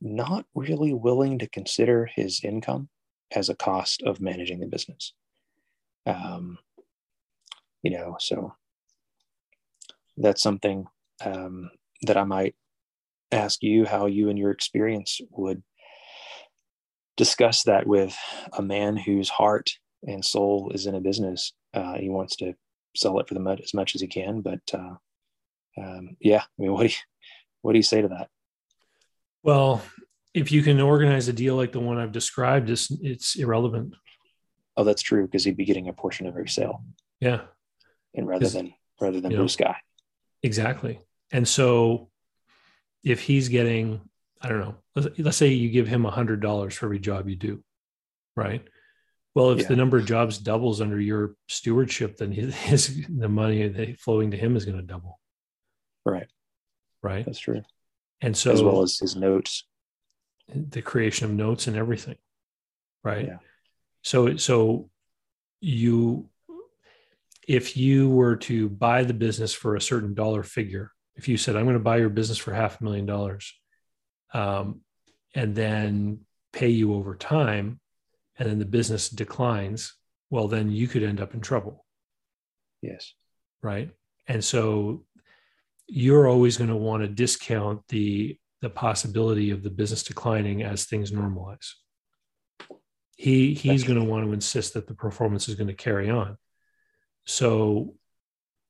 not 0.00 0.44
really 0.54 0.92
willing 0.92 1.38
to 1.38 1.48
consider 1.48 2.06
his 2.14 2.40
income 2.44 2.88
as 3.34 3.48
a 3.48 3.54
cost 3.54 4.02
of 4.02 4.20
managing 4.20 4.60
the 4.60 4.66
business. 4.66 5.12
Um, 6.04 6.58
you 7.82 7.90
know, 7.90 8.16
so 8.20 8.54
that's 10.16 10.42
something 10.42 10.86
um, 11.24 11.70
that 12.02 12.16
I 12.16 12.24
might 12.24 12.54
ask 13.32 13.62
you 13.62 13.84
how 13.84 14.06
you 14.06 14.28
and 14.28 14.38
your 14.38 14.50
experience 14.50 15.20
would 15.30 15.62
discuss 17.16 17.64
that 17.64 17.86
with 17.86 18.16
a 18.52 18.62
man 18.62 18.96
whose 18.96 19.28
heart 19.28 19.70
and 20.02 20.24
soul 20.24 20.70
is 20.74 20.86
in 20.86 20.94
a 20.94 21.00
business. 21.00 21.52
Uh, 21.74 21.94
he 21.94 22.08
wants 22.08 22.36
to 22.36 22.54
sell 22.94 23.18
it 23.18 23.28
for 23.28 23.34
the 23.34 23.40
mud 23.40 23.60
as 23.62 23.74
much 23.74 23.94
as 23.94 24.00
he 24.00 24.06
can, 24.06 24.40
but 24.40 24.60
uh, 24.72 24.94
um, 25.78 26.16
yeah, 26.20 26.42
I 26.42 26.62
mean, 26.62 26.72
what 26.72 26.82
do 26.82 26.88
you 26.88 26.94
what 27.62 27.72
do 27.72 27.78
you 27.78 27.82
say 27.82 28.00
to 28.00 28.08
that? 28.08 28.28
Well, 29.42 29.82
if 30.34 30.52
you 30.52 30.62
can 30.62 30.80
organize 30.80 31.28
a 31.28 31.32
deal 31.32 31.56
like 31.56 31.72
the 31.72 31.80
one 31.80 31.98
I've 31.98 32.12
described, 32.12 32.70
it's, 32.70 32.90
it's 33.00 33.36
irrelevant. 33.36 33.94
Oh, 34.76 34.84
that's 34.84 35.02
true 35.02 35.26
because 35.26 35.44
he'd 35.44 35.56
be 35.56 35.64
getting 35.64 35.88
a 35.88 35.92
portion 35.92 36.26
of 36.26 36.34
every 36.34 36.48
sale. 36.48 36.84
Yeah, 37.20 37.40
and 38.14 38.26
rather 38.26 38.48
than 38.48 38.74
rather 39.00 39.20
than 39.20 39.30
blue 39.30 39.40
know, 39.40 39.46
sky. 39.46 39.76
Exactly. 40.42 41.00
And 41.32 41.46
so, 41.46 42.08
if 43.02 43.20
he's 43.20 43.48
getting, 43.48 44.00
I 44.40 44.48
don't 44.48 44.60
know, 44.60 44.74
let's, 44.94 45.18
let's 45.18 45.36
say 45.36 45.48
you 45.48 45.70
give 45.70 45.88
him 45.88 46.04
a 46.04 46.10
hundred 46.10 46.40
dollars 46.40 46.74
for 46.74 46.86
every 46.86 46.98
job 46.98 47.28
you 47.28 47.36
do, 47.36 47.62
right? 48.34 48.66
Well, 49.34 49.50
if 49.50 49.60
yeah. 49.60 49.68
the 49.68 49.76
number 49.76 49.98
of 49.98 50.06
jobs 50.06 50.38
doubles 50.38 50.80
under 50.80 50.98
your 51.00 51.36
stewardship, 51.46 52.16
then 52.16 52.32
his, 52.32 52.54
his 52.54 53.06
the 53.08 53.28
money 53.28 53.94
flowing 54.00 54.30
to 54.30 54.36
him 54.36 54.56
is 54.56 54.64
going 54.64 54.78
to 54.78 54.82
double. 54.82 55.20
Right. 56.04 56.28
Right. 57.02 57.26
That's 57.26 57.38
true. 57.38 57.62
And 58.20 58.36
so, 58.36 58.52
as 58.52 58.62
well 58.62 58.82
as 58.82 58.98
his 58.98 59.14
notes, 59.14 59.64
the 60.48 60.80
creation 60.80 61.26
of 61.26 61.32
notes 61.32 61.66
and 61.66 61.76
everything. 61.76 62.16
Right. 63.04 63.26
Yeah. 63.26 63.38
So, 64.02 64.36
so 64.36 64.88
you, 65.60 66.30
if 67.46 67.76
you 67.76 68.10
were 68.10 68.36
to 68.36 68.68
buy 68.68 69.04
the 69.04 69.14
business 69.14 69.54
for 69.54 69.76
a 69.76 69.80
certain 69.80 70.14
dollar 70.14 70.42
figure, 70.42 70.92
if 71.14 71.28
you 71.28 71.36
said, 71.36 71.56
I'm 71.56 71.64
going 71.64 71.74
to 71.74 71.80
buy 71.80 71.98
your 71.98 72.08
business 72.08 72.38
for 72.38 72.52
half 72.52 72.80
a 72.80 72.84
million 72.84 73.06
dollars, 73.06 73.54
um, 74.34 74.80
and 75.34 75.54
then 75.54 76.20
pay 76.52 76.68
you 76.68 76.94
over 76.94 77.14
time, 77.14 77.80
and 78.38 78.48
then 78.48 78.58
the 78.58 78.64
business 78.64 79.08
declines, 79.08 79.94
well, 80.30 80.48
then 80.48 80.70
you 80.70 80.88
could 80.88 81.02
end 81.02 81.20
up 81.20 81.34
in 81.34 81.40
trouble. 81.40 81.86
Yes. 82.82 83.12
Right. 83.62 83.90
And 84.26 84.44
so 84.44 85.04
you're 85.86 86.26
always 86.26 86.56
going 86.56 86.70
to 86.70 86.76
want 86.76 87.02
to 87.02 87.08
discount 87.08 87.82
the 87.88 88.38
the 88.62 88.70
possibility 88.70 89.50
of 89.50 89.62
the 89.62 89.70
business 89.70 90.02
declining 90.02 90.62
as 90.62 90.86
things 90.86 91.12
normalize. 91.12 91.72
He 93.16 93.54
he's 93.54 93.84
going 93.84 93.98
to 93.98 94.04
want 94.04 94.24
to 94.24 94.32
insist 94.32 94.74
that 94.74 94.86
the 94.86 94.94
performance 94.94 95.48
is 95.48 95.54
going 95.54 95.68
to 95.68 95.74
carry 95.74 96.10
on. 96.10 96.36
So 97.26 97.94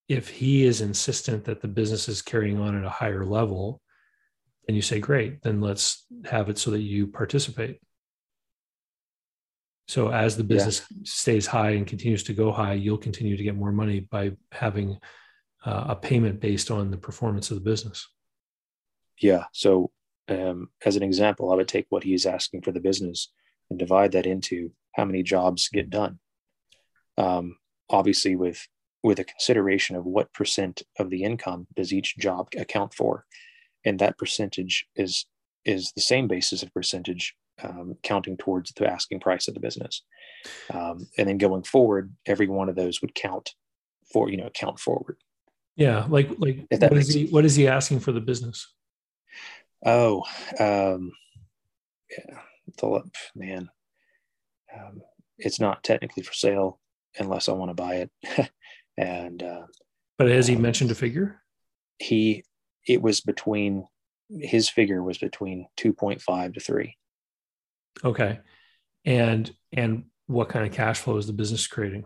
if 0.08 0.28
he 0.28 0.64
is 0.64 0.80
insistent 0.80 1.44
that 1.44 1.60
the 1.60 1.68
business 1.68 2.08
is 2.08 2.22
carrying 2.22 2.58
on 2.60 2.76
at 2.76 2.84
a 2.84 2.90
higher 2.90 3.24
level, 3.24 3.80
and 4.66 4.74
you 4.74 4.82
say, 4.82 4.98
great, 4.98 5.42
then 5.42 5.60
let's 5.60 6.06
have 6.24 6.48
it 6.48 6.58
so 6.58 6.72
that 6.72 6.80
you 6.80 7.06
participate. 7.06 7.80
So 9.88 10.10
as 10.10 10.36
the 10.36 10.42
business 10.42 10.84
yeah. 10.90 10.96
stays 11.04 11.46
high 11.46 11.70
and 11.70 11.86
continues 11.86 12.24
to 12.24 12.34
go 12.34 12.50
high, 12.50 12.72
you'll 12.72 12.98
continue 12.98 13.36
to 13.36 13.42
get 13.42 13.54
more 13.54 13.70
money 13.70 14.00
by 14.00 14.32
having 14.50 14.98
uh, 15.64 15.84
a 15.88 15.96
payment 15.96 16.40
based 16.40 16.70
on 16.72 16.90
the 16.90 16.96
performance 16.96 17.50
of 17.50 17.56
the 17.56 17.70
business. 17.70 18.08
Yeah. 19.20 19.44
So 19.52 19.92
um, 20.28 20.70
as 20.84 20.96
an 20.96 21.04
example, 21.04 21.52
I 21.52 21.56
would 21.56 21.68
take 21.68 21.86
what 21.88 22.02
he's 22.02 22.26
asking 22.26 22.62
for 22.62 22.72
the 22.72 22.80
business 22.80 23.32
and 23.70 23.78
divide 23.78 24.12
that 24.12 24.26
into 24.26 24.72
how 24.96 25.04
many 25.04 25.22
jobs 25.22 25.68
get 25.68 25.90
done. 25.90 26.18
Um, 27.16 27.56
obviously, 27.90 28.36
with 28.36 28.66
with 29.02 29.18
a 29.18 29.24
consideration 29.24 29.96
of 29.96 30.04
what 30.04 30.32
percent 30.32 30.82
of 30.98 31.10
the 31.10 31.22
income 31.22 31.66
does 31.76 31.92
each 31.92 32.16
job 32.16 32.48
account 32.56 32.94
for, 32.94 33.24
and 33.84 33.98
that 33.98 34.18
percentage 34.18 34.86
is 34.96 35.26
is 35.64 35.92
the 35.92 36.00
same 36.00 36.28
basis 36.28 36.62
of 36.62 36.72
percentage 36.72 37.34
um, 37.62 37.96
counting 38.02 38.36
towards 38.36 38.72
the 38.72 38.86
asking 38.86 39.20
price 39.20 39.48
of 39.48 39.54
the 39.54 39.60
business. 39.60 40.02
Um, 40.70 41.06
and 41.18 41.28
then 41.28 41.38
going 41.38 41.64
forward, 41.64 42.14
every 42.26 42.46
one 42.46 42.68
of 42.68 42.76
those 42.76 43.00
would 43.00 43.14
count 43.14 43.54
for, 44.12 44.30
you 44.30 44.36
know, 44.36 44.50
count 44.54 44.78
forward. 44.78 45.16
Yeah. 45.74 46.06
Like, 46.08 46.30
like 46.38 46.66
what 46.70 46.92
is 46.96 47.12
he, 47.12 47.26
what 47.26 47.44
is 47.44 47.56
he 47.56 47.68
asking 47.68 48.00
for 48.00 48.12
the 48.12 48.20
business? 48.20 48.72
Oh, 49.84 50.22
um, 50.58 51.12
yeah, 52.10 52.38
the, 52.78 53.02
man, 53.34 53.68
um, 54.74 55.02
it's 55.38 55.60
not 55.60 55.82
technically 55.82 56.22
for 56.22 56.32
sale 56.32 56.80
unless 57.18 57.48
I 57.48 57.52
want 57.52 57.70
to 57.70 57.74
buy 57.74 58.06
it. 58.06 58.50
and, 58.96 59.42
uh, 59.42 59.62
but 60.18 60.28
has 60.28 60.46
he 60.46 60.56
um, 60.56 60.62
mentioned 60.62 60.90
a 60.90 60.94
figure? 60.94 61.42
He, 61.98 62.44
it 62.86 63.02
was 63.02 63.20
between, 63.20 63.86
his 64.30 64.68
figure 64.68 65.02
was 65.02 65.18
between 65.18 65.66
2.5 65.78 66.54
to 66.54 66.60
three. 66.60 66.96
Okay. 68.04 68.40
And 69.04 69.54
and 69.72 70.04
what 70.26 70.48
kind 70.48 70.66
of 70.66 70.72
cash 70.72 70.98
flow 70.98 71.16
is 71.16 71.26
the 71.26 71.32
business 71.32 71.66
creating? 71.66 72.04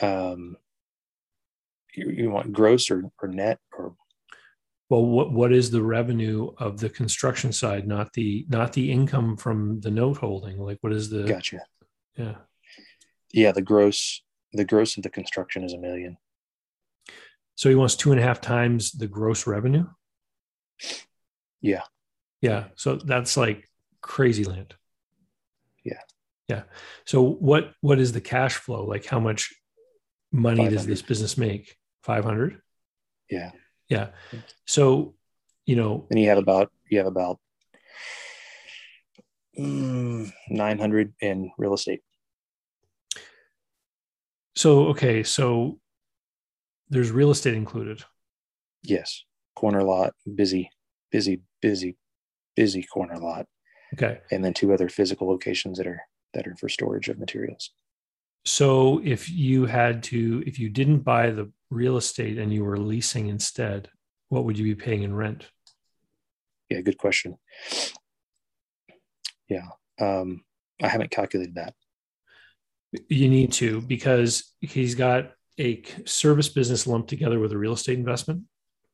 Um, 0.00 0.56
you, 1.96 2.10
you 2.10 2.30
want 2.30 2.52
gross 2.52 2.90
or, 2.90 3.10
or 3.20 3.28
net 3.28 3.58
or 3.76 3.94
well 4.88 5.04
what 5.04 5.32
what 5.32 5.52
is 5.52 5.70
the 5.70 5.82
revenue 5.82 6.50
of 6.58 6.78
the 6.78 6.90
construction 6.90 7.52
side 7.52 7.88
not 7.88 8.12
the 8.12 8.46
not 8.48 8.72
the 8.74 8.92
income 8.92 9.36
from 9.36 9.80
the 9.80 9.90
note 9.90 10.18
holding 10.18 10.58
like 10.58 10.78
what 10.82 10.92
is 10.92 11.08
the 11.08 11.24
gotcha 11.24 11.60
yeah 12.16 12.34
yeah 13.36 13.52
the 13.52 13.62
gross 13.62 14.22
the 14.52 14.64
gross 14.64 14.96
of 14.96 15.02
the 15.02 15.10
construction 15.10 15.62
is 15.62 15.72
a 15.72 15.78
million 15.78 16.16
so 17.54 17.68
he 17.68 17.74
wants 17.74 17.94
two 17.94 18.10
and 18.10 18.20
a 18.20 18.24
half 18.24 18.40
times 18.40 18.92
the 18.92 19.06
gross 19.06 19.46
revenue 19.46 19.86
yeah 21.60 21.82
yeah 22.40 22.64
so 22.74 22.96
that's 22.96 23.36
like 23.36 23.68
crazy 24.06 24.44
land. 24.44 24.74
Yeah. 25.84 26.00
Yeah. 26.48 26.62
So 27.04 27.22
what 27.22 27.72
what 27.80 27.98
is 27.98 28.12
the 28.12 28.20
cash 28.20 28.54
flow? 28.54 28.86
Like 28.86 29.04
how 29.04 29.20
much 29.20 29.52
money 30.32 30.68
does 30.68 30.86
this 30.86 31.02
business 31.02 31.36
make? 31.36 31.76
500? 32.02 32.60
Yeah. 33.28 33.50
Yeah. 33.88 34.08
So, 34.66 35.14
you 35.66 35.74
know, 35.76 36.06
and 36.10 36.20
you 36.20 36.28
have 36.28 36.38
about 36.38 36.70
you 36.88 36.98
have 36.98 37.08
about 37.08 37.40
mm, 39.58 40.32
900 40.48 41.14
in 41.20 41.50
real 41.58 41.74
estate. 41.74 42.02
So, 44.56 44.86
okay, 44.88 45.22
so 45.22 45.78
there's 46.88 47.10
real 47.10 47.30
estate 47.30 47.54
included. 47.54 48.02
Yes. 48.82 49.22
Corner 49.54 49.82
lot, 49.82 50.14
busy, 50.34 50.70
busy, 51.10 51.42
busy, 51.60 51.96
busy 52.54 52.82
corner 52.82 53.18
lot. 53.18 53.46
Okay. 53.94 54.20
And 54.30 54.44
then 54.44 54.54
two 54.54 54.72
other 54.72 54.88
physical 54.88 55.28
locations 55.28 55.78
that 55.78 55.86
are 55.86 56.00
that 56.34 56.46
are 56.46 56.56
for 56.56 56.68
storage 56.68 57.08
of 57.08 57.18
materials. 57.18 57.70
So 58.44 59.00
if 59.02 59.30
you 59.30 59.66
had 59.66 60.02
to, 60.04 60.42
if 60.46 60.58
you 60.58 60.68
didn't 60.68 61.00
buy 61.00 61.30
the 61.30 61.50
real 61.70 61.96
estate 61.96 62.38
and 62.38 62.52
you 62.52 62.64
were 62.64 62.78
leasing 62.78 63.28
instead, 63.28 63.88
what 64.28 64.44
would 64.44 64.58
you 64.58 64.64
be 64.64 64.74
paying 64.74 65.02
in 65.02 65.14
rent? 65.14 65.50
Yeah, 66.68 66.80
good 66.80 66.98
question. 66.98 67.38
Yeah, 69.48 69.68
um, 70.00 70.44
I 70.82 70.88
haven't 70.88 71.10
calculated 71.10 71.54
that. 71.54 71.74
You 73.08 73.28
need 73.28 73.52
to 73.54 73.80
because 73.80 74.52
he's 74.60 74.94
got 74.94 75.32
a 75.58 75.82
service 76.04 76.48
business 76.48 76.86
lumped 76.86 77.08
together 77.08 77.38
with 77.38 77.52
a 77.52 77.58
real 77.58 77.72
estate 77.72 77.98
investment. 77.98 78.42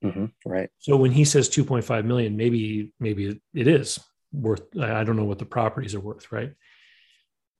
Mm-hmm, 0.05 0.27
right. 0.45 0.71
So 0.79 0.97
when 0.97 1.13
he 1.13 1.25
says 1.25 1.49
2.5 1.49 2.05
million, 2.05 2.37
maybe 2.37 2.93
maybe 2.99 3.41
it 3.55 3.69
is 3.69 3.99
worth 4.33 4.63
i 4.81 5.05
don't 5.05 5.17
know 5.17 5.27
what 5.27 5.39
the 5.39 5.45
properties 5.45 5.95
are 5.95 6.01
worth 6.01 6.33
right? 6.33 6.53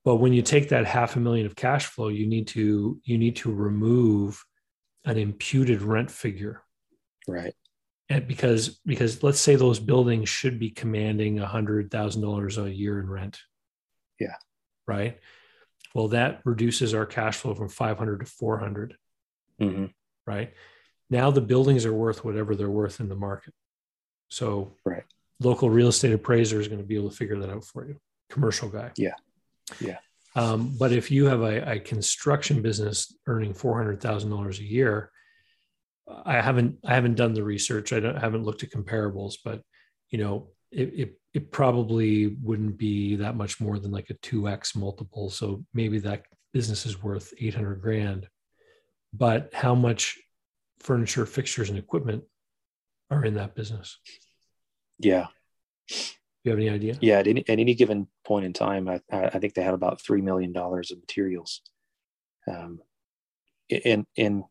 But 0.05 0.17
when 0.17 0.33
you 0.33 0.43
take 0.43 0.71
that 0.71 0.87
half 0.87 1.15
a 1.15 1.21
million 1.21 1.47
of 1.47 1.55
cash 1.55 1.87
flow 1.87 2.09
you 2.09 2.27
need 2.27 2.49
to 2.49 3.01
you 3.05 3.19
need 3.19 3.37
to 3.37 3.53
remove 3.53 4.43
an 5.05 5.19
imputed 5.19 5.83
rent 5.83 6.11
figure. 6.11 6.63
Right. 7.29 7.55
And 8.09 8.27
because 8.27 8.81
because 8.87 9.23
let's 9.23 9.41
say 9.41 9.55
those 9.55 9.79
buildings 9.79 10.29
should 10.29 10.59
be 10.59 10.71
commanding 10.71 11.39
a 11.39 11.47
hundred 11.47 11.91
thousand 11.91 12.23
dollars 12.23 12.59
a 12.59 12.73
year 12.73 12.99
in 12.99 13.09
rent. 13.09 13.39
Yeah. 14.19 14.37
Right 14.87 15.19
well 15.95 16.09
that 16.09 16.41
reduces 16.45 16.95
our 16.95 17.07
cash 17.07 17.37
flow 17.37 17.55
from 17.55 17.69
500 17.69 18.21
to 18.21 18.27
400 18.27 18.97
mm-hmm. 19.61 19.87
right 20.27 20.53
now 21.11 21.31
the 21.31 21.41
buildings 21.41 21.85
are 21.85 21.93
worth 21.93 22.25
whatever 22.25 22.55
they're 22.55 22.71
worth 22.71 23.01
in 23.01 23.09
the 23.09 23.17
market 23.17 23.55
so 24.29 24.77
right 24.85 25.05
local 25.45 25.71
real 25.71 25.89
estate 25.89 26.13
appraiser 26.13 26.61
is 26.61 26.69
going 26.69 26.81
to 26.81 26.87
be 26.87 26.97
able 26.97 27.11
to 27.11 27.17
figure 27.17 27.39
that 27.39 27.51
out 27.51 27.65
for 27.65 27.87
you. 27.87 27.97
Commercial 28.31 28.69
guy. 28.69 28.91
Yeah. 28.97 29.15
Yeah. 29.81 29.99
Um, 30.35 30.75
but 30.79 30.93
if 30.93 31.11
you 31.11 31.27
have 31.27 31.43
a, 31.43 31.73
a 31.73 31.81
construction 31.81 32.63
business 32.63 33.15
earning 33.27 33.53
four 33.53 33.77
hundred 33.77 34.01
thousand 34.01 34.31
dollars 34.31 34.59
a 34.61 34.65
year, 34.65 35.11
I 36.09 36.41
haven't 36.41 36.79
I 36.85 36.95
haven't 36.95 37.17
done 37.17 37.35
the 37.35 37.45
research. 37.45 37.93
I, 37.93 38.01
don't, 38.01 38.17
haven't 38.17 38.45
looked 38.45 38.63
at 38.63 38.71
comparables, 38.71 39.35
but 39.45 39.61
you 40.11 40.19
know, 40.19 40.49
it, 40.71 40.93
it 40.95 41.21
it 41.35 41.51
probably 41.51 42.29
wouldn't 42.43 42.77
be 42.77 43.17
that 43.17 43.37
much 43.37 43.61
more 43.61 43.79
than 43.79 43.91
like 43.91 44.11
a 44.11 44.15
two 44.15 44.49
x 44.49 44.77
multiple. 44.77 45.31
So 45.31 45.65
maybe 45.73 45.99
that 46.01 46.25
business 46.53 46.85
is 46.85 47.03
worth 47.03 47.33
eight 47.41 47.55
hundred 47.55 47.81
grand. 47.81 48.29
But 49.13 49.51
how 49.53 49.75
much 49.75 50.19
furniture, 50.81 51.27
fixtures, 51.27 51.71
and 51.71 51.79
equipment 51.79 52.25
are 53.11 53.25
in 53.25 53.35
that 53.35 53.55
business? 53.55 53.99
Yeah. 54.99 55.27
You 56.45 56.51
have 56.51 56.59
any 56.59 56.71
idea? 56.71 56.97
Yeah. 57.01 57.19
At 57.19 57.27
any, 57.29 57.49
at 57.49 57.59
any 57.59 57.75
given 57.75 58.09
point 58.25 58.45
in 58.45 58.53
time, 58.53 58.89
I, 58.89 59.01
I 59.13 59.39
think 59.39 59.55
they 59.55 59.63
have 59.63 59.75
about 59.75 60.03
$3 60.03 60.23
million 60.23 60.57
of 60.57 60.99
materials 60.99 61.61
um, 62.49 62.81
in, 63.69 64.07
in, 64.17 64.45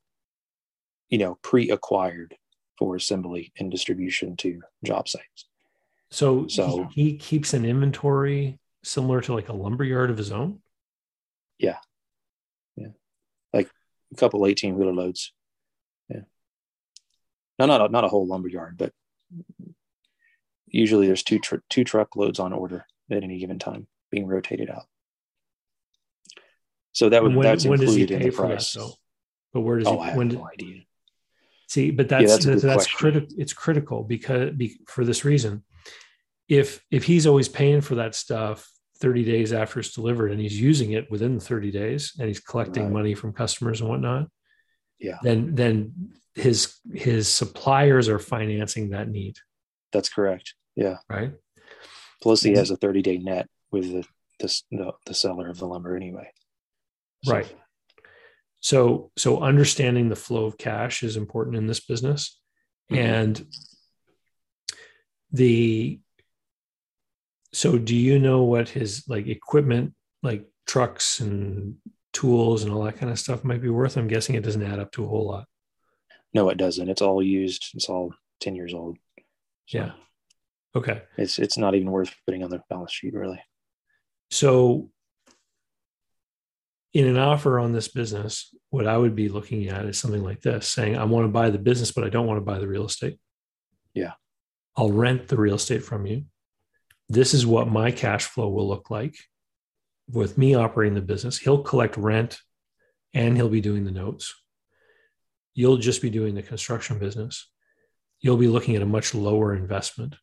you 1.09 1.17
know, 1.17 1.37
pre-acquired 1.41 2.35
for 2.77 2.95
assembly 2.95 3.51
and 3.59 3.69
distribution 3.69 4.37
to 4.37 4.61
job 4.85 5.09
sites. 5.09 5.47
So, 6.11 6.47
so 6.47 6.89
he, 6.93 7.11
he 7.11 7.17
keeps 7.17 7.53
an 7.53 7.63
inventory 7.65 8.59
similar 8.83 9.21
to 9.21 9.33
like 9.33 9.49
a 9.49 9.53
lumber 9.53 9.83
yard 9.83 10.09
of 10.09 10.17
his 10.17 10.31
own. 10.31 10.59
Yeah. 11.57 11.77
Yeah. 12.75 12.89
Like 13.53 13.69
a 14.11 14.15
couple 14.15 14.45
18 14.45 14.75
wheeler 14.75 14.93
loads. 14.93 15.31
Yeah. 16.09 16.21
No, 17.59 17.65
not 17.65 17.81
a, 17.81 17.89
not 17.89 18.03
a 18.03 18.09
whole 18.09 18.27
lumber 18.27 18.49
yard, 18.49 18.77
but 18.77 18.91
usually 20.67 21.07
there's 21.07 21.23
two 21.23 21.39
tr- 21.39 21.57
two 21.69 21.83
truckloads 21.83 22.39
on 22.39 22.51
order 22.51 22.85
at 23.09 23.23
any 23.23 23.39
given 23.39 23.59
time 23.59 23.87
being 24.09 24.27
rotated 24.27 24.69
out. 24.69 24.85
So 26.93 27.09
that 27.09 27.23
would 27.23 27.35
when, 27.35 27.43
that's 27.45 27.65
when 27.65 27.81
included 27.81 28.11
in 28.11 28.21
the 28.21 28.31
price. 28.31 28.73
That, 28.73 28.93
but 29.53 29.61
where 29.61 29.77
does 29.77 29.87
oh, 29.87 29.93
he? 29.93 29.99
I 29.99 30.05
have 30.07 30.17
when 30.17 30.27
no 30.29 30.47
idea. 30.51 30.81
See, 31.67 31.91
but 31.91 32.09
that's 32.09 32.23
yeah, 32.23 32.27
that's, 32.27 32.45
that's, 32.45 32.61
that's 32.63 32.87
critical. 32.87 33.29
It's 33.37 33.53
critical 33.53 34.03
because 34.03 34.51
be, 34.51 34.77
for 34.87 35.05
this 35.05 35.23
reason, 35.23 35.63
if 36.51 36.83
if 36.91 37.05
he's 37.05 37.25
always 37.25 37.47
paying 37.47 37.79
for 37.79 37.95
that 37.95 38.13
stuff 38.13 38.69
30 38.99 39.23
days 39.23 39.53
after 39.53 39.79
it's 39.79 39.93
delivered 39.93 40.31
and 40.31 40.41
he's 40.41 40.59
using 40.59 40.91
it 40.91 41.09
within 41.09 41.35
the 41.35 41.43
30 41.43 41.71
days 41.71 42.13
and 42.19 42.27
he's 42.27 42.41
collecting 42.41 42.83
right. 42.83 42.91
money 42.91 43.15
from 43.15 43.31
customers 43.31 43.79
and 43.79 43.89
whatnot, 43.89 44.27
yeah, 44.99 45.17
then 45.23 45.55
then 45.55 46.11
his 46.35 46.75
his 46.93 47.29
suppliers 47.29 48.09
are 48.09 48.19
financing 48.19 48.89
that 48.89 49.07
need. 49.07 49.37
That's 49.93 50.09
correct. 50.09 50.53
Yeah. 50.75 50.97
Right. 51.09 51.31
Plus, 52.21 52.41
he 52.41 52.51
has 52.51 52.69
a 52.69 52.75
30 52.75 53.01
day 53.01 53.17
net 53.17 53.47
with 53.71 53.91
the, 53.91 54.05
the, 54.39 54.61
the, 54.71 54.91
the 55.05 55.13
seller 55.13 55.49
of 55.49 55.57
the 55.57 55.65
lumber 55.65 55.95
anyway. 55.95 56.29
So. 57.23 57.33
Right. 57.33 57.55
So, 58.59 59.11
so 59.17 59.41
understanding 59.41 60.09
the 60.09 60.15
flow 60.15 60.45
of 60.45 60.57
cash 60.57 61.01
is 61.01 61.17
important 61.17 61.55
in 61.55 61.65
this 61.65 61.79
business. 61.79 62.39
Mm-hmm. 62.91 63.01
And 63.01 63.45
the, 65.31 65.99
so 67.53 67.77
do 67.77 67.95
you 67.95 68.19
know 68.19 68.43
what 68.43 68.69
his 68.69 69.03
like 69.07 69.27
equipment, 69.27 69.93
like 70.23 70.45
trucks 70.65 71.19
and 71.19 71.75
tools 72.13 72.63
and 72.63 72.73
all 72.73 72.83
that 72.83 72.97
kind 72.97 73.11
of 73.11 73.19
stuff 73.19 73.43
might 73.43 73.61
be 73.61 73.69
worth? 73.69 73.97
I'm 73.97 74.07
guessing 74.07 74.35
it 74.35 74.43
doesn't 74.43 74.63
add 74.63 74.79
up 74.79 74.91
to 74.93 75.03
a 75.03 75.07
whole 75.07 75.27
lot. 75.27 75.45
No, 76.33 76.49
it 76.49 76.57
doesn't. 76.57 76.89
It's 76.89 77.01
all 77.01 77.21
used. 77.21 77.71
It's 77.73 77.89
all 77.89 78.13
10 78.39 78.55
years 78.55 78.73
old. 78.73 78.97
So. 79.67 79.77
Yeah. 79.77 79.91
Okay. 80.75 81.01
It's 81.17 81.39
it's 81.39 81.57
not 81.57 81.75
even 81.75 81.91
worth 81.91 82.13
putting 82.25 82.43
on 82.43 82.49
the 82.49 82.63
balance 82.69 82.93
sheet 82.93 83.13
really. 83.13 83.41
So 84.29 84.89
in 86.93 87.07
an 87.07 87.17
offer 87.17 87.59
on 87.59 87.71
this 87.71 87.87
business, 87.87 88.53
what 88.69 88.87
I 88.87 88.97
would 88.97 89.15
be 89.15 89.29
looking 89.29 89.67
at 89.67 89.85
is 89.85 89.97
something 89.97 90.23
like 90.23 90.41
this 90.41 90.67
saying, 90.67 90.97
I 90.97 91.03
want 91.05 91.25
to 91.25 91.31
buy 91.31 91.49
the 91.49 91.57
business, 91.57 91.91
but 91.91 92.03
I 92.03 92.09
don't 92.09 92.27
want 92.27 92.37
to 92.37 92.45
buy 92.45 92.59
the 92.59 92.67
real 92.67 92.85
estate. 92.85 93.17
Yeah. 93.93 94.13
I'll 94.75 94.91
rent 94.91 95.27
the 95.27 95.37
real 95.37 95.55
estate 95.55 95.83
from 95.83 96.05
you. 96.05 96.25
This 97.11 97.33
is 97.33 97.45
what 97.45 97.67
my 97.67 97.91
cash 97.91 98.25
flow 98.25 98.49
will 98.49 98.67
look 98.67 98.89
like 98.89 99.15
with 100.09 100.37
me 100.37 100.55
operating 100.55 100.95
the 100.95 101.01
business. 101.01 101.37
He'll 101.37 101.63
collect 101.63 101.97
rent 101.97 102.39
and 103.13 103.35
he'll 103.35 103.49
be 103.49 103.61
doing 103.61 103.85
the 103.85 103.91
notes. 103.91 104.33
You'll 105.53 105.77
just 105.77 106.01
be 106.01 106.09
doing 106.09 106.35
the 106.35 106.41
construction 106.41 106.99
business. 106.99 107.49
You'll 108.19 108.37
be 108.37 108.47
looking 108.47 108.75
at 108.75 108.81
a 108.81 108.85
much 108.85 109.13
lower 109.13 109.55
investment 109.55 110.15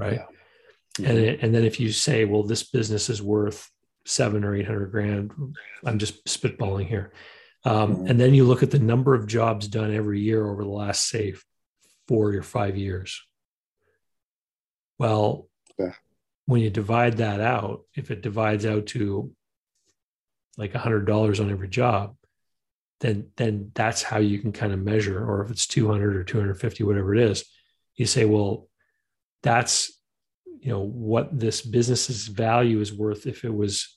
right? 0.00 0.20
Yeah. 0.98 1.08
And 1.08 1.18
it, 1.18 1.42
and 1.42 1.54
then 1.54 1.64
if 1.64 1.78
you 1.78 1.92
say, 1.92 2.24
well, 2.24 2.42
this 2.42 2.64
business 2.64 3.08
is 3.08 3.22
worth 3.22 3.70
seven 4.06 4.44
or 4.44 4.56
eight 4.56 4.66
hundred 4.66 4.90
grand, 4.90 5.32
I'm 5.84 5.98
just 5.98 6.24
spitballing 6.24 6.88
here. 6.88 7.12
Um, 7.64 7.96
mm-hmm. 7.96 8.06
And 8.06 8.20
then 8.20 8.34
you 8.34 8.44
look 8.44 8.62
at 8.62 8.70
the 8.70 8.78
number 8.78 9.14
of 9.14 9.26
jobs 9.26 9.68
done 9.68 9.94
every 9.94 10.20
year 10.20 10.50
over 10.50 10.64
the 10.64 10.70
last, 10.70 11.08
say, 11.08 11.34
four 12.08 12.34
or 12.34 12.42
five 12.42 12.76
years. 12.76 13.22
Well, 14.98 15.48
yeah. 15.80 15.92
when 16.46 16.60
you 16.60 16.70
divide 16.70 17.18
that 17.18 17.40
out, 17.40 17.82
if 17.94 18.10
it 18.10 18.22
divides 18.22 18.66
out 18.66 18.86
to 18.86 19.32
like 20.56 20.74
a 20.74 20.78
hundred 20.78 21.06
dollars 21.06 21.40
on 21.40 21.50
every 21.50 21.68
job, 21.68 22.16
then 23.00 23.30
then 23.36 23.70
that's 23.74 24.02
how 24.02 24.18
you 24.18 24.38
can 24.38 24.52
kind 24.52 24.72
of 24.72 24.80
measure. 24.80 25.18
Or 25.24 25.42
if 25.44 25.50
it's 25.50 25.66
two 25.66 25.88
hundred 25.88 26.16
or 26.16 26.24
two 26.24 26.38
hundred 26.38 26.60
fifty, 26.60 26.84
whatever 26.84 27.14
it 27.14 27.22
is, 27.22 27.44
you 27.96 28.06
say, 28.06 28.24
well, 28.24 28.68
that's 29.42 29.92
you 30.60 30.70
know 30.70 30.80
what 30.80 31.38
this 31.38 31.62
business's 31.62 32.28
value 32.28 32.80
is 32.80 32.92
worth 32.92 33.26
if 33.26 33.44
it 33.44 33.54
was 33.54 33.96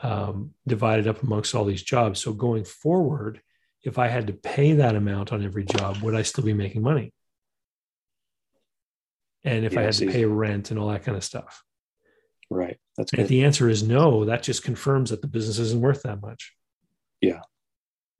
um, 0.00 0.50
divided 0.66 1.06
up 1.06 1.22
amongst 1.22 1.54
all 1.54 1.64
these 1.64 1.82
jobs 1.82 2.20
so 2.20 2.32
going 2.32 2.64
forward 2.64 3.40
if 3.82 3.98
i 3.98 4.08
had 4.08 4.26
to 4.26 4.32
pay 4.32 4.72
that 4.72 4.96
amount 4.96 5.32
on 5.32 5.44
every 5.44 5.64
job 5.64 5.96
would 6.02 6.14
i 6.14 6.22
still 6.22 6.44
be 6.44 6.52
making 6.52 6.82
money 6.82 7.12
and 9.46 9.64
if 9.64 9.72
yeah, 9.72 9.80
i 9.80 9.82
had 9.84 9.94
to 9.94 10.10
pay 10.10 10.24
rent 10.24 10.70
and 10.70 10.78
all 10.78 10.88
that 10.88 11.04
kind 11.04 11.16
of 11.16 11.24
stuff 11.24 11.62
right 12.50 12.76
that's 12.96 13.10
good. 13.10 13.20
if 13.20 13.28
the 13.28 13.44
answer 13.44 13.68
is 13.68 13.82
no 13.82 14.24
that 14.26 14.42
just 14.42 14.62
confirms 14.62 15.10
that 15.10 15.22
the 15.22 15.28
business 15.28 15.58
isn't 15.58 15.80
worth 15.80 16.02
that 16.02 16.20
much 16.20 16.54
yeah 17.20 17.40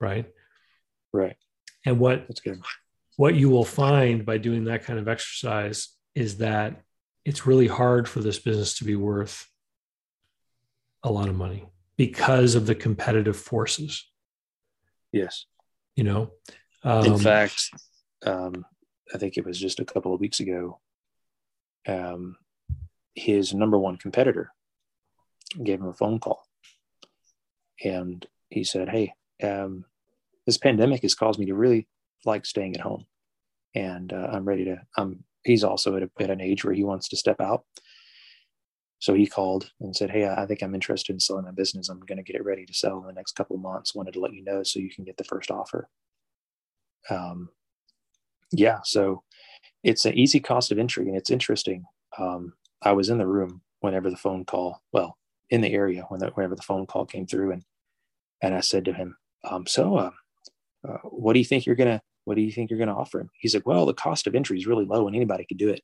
right 0.00 0.26
right 1.12 1.36
and 1.84 1.98
what 2.00 2.26
what 3.16 3.34
you 3.34 3.48
will 3.48 3.64
find 3.64 4.24
by 4.24 4.38
doing 4.38 4.64
that 4.64 4.84
kind 4.84 4.98
of 4.98 5.08
exercise 5.08 5.88
is 6.14 6.38
that 6.38 6.82
it's 7.24 7.46
really 7.46 7.66
hard 7.66 8.08
for 8.08 8.20
this 8.20 8.38
business 8.38 8.78
to 8.78 8.84
be 8.84 8.96
worth 8.96 9.48
a 11.02 11.10
lot 11.10 11.28
of 11.28 11.34
money 11.34 11.66
because 11.96 12.54
of 12.54 12.66
the 12.66 12.74
competitive 12.74 13.36
forces. 13.36 14.08
Yes. 15.12 15.46
You 15.94 16.04
know, 16.04 16.30
um, 16.84 17.06
in 17.06 17.18
fact, 17.18 17.70
um, 18.24 18.64
I 19.14 19.18
think 19.18 19.36
it 19.36 19.46
was 19.46 19.58
just 19.58 19.80
a 19.80 19.84
couple 19.84 20.12
of 20.12 20.20
weeks 20.20 20.40
ago. 20.40 20.78
Um, 21.87 22.37
his 23.14 23.55
number 23.55 23.78
one 23.78 23.97
competitor 23.97 24.51
gave 25.62 25.80
him 25.80 25.89
a 25.89 25.95
phone 25.95 26.18
call, 26.18 26.43
and 27.82 28.26
he 28.51 28.64
said, 28.64 28.89
"Hey, 28.89 29.14
um, 29.43 29.84
this 30.47 30.59
pandemic 30.59 31.03
has 31.03 31.14
caused 31.14 31.39
me 31.39 31.47
to 31.47 31.55
really 31.55 31.89
like 32.24 32.45
staying 32.45 32.74
at 32.74 32.82
home, 32.82 33.07
and 33.74 34.12
uh, 34.12 34.28
I'm 34.32 34.45
ready 34.45 34.64
to. 34.64 34.82
I'm 34.97 35.24
he's 35.47 35.64
also 35.64 35.97
at, 35.97 36.03
a, 36.03 36.11
at 36.20 36.30
an 36.30 36.41
age 36.41 36.64
where 36.64 36.74
he 36.74 36.84
wants 36.84 37.09
to 37.09 37.16
step 37.16 37.41
out. 37.41 37.64
So 38.99 39.14
he 39.14 39.26
called 39.26 39.70
and 39.80 39.95
said, 39.95 40.11
Hey, 40.11 40.26
I 40.26 40.47
think 40.47 40.62
I'm 40.62 40.74
interested 40.74 41.12
in 41.12 41.20
selling 41.20 41.45
my 41.45 41.53
business. 41.53 41.89
I'm 41.89 42.01
going 42.01 42.16
to 42.16 42.24
get 42.24 42.37
it 42.37 42.45
ready 42.45 42.66
to 42.66 42.74
sell 42.74 42.99
in 42.99 43.07
the 43.07 43.12
next 43.12 43.37
couple 43.37 43.57
of 43.57 43.62
months. 43.62 43.95
Wanted 43.95 44.14
to 44.14 44.20
let 44.20 44.32
you 44.32 44.43
know 44.43 44.62
so 44.62 44.80
you 44.80 44.91
can 44.91 45.05
get 45.05 45.16
the 45.16 45.24
first 45.24 45.51
offer. 45.51 45.89
Um, 47.09 47.51
yeah, 48.53 48.80
so 48.84 49.22
it's 49.87 50.05
an 50.05 50.14
easy 50.14 50.41
cost 50.41 50.72
of 50.72 50.78
entry 50.78 51.07
and 51.07 51.16
it's 51.16 51.30
interesting. 51.30 51.84
Um, 52.18 52.55
I 52.82 52.93
was 52.93 53.09
in 53.09 53.18
the 53.18 53.26
room 53.26 53.62
whenever 53.80 54.11
the 54.11 54.16
phone 54.16 54.45
call, 54.45 54.82
well, 54.93 55.16
in 55.51 55.61
the 55.61 55.72
area 55.72 56.05
when 56.09 56.20
the, 56.20 56.28
whenever 56.28 56.57
the 56.57 56.62
phone 56.62 56.87
call 56.87 57.07
came 57.07 57.26
through, 57.26 57.53
and 57.53 57.64
and 58.43 58.55
I 58.55 58.61
said 58.61 58.84
to 58.87 58.93
him, 58.93 59.16
um, 59.45 59.66
"So, 59.66 59.97
uh, 59.97 60.11
uh, 60.87 60.99
what 61.05 61.32
do 61.32 61.39
you 61.39 61.45
think 61.45 61.66
you're 61.66 61.76
gonna 61.76 62.03
what 62.26 62.34
do 62.34 62.43
you 62.43 62.51
think 62.51 62.70
you're 62.70 62.78
going 62.78 62.89
to 62.89 62.95
offer 62.95 63.20
him? 63.20 63.30
He's 63.39 63.55
like, 63.55 63.66
well, 63.66 63.87
the 63.87 63.95
cost 63.95 64.26
of 64.26 64.34
entry 64.34 64.59
is 64.59 64.66
really 64.66 64.84
low 64.84 65.07
and 65.07 65.14
anybody 65.14 65.47
could 65.47 65.59
do 65.59 65.68
it. 65.68 65.80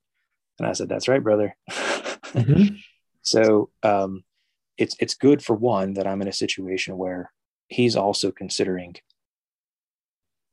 And 0.58 0.68
I 0.68 0.72
said, 0.72 0.88
that's 0.88 1.08
right, 1.08 1.22
brother. 1.22 1.56
Mm-hmm. 2.32 2.76
so 3.20 3.68
um, 3.82 4.24
it's, 4.78 4.96
it's 4.98 5.12
good 5.12 5.44
for 5.44 5.54
one 5.54 5.92
that 5.94 6.06
I'm 6.06 6.22
in 6.22 6.28
a 6.28 6.32
situation 6.32 6.96
where 6.96 7.30
he's 7.68 7.94
also 7.94 8.30
considering 8.30 8.94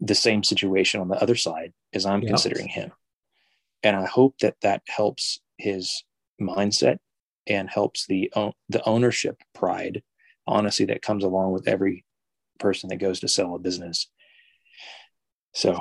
the 0.02 0.16
same 0.16 0.44
situation 0.44 1.00
on 1.00 1.08
the 1.08 1.22
other 1.24 1.36
side 1.36 1.72
as 1.94 2.06
I'm 2.06 2.22
yep. 2.22 2.32
considering 2.32 2.68
him. 2.68 2.92
And 3.84 3.96
I 3.96 4.06
hope 4.06 4.38
that 4.40 4.56
that 4.62 4.82
helps 4.88 5.40
his 5.58 6.04
mindset 6.42 6.98
and 7.48 7.70
helps 7.70 8.06
the, 8.08 8.32
the 8.70 8.84
ownership 8.86 9.38
pride, 9.56 10.04
honestly, 10.46 10.86
that 10.86 11.02
comes 11.02 11.24
along 11.24 11.54
with 11.54 11.68
every 11.68 12.06
person 12.60 12.90
that 12.90 12.98
goes 12.98 13.20
to 13.22 13.28
sell 13.28 13.56
a 13.56 13.60
business 13.60 14.08
so, 15.54 15.80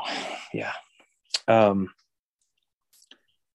yeah. 0.53 0.72
Um, 1.46 1.90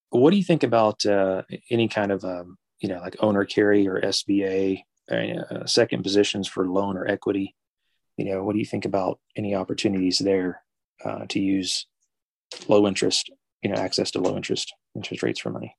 what 0.10 0.32
do 0.32 0.38
you 0.38 0.44
think 0.44 0.64
about 0.64 1.06
uh, 1.06 1.44
any 1.70 1.88
kind 1.88 2.12
of, 2.12 2.24
um, 2.24 2.58
you 2.80 2.90
know, 2.90 3.00
like 3.00 3.16
owner 3.20 3.46
carry 3.46 3.88
or 3.88 4.02
SBA 4.02 4.84
uh, 5.12 5.66
second 5.66 6.04
positions 6.04 6.48
for 6.48 6.68
loan 6.68 6.98
or 6.98 7.08
equity. 7.08 7.56
You 8.18 8.26
know, 8.26 8.44
what 8.44 8.54
do 8.54 8.60
you 8.60 8.66
think 8.66 8.86
about 8.86 9.20
any 9.36 9.56
opportunities 9.56 10.20
there 10.20 10.62
uh, 11.04 11.26
to 11.30 11.40
use 11.40 11.88
low 12.68 12.88
interest, 12.88 13.32
you 13.64 13.70
know, 13.70 13.76
access 13.76 14.12
to 14.12 14.20
low 14.20 14.36
interest 14.36 14.74
interest 14.96 15.24
rates 15.24 15.40
for 15.40 15.50
money? 15.50 15.76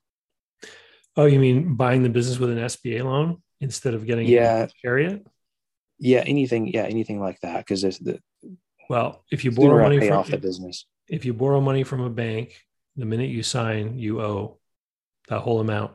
Oh, 1.17 1.27
you 1.27 1.39
mean 1.39 1.77
buying 1.77 2.03
the 2.03 2.09
business 2.09 2.39
with 2.39 2.51
an 2.51 2.59
SBA 2.59 3.05
loan 3.05 3.43
instead 3.61 3.95
of 3.95 4.07
getting 4.07 4.27
yeah 4.27 4.67
carry 4.83 5.07
it? 5.07 5.27
Yeah, 5.99 6.25
anything. 6.27 6.69
Yeah, 6.69 6.83
anything 6.83 7.21
like 7.21 7.41
that. 7.41 7.59
Because 7.59 7.83
the 7.83 8.21
well, 8.89 9.25
if 9.31 9.45
you 9.45 9.53
borrow 9.53 9.83
money 9.83 10.01
from, 10.01 10.19
off 10.19 10.29
the 10.29 10.39
business, 10.39 10.87
if 11.09 11.25
you 11.25 11.33
borrow 11.33 11.61
money 11.61 11.85
from 11.85 12.01
a 12.01 12.11
bank, 12.11 12.59
the 12.97 13.05
minute 13.05 13.31
you 13.31 13.43
sign, 13.43 13.99
you 13.99 14.21
owe 14.21 14.59
that 15.29 15.41
whole 15.41 15.61
amount, 15.61 15.93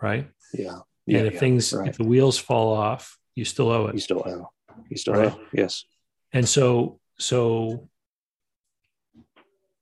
right? 0.00 0.30
Yeah. 0.54 0.80
yeah 1.06 1.18
and 1.18 1.26
if 1.26 1.34
yeah, 1.34 1.40
things, 1.40 1.72
right. 1.72 1.88
if 1.88 1.98
the 1.98 2.04
wheels 2.04 2.38
fall 2.38 2.72
off, 2.74 3.18
you 3.34 3.44
still 3.44 3.70
owe 3.70 3.86
it. 3.86 3.94
You 3.94 4.00
still 4.00 4.22
owe. 4.26 4.50
You 4.88 4.96
still 4.96 5.14
Right. 5.14 5.32
owe. 5.32 5.40
Yes. 5.52 5.84
And 6.32 6.48
so, 6.48 7.00
so, 7.18 7.88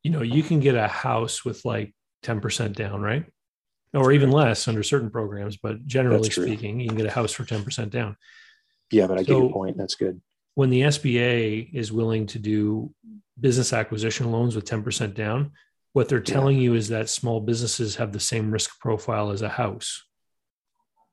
you 0.07 0.13
know, 0.13 0.23
you 0.23 0.45
can 0.45 0.61
get 0.61 0.77
a 0.77 0.87
house 0.87 1.45
with 1.45 1.65
like 1.65 1.93
10% 2.23 2.75
down, 2.77 3.03
right? 3.03 3.25
Or 3.93 4.13
even 4.13 4.31
less 4.31 4.69
under 4.69 4.85
certain 4.85 5.11
programs, 5.11 5.57
but 5.57 5.85
generally 5.85 6.31
speaking, 6.31 6.79
you 6.79 6.87
can 6.87 6.97
get 6.97 7.07
a 7.07 7.11
house 7.11 7.33
for 7.33 7.43
10% 7.45 7.91
down. 7.91 8.17
Yeah, 8.93 9.09
but 9.09 9.19
I 9.19 9.23
get 9.25 9.37
your 9.37 9.51
point. 9.51 9.77
That's 9.77 9.97
good. 9.97 10.21
When 10.55 10.71
the 10.71 10.83
SBA 10.83 11.75
is 11.75 11.91
willing 11.91 12.27
to 12.29 12.39
do 12.39 12.95
business 13.41 13.73
acquisition 13.73 14.31
loans 14.31 14.55
with 14.55 14.65
10% 14.65 15.13
down, 15.15 15.51
what 15.93 16.09
they're 16.09 16.19
Yeah. 16.19 16.35
telling 16.35 16.57
you 16.59 16.75
is 16.75 16.87
that 16.91 17.09
small 17.09 17.41
businesses 17.41 17.97
have 17.97 18.13
the 18.13 18.21
same 18.21 18.53
risk 18.53 18.79
profile 18.79 19.33
as 19.33 19.43
a 19.43 19.49
house, 19.49 20.05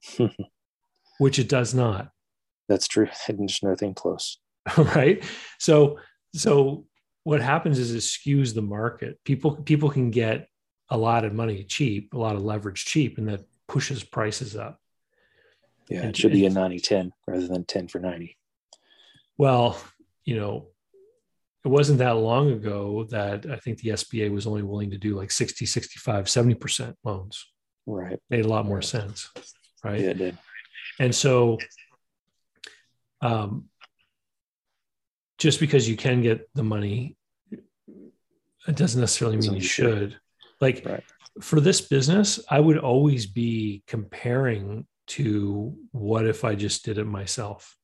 which 1.18 1.40
it 1.40 1.50
does 1.50 1.74
not. 1.74 2.12
That's 2.70 2.88
true. 2.88 3.08
There's 3.28 3.64
nothing 3.64 3.96
close. 3.96 4.38
right 4.78 5.22
so 5.60 5.98
so 6.34 6.86
what 7.24 7.42
happens 7.42 7.80
is 7.80 7.92
it 7.94 8.00
skews 8.00 8.54
the 8.54 8.62
market 8.62 9.18
people 9.24 9.56
people 9.56 9.90
can 9.90 10.12
get 10.12 10.48
a 10.90 10.98
lot 10.98 11.24
of 11.26 11.34
money 11.34 11.64
cheap 11.64 12.14
a 12.14 12.18
lot 12.18 12.36
of 12.36 12.44
leverage 12.44 12.86
cheap 12.86 13.18
and 13.18 13.28
that 13.30 13.42
pushes 13.68 14.04
prices 14.04 14.56
up 14.56 14.80
Yeah, 15.90 16.02
And- 16.02 16.10
it 16.10 16.18
should 16.18 16.32
be 16.34 16.44
a 16.44 16.48
and- 16.48 16.56
90 16.56 16.80
10 16.80 17.12
rather 17.28 17.48
than 17.48 17.64
10 17.66 17.88
for 17.88 18.00
90. 18.00 18.38
well 19.38 19.78
you 20.26 20.36
know 20.36 20.68
it 21.66 21.70
wasn't 21.70 22.00
that 22.00 22.18
long 22.18 22.52
ago 22.52 23.06
that 23.06 23.46
i 23.46 23.56
think 23.58 23.78
the 23.80 23.90
sba 23.92 24.30
was 24.32 24.46
only 24.46 24.64
willing 24.64 24.92
to 24.92 24.98
do 24.98 25.16
like 25.16 25.32
60 25.32 25.66
65 25.66 26.26
70% 26.26 26.96
loans 27.04 27.46
Right. 27.86 28.20
made 28.30 28.46
a 28.46 28.50
lot 28.50 28.66
more 28.66 28.82
sense 28.82 29.30
right 29.84 30.00
Yeah, 30.02 30.12
it 30.12 30.18
did. 30.18 30.38
And 31.00 31.14
so, 31.16 31.58
um, 33.22 33.70
just 35.44 35.60
because 35.60 35.90
you 35.90 35.98
can 35.98 36.22
get 36.22 36.50
the 36.56 36.64
money, 36.64 37.18
it 38.66 38.78
doesn't 38.78 39.02
necessarily 39.02 39.36
mean 39.36 39.56
you 39.56 39.62
should. 39.62 40.18
Like 40.62 40.86
Right. 40.86 41.04
for 41.42 41.60
this 41.60 41.82
business, 41.82 42.40
I 42.50 42.62
would 42.62 42.78
always 42.78 43.26
be 43.26 43.84
comparing 43.86 44.88
to 45.08 45.78
what 45.92 46.26
if 46.26 46.46
I 46.46 46.56
just 46.56 46.86
did 46.86 46.98
it 46.98 47.04
myself. 47.04 47.78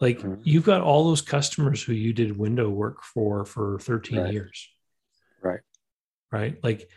Like 0.00 0.20
Mhm. 0.20 0.40
you've 0.44 0.62
got 0.64 0.82
all 0.82 1.08
those 1.08 1.20
customers 1.20 1.82
who 1.82 1.94
you 1.94 2.12
did 2.12 2.38
window 2.38 2.70
work 2.70 3.02
for 3.02 3.44
for 3.44 3.80
13 3.80 4.20
Right. 4.20 4.32
years 4.32 4.68
Right. 5.42 5.60
right 6.30 6.58
like 6.62 6.88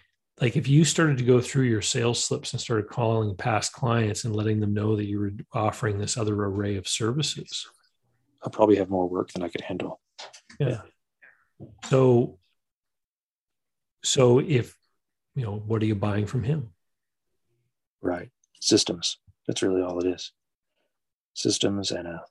like 0.42 0.56
if 0.56 0.68
you 0.68 0.86
started 0.86 1.18
to 1.18 1.24
go 1.24 1.42
through 1.42 1.66
your 1.66 1.82
sales 1.82 2.24
slips 2.24 2.54
and 2.54 2.62
started 2.62 2.88
calling 2.88 3.36
past 3.36 3.74
clients 3.74 4.26
and 4.26 4.36
letting 4.36 4.60
them 4.60 4.74
know 4.76 4.96
that 4.96 5.06
you 5.06 5.20
were 5.20 5.32
offering 5.54 5.98
this 5.98 6.18
other 6.18 6.36
array 6.36 6.76
of 6.76 6.88
services 6.88 7.68
I'll 8.44 8.52
probably 8.52 8.76
have 8.76 8.90
more 8.90 9.08
work 9.08 9.32
than 9.32 9.42
I 9.42 9.48
could 9.48 9.62
handle. 9.62 10.02
Yeah 10.60 10.82
so 11.86 12.38
so 14.04 14.40
if 14.40 14.76
you 15.36 15.44
know 15.44 15.56
what 15.66 15.82
are 15.82 15.86
you 15.86 15.96
buying 15.96 16.26
from 16.26 16.44
him 16.44 16.70
Right. 18.04 18.30
Systems. 18.60 19.18
That's 19.48 19.64
really 19.64 19.82
all 19.82 19.98
it 20.00 20.08
is. 20.08 20.34
Systems 21.36 21.90
and 21.92 22.06
a 22.06 22.26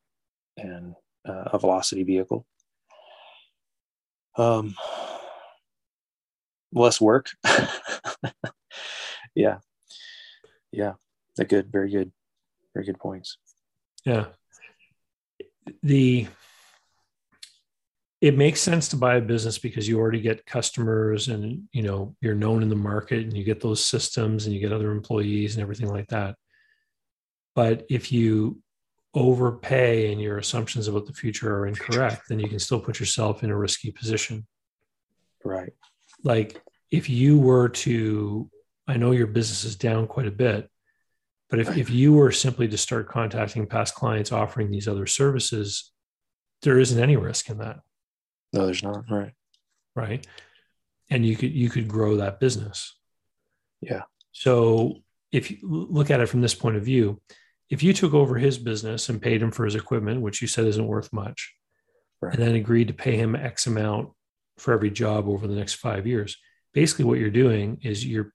and 0.59 0.95
uh, 1.27 1.45
a 1.47 1.59
velocity 1.59 2.03
vehicle. 2.03 2.47
Um, 4.37 4.77
less 6.75 7.01
work. 7.01 7.31
yeah. 9.35 9.61
Yeah. 10.71 10.93
They're 11.37 11.47
good. 11.47 11.73
Very 11.73 11.91
good. 11.91 12.13
Very 12.75 12.85
good 12.85 12.99
points. 12.99 13.39
yeah 14.05 14.27
the 15.83 16.27
it 18.23 18.39
makes 18.39 18.61
sense 18.61 18.87
to 18.87 18.97
buy 18.97 19.17
a 19.17 19.21
business 19.21 19.59
because 19.59 19.89
you 19.89 19.99
already 19.99 20.21
get 20.21 20.47
customers 20.47 21.27
and 21.27 21.65
you 21.73 21.83
know 21.83 22.15
you're 22.21 22.37
known 22.37 22.63
in 22.63 22.69
the 22.69 22.77
market 22.77 23.25
and 23.25 23.37
you 23.37 23.43
get 23.43 23.61
those 23.61 23.85
systems 23.85 24.47
and 24.47 24.55
you 24.55 24.61
get 24.61 24.73
other 24.73 24.93
employees 24.93 25.55
and 25.55 25.63
everything 25.63 25.89
like 25.89 26.07
that. 26.09 26.37
But 27.57 27.85
if 27.91 28.13
you 28.13 28.63
overpay 29.13 30.13
and 30.13 30.23
your 30.23 30.39
assumptions 30.39 30.89
about 30.89 31.05
the 31.07 31.13
future 31.13 31.55
are 31.55 31.67
incorrect 31.67 32.23
then 32.29 32.39
you 32.39 32.49
can 32.49 32.59
still 32.59 32.81
put 32.81 32.99
yourself 32.99 33.43
in 33.43 33.51
a 33.51 33.57
risky 33.57 33.91
position. 33.91 34.47
Right. 35.45 35.73
like 36.23 36.63
if 36.93 37.11
you 37.11 37.37
were 37.37 37.69
to 37.69 38.49
i 38.87 38.97
know 38.97 39.11
your 39.11 39.27
business 39.27 39.65
is 39.65 39.75
down 39.75 40.07
quite 40.07 40.29
a 40.29 40.31
bit 40.31 40.71
but 41.51 41.59
if, 41.59 41.77
if 41.77 41.91
you 41.91 42.13
were 42.13 42.31
simply 42.31 42.69
to 42.69 42.79
start 42.79 43.09
contacting 43.09 43.67
past 43.67 43.97
clients 43.97 44.31
offering 44.31 44.71
these 44.71 44.87
other 44.87 45.09
services 45.09 45.91
there 46.63 46.79
isn't 46.79 47.03
any 47.03 47.17
risk 47.17 47.51
in 47.51 47.59
that 47.59 47.81
No, 48.53 48.67
there's 48.67 48.83
not. 48.83 49.05
Right. 49.11 49.33
right 49.97 50.27
and 51.11 51.27
you 51.27 51.37
could 51.37 51.53
you 51.53 51.69
could 51.69 51.89
grow 51.89 52.17
that 52.17 52.41
business 52.41 52.97
Yeah. 53.81 54.03
so 54.33 55.01
if 55.31 55.51
you 55.51 55.59
look 55.63 56.11
at 56.11 56.21
it 56.21 56.29
from 56.29 56.41
this 56.41 56.55
point 56.55 56.77
of 56.77 56.85
view 56.85 57.21
if 57.71 57.83
you 57.83 57.93
took 57.93 58.13
over 58.15 58.37
his 58.37 58.59
business 58.59 59.09
and 59.09 59.21
paid 59.21 59.43
him 59.43 59.51
for 59.51 59.65
his 59.65 59.75
equipment 59.75 60.21
which 60.23 60.41
you 60.43 60.49
said 60.49 60.67
isn't 60.67 60.87
worth 60.87 61.13
much 61.13 61.55
Right. 62.21 62.35
and 62.35 62.43
then 62.43 62.55
agreed 62.55 62.89
to 62.89 62.95
pay 62.95 63.17
him 63.17 63.35
x 63.35 63.67
amount 63.67 64.11
for 64.59 64.73
every 64.73 64.91
job 64.91 65.29
over 65.29 65.47
the 65.47 65.55
next 65.57 65.75
five 65.75 66.07
years 66.07 66.37
basically 66.73 67.05
what 67.05 67.19
you're 67.19 67.31
doing 67.31 67.79
is 67.83 68.07
you're 68.07 68.33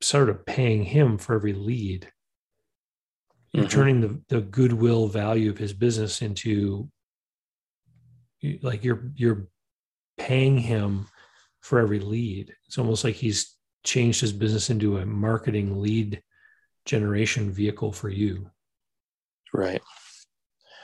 sort 0.00 0.28
of 0.28 0.44
paying 0.46 0.82
him 0.84 1.18
for 1.18 1.34
every 1.34 1.52
lead 1.52 2.10
you're 3.52 3.66
Mhm. 3.66 3.70
turning 3.70 4.00
the, 4.00 4.20
the 4.28 4.40
goodwill 4.40 5.06
value 5.08 5.50
of 5.50 5.58
his 5.58 5.72
business 5.74 6.22
into 6.22 6.90
like 8.62 8.84
you're 8.84 9.10
you're 9.14 9.46
paying 10.18 10.58
him 10.58 11.06
for 11.60 11.78
every 11.78 12.00
lead 12.00 12.52
it's 12.66 12.78
almost 12.78 13.04
like 13.04 13.14
he's 13.14 13.56
changed 13.84 14.20
his 14.20 14.32
business 14.32 14.68
into 14.70 14.98
a 14.98 15.06
marketing 15.06 15.80
lead 15.80 16.22
generation 16.84 17.50
vehicle 17.52 17.92
for 17.92 18.08
you 18.08 18.50
Right. 19.54 19.82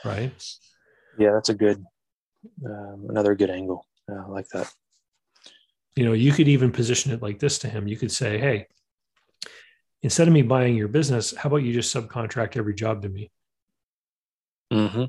right 0.04 0.32
Yeah, 1.18 1.32
that's 1.32 1.48
a 1.48 1.54
good, 1.54 1.84
um, 2.64 3.06
another 3.08 3.34
good 3.34 3.50
angle. 3.50 3.86
Yeah, 4.08 4.22
I 4.24 4.28
like 4.28 4.48
that. 4.50 4.72
you 5.96 6.04
know 6.04 6.12
you 6.12 6.32
could 6.32 6.48
even 6.48 6.70
position 6.70 7.12
it 7.12 7.22
like 7.22 7.38
this 7.38 7.58
to 7.60 7.68
him 7.68 7.88
you 7.88 7.96
could 7.96 8.12
say 8.12 8.38
hey 8.38 8.66
instead 10.02 10.28
of 10.28 10.34
me 10.34 10.42
buying 10.42 10.76
your 10.76 10.86
business 10.88 11.34
how 11.36 11.48
about 11.48 11.56
you 11.64 11.72
just 11.72 11.92
subcontract 11.94 12.56
every 12.56 12.74
job 12.74 13.02
to 13.02 13.08
me 13.08 13.30
Mm-hmm. 14.72 15.04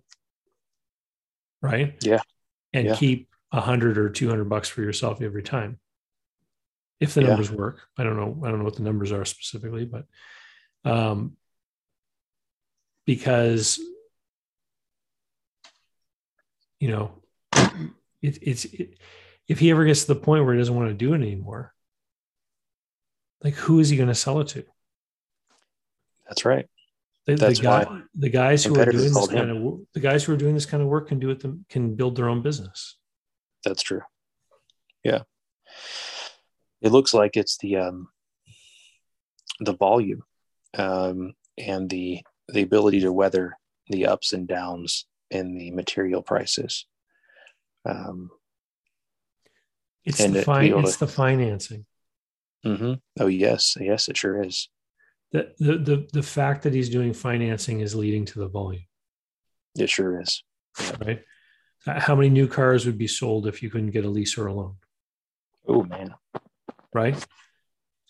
right 1.62 1.96
Yeah. 2.02 2.22
And 2.74 2.88
Yeah. 2.88 2.96
keep 2.96 3.30
a 3.52 3.62
hundred 3.62 3.98
or 3.98 4.10
200 4.10 4.46
bucks 4.46 4.70
for 4.70 4.82
yourself 4.82 5.22
every 5.22 5.44
time 5.44 5.80
if 7.00 7.14
the 7.14 7.22
Yeah. 7.22 7.28
numbers 7.30 7.52
work 7.52 7.82
i 7.98 8.04
don't 8.04 8.16
know 8.16 8.42
i 8.46 8.50
don't 8.50 8.60
know 8.60 8.66
what 8.66 8.76
the 8.76 8.84
numbers 8.84 9.12
are 9.12 9.26
specifically 9.26 9.86
but 9.86 10.06
um 10.86 11.36
because 13.06 13.80
you 16.80 16.90
know 16.90 17.12
it, 18.22 18.38
it's 18.42 18.66
it, 18.66 18.98
if 19.48 19.60
he 19.60 19.72
ever 19.72 19.84
gets 19.86 20.02
to 20.06 20.14
the 20.14 20.20
point 20.20 20.46
where 20.46 20.54
he 20.54 20.60
doesn't 20.60 20.76
want 20.76 20.90
to 20.90 20.94
do 20.94 21.14
it 21.14 21.18
anymore 21.22 21.74
like 23.44 23.56
who 23.56 23.80
is 23.80 23.90
he 23.90 23.98
going 23.98 24.10
to 24.10 24.16
sell 24.16 24.40
it 24.42 24.48
to 24.50 24.64
That's 26.28 26.46
right. 26.46 26.68
The, 27.36 27.48
the, 27.48 27.56
guy, 27.56 27.84
why 27.84 28.02
the 28.16 28.30
guys 28.30 28.64
who 28.64 28.80
are 28.80 28.86
doing 28.86 29.14
this 29.14 29.30
him. 29.30 29.38
kind 29.38 29.52
of 29.52 29.80
the 29.94 30.00
guys 30.00 30.24
who 30.24 30.34
are 30.34 30.38
doing 30.38 30.54
this 30.54 30.66
kind 30.66 30.82
of 30.82 30.90
work 30.90 31.08
can 31.08 31.20
do 31.20 31.30
it 31.30 31.40
them 31.40 31.66
can 31.70 31.96
build 31.96 32.16
their 32.16 32.30
own 32.30 32.42
business 32.42 32.98
That's 33.64 33.82
true. 33.82 34.02
Yeah. 35.04 35.24
It 36.82 36.92
looks 36.92 37.14
like 37.14 37.36
it's 37.36 37.58
the 37.58 37.78
um, 37.78 38.08
the 39.60 39.74
volume 39.74 40.24
um, 40.78 41.34
and 41.58 41.90
the 41.90 42.22
the 42.48 42.62
ability 42.62 43.02
to 43.02 43.12
weather 43.12 43.58
the 43.88 44.08
ups 44.08 44.34
and 44.34 44.48
downs 44.48 45.06
in 45.30 45.56
the 45.56 45.72
material 45.72 46.22
prices. 46.22 46.86
Um, 47.86 48.32
it's 50.06 50.24
the 50.26 50.42
fi- 50.44 50.66
it's 50.66 50.94
to, 50.94 51.00
the 51.00 51.12
financing. 51.12 51.86
Mm-hmm. 52.66 52.94
Oh 53.20 53.28
yes, 53.28 53.76
yes, 53.80 54.08
it 54.08 54.18
sure 54.18 54.42
is. 54.42 54.70
The, 55.32 55.54
the 55.60 55.78
the 55.78 56.08
the 56.14 56.24
fact 56.24 56.64
that 56.64 56.74
he's 56.74 56.90
doing 56.90 57.14
financing 57.14 57.82
is 57.82 57.96
leading 57.96 58.26
to 58.26 58.40
the 58.40 58.48
volume. 58.48 58.84
It 59.78 59.90
sure 59.90 60.20
is. 60.22 60.44
Right. 61.00 61.24
How 61.86 62.16
many 62.16 62.30
new 62.30 62.48
cars 62.48 62.86
would 62.86 62.98
be 62.98 63.08
sold 63.08 63.48
if 63.48 63.62
you 63.64 63.70
couldn't 63.70 63.92
get 63.92 64.06
a 64.06 64.10
lease 64.10 64.38
or 64.38 64.48
a 64.48 64.54
loan? 64.54 64.76
Oh 65.68 65.84
man. 65.84 66.14
Right. 66.94 67.16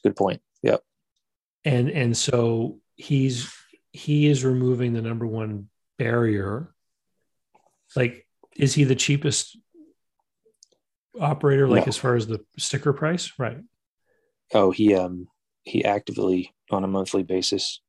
Good 0.04 0.16
point. 0.16 0.42
Yep. 0.64 0.82
And 1.66 1.90
and 1.90 2.16
so 2.18 2.80
he's 2.96 3.54
he 3.92 4.28
is 4.28 4.46
removing 4.46 4.94
the 4.94 5.02
number 5.02 5.28
one 5.28 5.70
barrier. 5.98 6.74
Like, 7.96 8.26
is 8.56 8.74
he 8.74 8.84
the 8.86 8.96
cheapest 8.96 9.58
operator? 11.20 11.68
Like 11.68 11.86
No. 11.86 11.90
as 11.90 11.98
far 11.98 12.16
as 12.16 12.28
the 12.28 12.40
sticker 12.58 12.94
price, 12.94 13.34
right? 13.38 13.58
Oh, 14.54 14.72
he 14.72 14.96
um 14.96 15.28
he 15.64 15.84
actively 15.84 16.54
on 16.72 16.84
a 16.84 16.88
monthly 16.88 17.24
basis, 17.24 17.82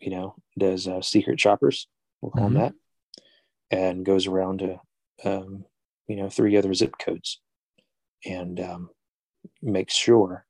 you 0.00 0.10
know, 0.10 0.34
does 0.58 0.86
uh, 0.86 1.00
secret 1.02 1.40
shoppers. 1.40 1.88
We'll 2.20 2.32
call 2.32 2.50
Mhm. 2.50 2.52
them 2.54 2.62
that, 2.62 2.74
and 3.70 4.04
goes 4.04 4.26
around 4.26 4.58
to 4.60 4.80
um, 5.24 5.64
you 6.06 6.16
know 6.16 6.28
three 6.28 6.56
other 6.56 6.74
zip 6.74 6.98
codes, 6.98 7.40
and 8.24 8.58
um, 8.60 8.90
makes 9.62 9.94
sure 9.94 10.46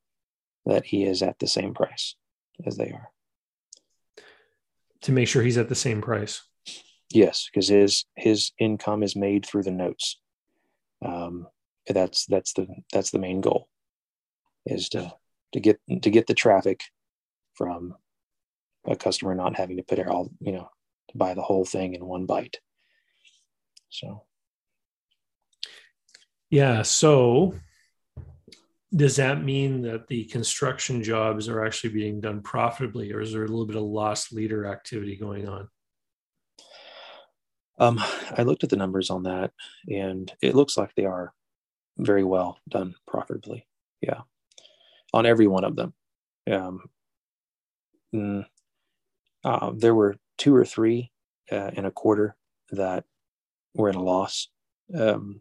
that 0.66 0.86
he 0.86 1.04
is 1.04 1.22
at 1.22 1.38
the 1.38 1.46
same 1.46 1.74
price 1.74 2.14
as 2.66 2.76
they 2.76 2.90
are. 2.90 3.12
To 5.02 5.12
make 5.12 5.28
sure 5.28 5.42
he's 5.42 5.58
at 5.58 5.68
the 5.68 5.74
same 5.74 6.00
price. 6.02 6.42
Yes, 7.10 7.48
because 7.50 7.68
his 7.68 8.04
his 8.16 8.52
income 8.58 9.02
is 9.02 9.16
made 9.16 9.46
through 9.46 9.62
the 9.62 9.70
notes. 9.70 10.18
Um, 11.02 11.46
that's 11.86 12.26
that's 12.26 12.52
the 12.52 12.66
that's 12.92 13.10
the 13.10 13.18
main 13.18 13.40
goal, 13.40 13.68
is 14.66 14.88
to 14.90 15.14
to 15.52 15.60
get 15.60 15.80
to 16.02 16.10
get 16.10 16.26
the 16.26 16.34
traffic 16.34 16.82
from 17.58 17.94
a 18.86 18.96
customer 18.96 19.34
not 19.34 19.56
having 19.56 19.76
to 19.76 19.82
put 19.82 19.98
it 19.98 20.06
all 20.06 20.30
you 20.40 20.52
know 20.52 20.70
to 21.10 21.18
buy 21.18 21.34
the 21.34 21.42
whole 21.42 21.64
thing 21.64 21.94
in 21.94 22.06
one 22.06 22.24
bite. 22.24 22.60
So 23.90 24.24
Yeah. 26.50 26.82
So 26.82 27.54
does 28.94 29.16
that 29.16 29.44
mean 29.44 29.82
that 29.82 30.08
the 30.08 30.24
construction 30.24 31.02
jobs 31.02 31.48
are 31.48 31.64
actually 31.64 31.90
being 31.90 32.20
done 32.20 32.40
profitably, 32.40 33.12
or 33.12 33.20
is 33.20 33.32
there 33.32 33.44
a 33.44 33.48
little 33.48 33.66
bit 33.66 33.76
of 33.76 33.82
loss 33.82 34.32
leader 34.32 34.64
activity 34.64 35.16
going 35.16 35.46
on? 35.46 35.68
um, 37.78 38.00
I 38.36 38.42
looked 38.42 38.64
at 38.64 38.70
the 38.70 38.76
numbers 38.76 39.10
on 39.10 39.24
that, 39.24 39.52
and 39.88 40.32
it 40.42 40.54
looks 40.54 40.76
like 40.76 40.94
they 40.94 41.04
are 41.04 41.32
very 41.96 42.24
well 42.24 42.58
done 42.68 42.94
profitably. 43.06 43.66
Yeah, 44.00 44.22
on 45.12 45.26
every 45.26 45.46
one 45.46 45.64
of 45.64 45.76
them. 45.76 45.94
Um, 46.50 46.80
mm, 48.14 48.44
uh, 49.44 49.72
there 49.76 49.94
were 49.94 50.16
two 50.36 50.54
or 50.54 50.64
three 50.64 51.10
uh, 51.50 51.70
in 51.74 51.84
a 51.84 51.90
quarter 51.90 52.36
that 52.70 53.04
were 53.74 53.88
in 53.88 53.94
a 53.96 54.02
loss, 54.02 54.48
um, 54.94 55.40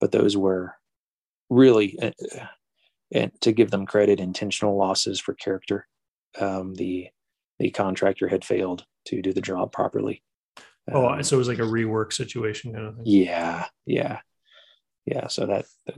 but 0.00 0.12
those 0.12 0.36
were 0.36 0.74
really, 1.50 1.98
uh, 2.00 2.10
and 3.12 3.32
to 3.40 3.52
give 3.52 3.70
them 3.70 3.86
credit, 3.86 4.20
intentional 4.20 4.76
losses 4.76 5.20
for 5.20 5.34
character. 5.34 5.86
Um, 6.38 6.74
the 6.74 7.08
the 7.58 7.70
contractor 7.70 8.26
had 8.28 8.44
failed 8.44 8.84
to 9.06 9.22
do 9.22 9.32
the 9.32 9.40
job 9.40 9.72
properly. 9.72 10.22
Oh, 10.92 11.06
Um, 11.06 11.22
so 11.22 11.36
it 11.36 11.38
was 11.38 11.48
like 11.48 11.60
a 11.60 11.62
rework 11.62 12.12
situation 12.12 12.72
kind 12.72 12.86
of 12.86 12.96
thing. 12.96 13.04
yeah, 13.06 13.66
yeah, 13.86 14.20
yeah. 15.06 15.28
So 15.28 15.46
that, 15.46 15.64
that 15.86 15.96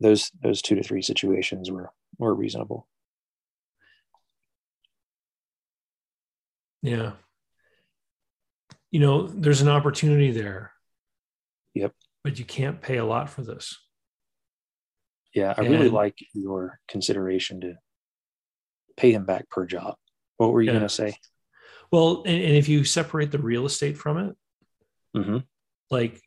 those 0.00 0.30
those 0.42 0.62
two 0.62 0.74
to 0.76 0.82
three 0.82 1.02
situations 1.02 1.70
were 1.70 1.90
were 2.18 2.34
reasonable. 2.34 2.86
Yeah. 6.82 7.12
You 8.90 9.00
know, 9.00 9.26
there's 9.26 9.62
an 9.62 9.68
opportunity 9.68 10.32
there. 10.32 10.72
Yep. 11.74 11.92
But 12.24 12.38
you 12.38 12.44
can't 12.44 12.80
pay 12.80 12.98
a 12.98 13.04
lot 13.04 13.30
for 13.30 13.42
this. 13.42 13.78
Yeah, 15.34 15.54
I 15.56 15.62
really 15.62 15.88
like 15.88 16.18
your 16.34 16.78
consideration 16.88 17.62
to 17.62 17.74
pay 18.98 19.12
him 19.12 19.24
back 19.24 19.48
per 19.48 19.64
job. 19.64 19.96
What 20.36 20.52
were 20.52 20.60
you 20.60 20.66
Yeah. 20.66 20.74
going 20.78 20.88
to 20.88 20.94
say? 20.94 21.16
Well, 21.90 22.22
and, 22.26 22.42
and 22.42 22.54
if 22.54 22.68
you 22.68 22.84
separate 22.84 23.30
the 23.30 23.38
real 23.38 23.64
estate 23.64 23.96
from 23.96 24.18
it, 24.18 24.36
hmm 25.14 25.38
like 25.90 26.22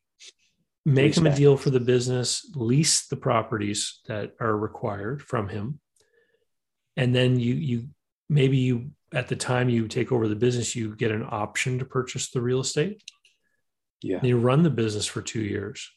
make 0.85 1.05
Lease 1.07 1.17
him 1.17 1.25
a 1.25 1.35
deal 1.35 1.57
for 1.57 1.71
the 1.71 1.79
business, 1.79 2.45
lease 2.55 3.07
the 3.07 3.15
properties 3.15 3.99
that 4.07 4.33
are 4.39 4.55
required 4.55 5.23
from 5.23 5.49
him. 5.49 5.79
And 6.95 7.13
then 7.15 7.39
you 7.39 7.55
you 7.55 7.89
maybe 8.29 8.57
you 8.57 8.91
at 9.13 9.27
the 9.27 9.35
time 9.35 9.69
you 9.69 9.87
take 9.87 10.11
over 10.11 10.27
the 10.27 10.35
business, 10.35 10.75
you 10.75 10.95
get 10.95 11.11
an 11.11 11.25
option 11.29 11.79
to 11.79 11.85
purchase 11.85 12.31
the 12.31 12.41
real 12.41 12.59
estate. 12.59 13.01
Yeah, 14.01 14.17
And 14.17 14.27
you 14.27 14.37
run 14.37 14.63
the 14.63 14.69
business 14.69 15.05
for 15.05 15.21
two 15.21 15.41
years 15.41 15.89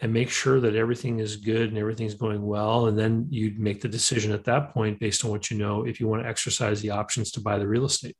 and 0.00 0.12
make 0.12 0.28
sure 0.28 0.60
that 0.60 0.74
everything 0.74 1.20
is 1.20 1.36
good 1.36 1.68
and 1.68 1.78
everything's 1.78 2.14
going 2.14 2.44
well. 2.44 2.86
And 2.86 2.98
then 2.98 3.28
you 3.30 3.54
make 3.56 3.80
the 3.80 3.88
decision 3.88 4.32
at 4.32 4.44
that 4.44 4.74
point 4.74 4.98
based 4.98 5.24
on 5.24 5.30
what 5.30 5.50
you 5.50 5.56
know 5.56 5.84
if 5.84 6.00
you 6.00 6.08
want 6.08 6.22
to 6.22 6.28
exercise 6.28 6.80
the 6.80 6.90
options 6.90 7.30
to 7.32 7.40
buy 7.40 7.58
the 7.58 7.68
real 7.68 7.84
estate. 7.84 8.16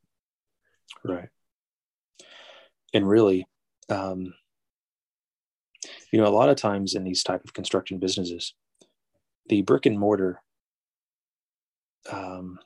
right. 1.05 1.29
And 2.93 3.09
really, 3.09 3.47
um, 3.89 4.33
you 6.13 6.21
know, 6.21 6.29
a 6.29 6.31
lot 6.31 6.49
of 6.49 6.57
times 6.57 6.95
in 6.95 7.03
these 7.03 7.25
type 7.25 7.43
of 7.45 7.53
construction 7.53 7.99
businesses, 7.99 8.55
the 9.49 9.63
brick 9.63 9.85
and 9.85 9.99
mortar, 9.99 10.41
um, 12.11 12.59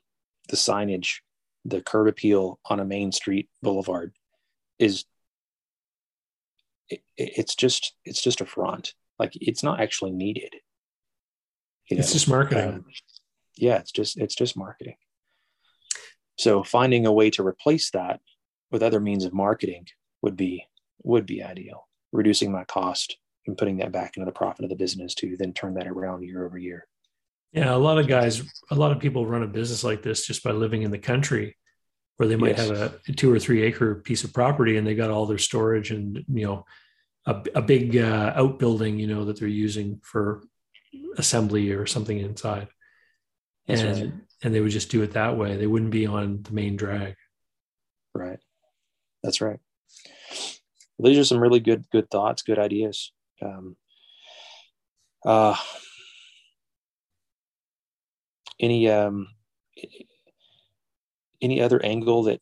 the 0.49 0.57
signage, 0.57 1.21
the 1.69 1.83
curb 1.83 2.09
appeal 2.09 2.59
on 2.67 2.81
a 2.81 2.85
main 2.85 3.13
street 3.13 3.49
boulevard 3.63 4.13
is 4.79 5.05
it, 6.89 7.03
it's 7.17 7.55
just 7.55 7.95
it's 8.05 8.23
just 8.23 8.41
a 8.41 8.47
front. 8.47 8.95
Like 9.19 9.33
it's 9.35 9.63
not 9.63 9.81
actually 9.81 10.13
needed. 10.13 10.55
You 11.91 11.99
It's 11.99 12.09
know? 12.09 12.13
just 12.13 12.29
marketing. 12.29 12.69
Um, 12.69 12.85
yeah 13.57 13.79
it's 13.79 13.93
just 13.93 14.19
it's 14.19 14.35
just 14.35 14.57
marketing. 14.57 14.97
So 16.39 16.63
finding 16.63 17.07
a 17.07 17.13
way 17.13 17.31
to 17.31 17.47
replace 17.47 17.91
that 17.91 18.21
with 18.71 18.83
other 18.83 19.01
means 19.01 19.25
of 19.25 19.35
marketing 19.35 19.87
would 20.23 20.37
be 20.37 20.65
would 21.03 21.27
be 21.27 21.43
ideal. 21.43 21.89
Reducing 22.13 22.51
my 22.51 22.65
cost 22.65 23.19
and 23.47 23.59
putting 23.59 23.79
that 23.79 23.93
back 23.93 24.17
into 24.17 24.25
the 24.27 24.33
profit 24.33 24.65
of 24.65 24.71
the 24.71 24.77
business 24.77 25.15
to 25.17 25.37
then 25.37 25.53
turn 25.53 25.75
that 25.75 25.87
around 25.87 26.23
year 26.23 26.47
over 26.47 26.59
year 26.59 26.87
Yeah, 27.53 27.75
a 27.75 27.77
lot 27.77 27.99
of 27.99 28.07
guys, 28.07 28.43
a 28.71 28.75
lot 28.75 28.93
of 28.93 28.99
people 29.01 29.27
run 29.27 29.43
a 29.43 29.47
business 29.47 29.83
like 29.83 30.03
this 30.03 30.27
just 30.27 30.43
by 30.45 30.51
living 30.51 30.83
in 30.83 30.91
the 30.91 30.99
country, 30.99 31.57
where 32.17 32.29
they 32.29 32.37
might 32.37 32.59
Yes. 32.59 32.69
have 32.69 33.01
a 33.09 33.13
two 33.13 33.33
or 33.33 33.39
three 33.39 33.63
acre 33.63 33.95
piece 33.97 34.25
of 34.25 34.35
property 34.35 34.77
and 34.77 34.87
they 34.87 34.95
got 34.95 35.11
all 35.11 35.27
their 35.27 35.39
storage 35.39 35.91
and 35.91 36.25
you 36.29 36.47
know 36.47 36.67
a, 37.27 37.43
a 37.57 37.63
big 37.63 37.97
uh, 37.97 38.33
outbuilding, 38.37 38.99
you 38.99 39.07
know, 39.07 39.25
that 39.27 39.39
they're 39.39 39.49
using 39.49 40.01
for 40.03 40.43
assembly 41.17 41.71
or 41.73 41.87
something 41.87 42.19
inside, 42.19 42.69
That's 43.67 43.81
and 43.83 44.01
right. 44.03 44.13
and 44.43 44.55
they 44.55 44.61
would 44.61 44.71
just 44.71 44.91
do 44.91 45.03
it 45.03 45.13
that 45.13 45.37
way. 45.37 45.57
They 45.57 45.67
wouldn't 45.67 45.91
be 45.91 46.07
on 46.07 46.43
the 46.43 46.53
main 46.53 46.77
drag. 46.77 47.15
Right. 48.15 48.39
That's 49.23 49.41
right. 49.41 49.59
These 50.99 51.19
are 51.19 51.25
some 51.25 51.39
really 51.41 51.61
good, 51.61 51.85
good 51.93 52.11
thoughts, 52.11 52.43
good 52.43 52.59
ideas. 52.59 53.13
Um, 53.41 53.77
uh, 55.25 55.57
any 58.61 58.89
um, 58.91 59.29
any 61.41 61.61
other 61.61 61.85
angle 61.85 62.25
that 62.25 62.41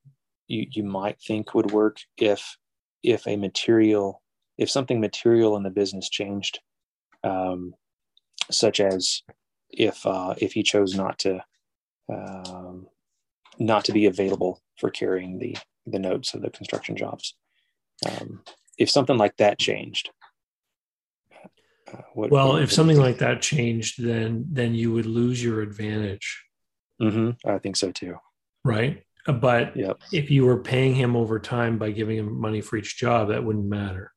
you 0.49 0.67
you 0.71 0.85
might 0.85 1.21
think 1.21 1.55
would 1.55 1.71
work 1.71 1.99
if 2.17 2.57
if 3.03 3.27
a 3.27 3.37
material 3.37 4.23
if 4.59 4.71
something 4.71 5.01
material 5.01 5.57
in 5.57 5.63
the 5.63 5.71
business 5.71 6.09
changed, 6.09 6.61
um, 7.23 7.75
such 8.51 8.81
as 8.81 9.23
if 9.71 10.07
uh, 10.07 10.35
if 10.39 10.53
he 10.53 10.63
chose 10.63 10.95
not 10.95 11.19
to 11.21 11.45
um, 12.13 12.87
not 13.59 13.85
to 13.85 13.93
be 13.93 14.07
available 14.07 14.63
for 14.79 14.91
carrying 14.91 15.39
the 15.39 15.57
the 15.87 15.99
notes 15.99 16.35
of 16.35 16.43
the 16.43 16.51
construction 16.51 16.97
jobs. 16.97 17.35
Um, 18.07 18.43
if 18.79 18.91
something 18.91 19.17
like 19.17 19.37
that 19.39 19.59
changed, 19.59 20.11
uh, 21.93 22.03
what, 22.15 22.31
Well, 22.31 22.49
what- 22.55 22.63
if 22.63 22.73
something 22.73 22.99
like 22.99 23.19
that 23.19 23.43
changed, 23.43 24.03
then 24.03 24.47
then 24.51 24.75
you 24.75 24.93
would 24.93 25.07
lose 25.07 25.43
your 25.43 25.61
advantage, 25.63 26.45
Mhm, 27.01 27.37
I 27.45 27.59
think 27.59 27.77
so 27.77 27.93
too. 27.93 28.17
right? 28.65 29.03
But 29.27 29.77
Yep, 29.77 30.01
if 30.13 30.31
you 30.31 30.45
were 30.47 30.63
paying 30.63 30.95
him 30.95 31.17
over 31.17 31.39
time 31.41 31.79
by 31.79 31.91
giving 31.91 32.17
him 32.19 32.41
money 32.41 32.61
for 32.61 32.77
each 32.77 32.97
job, 32.97 33.29
that 33.29 33.45
wouldn't 33.45 33.67
matter, 33.67 34.13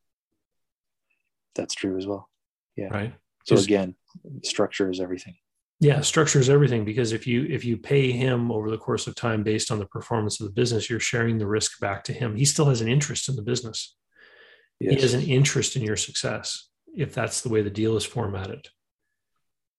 that's 1.55 1.74
true 1.74 1.97
as 1.97 2.05
well. 2.07 2.30
Yeah. 2.76 2.88
Right? 2.88 3.13
So 3.45 3.55
Just- 3.55 3.67
again, 3.67 3.95
structure 4.43 4.89
is 4.89 4.99
everything. 4.99 5.36
Yeah, 5.82 6.01
structure 6.01 6.39
is 6.39 6.49
everything 6.49 6.84
because 6.84 7.13
if 7.13 7.26
you 7.26 7.45
if 7.45 7.63
you 7.63 7.78
pay 7.78 8.11
him 8.11 8.51
over 8.51 8.70
the 8.70 8.78
course 8.78 9.07
of 9.07 9.15
time 9.15 9.43
based 9.43 9.72
on 9.72 9.80
the 9.80 9.86
performance 9.86 10.39
of 10.39 10.45
the 10.45 10.51
business, 10.53 10.89
you're 10.89 10.99
sharing 10.99 11.38
the 11.38 11.47
risk 11.47 11.80
back 11.80 12.03
to 12.05 12.13
him. 12.13 12.36
He 12.36 12.43
still 12.45 12.65
has 12.65 12.82
an 12.82 12.89
interest 12.89 13.30
in 13.30 13.36
the 13.38 13.41
business. 13.41 13.95
He 14.80 14.93
has 14.93 15.13
an 15.13 15.24
interest 15.24 15.76
in 15.78 15.82
your 15.82 15.95
success 15.97 16.68
if 16.96 17.14
that's 17.14 17.42
the 17.42 17.50
way 17.50 17.62
the 17.62 17.70
deal 17.70 17.96
is 17.98 18.06
formatted. 18.06 18.68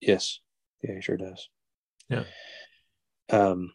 yes, 0.01 0.41
yeah, 0.83 1.01
sure 1.01 1.17
does. 1.17 1.49
Yeah. 2.09 2.25
Um, 3.31 3.73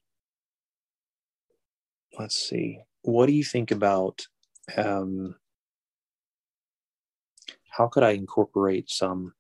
let's 2.20 2.36
see. 2.36 2.80
What 3.04 3.28
do 3.28 3.34
you 3.34 3.44
think 3.44 3.72
about 3.72 4.26
um, 4.76 5.36
how 7.70 7.88
could 7.88 8.04
I 8.04 8.12
incorporate 8.12 8.90
some 8.90 9.34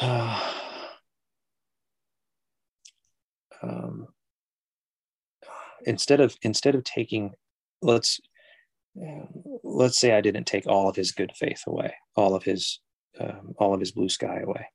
uh, 0.00 0.52
um, 3.62 4.08
instead 5.84 6.20
of 6.20 6.36
instead 6.42 6.74
of 6.74 6.84
taking 6.84 7.32
let's 7.82 8.20
let's 9.62 9.98
say 9.98 10.12
I 10.12 10.20
didn't 10.20 10.44
take 10.44 10.66
all 10.66 10.88
of 10.88 10.96
his 10.96 11.12
good 11.12 11.32
faith 11.36 11.64
away, 11.66 11.94
all 12.16 12.34
of 12.34 12.42
his 12.44 12.80
um, 13.20 13.54
all 13.58 13.74
of 13.74 13.80
his 13.80 13.92
blue 13.92 14.08
sky 14.08 14.40
away, 14.40 14.66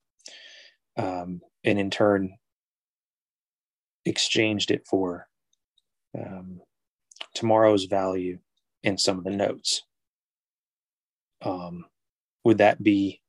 um, 0.98 1.42
and 1.64 1.80
in 1.80 1.90
turn 1.90 2.36
exchanged 4.06 4.72
it 4.72 4.86
for 4.86 5.28
um, 6.18 6.62
tomorrow's 7.34 7.86
value 7.86 8.40
in 8.84 8.98
some 8.98 9.18
of 9.18 9.24
the 9.24 9.32
notes. 9.32 9.84
Um, 11.42 11.86
would 12.44 12.60
that 12.60 12.82
be? 12.82 13.22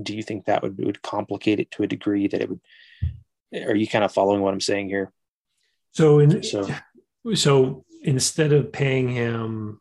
Do 0.00 0.14
you 0.14 0.22
think 0.22 0.44
that 0.44 0.62
would 0.62 0.78
would 0.78 1.02
complicate 1.02 1.60
it 1.60 1.70
to 1.72 1.82
a 1.82 1.86
degree 1.86 2.28
that 2.28 2.42
it 2.42 2.48
would? 2.48 2.60
Are 3.54 3.74
you 3.74 3.86
kind 3.86 4.04
of 4.04 4.12
following 4.12 4.42
what 4.42 4.52
I'm 4.52 4.60
saying 4.60 4.88
here? 4.88 5.12
So, 5.92 6.18
in, 6.18 6.42
so, 6.42 6.68
so 7.34 7.85
instead 8.02 8.52
of 8.52 8.72
paying 8.72 9.08
him 9.08 9.80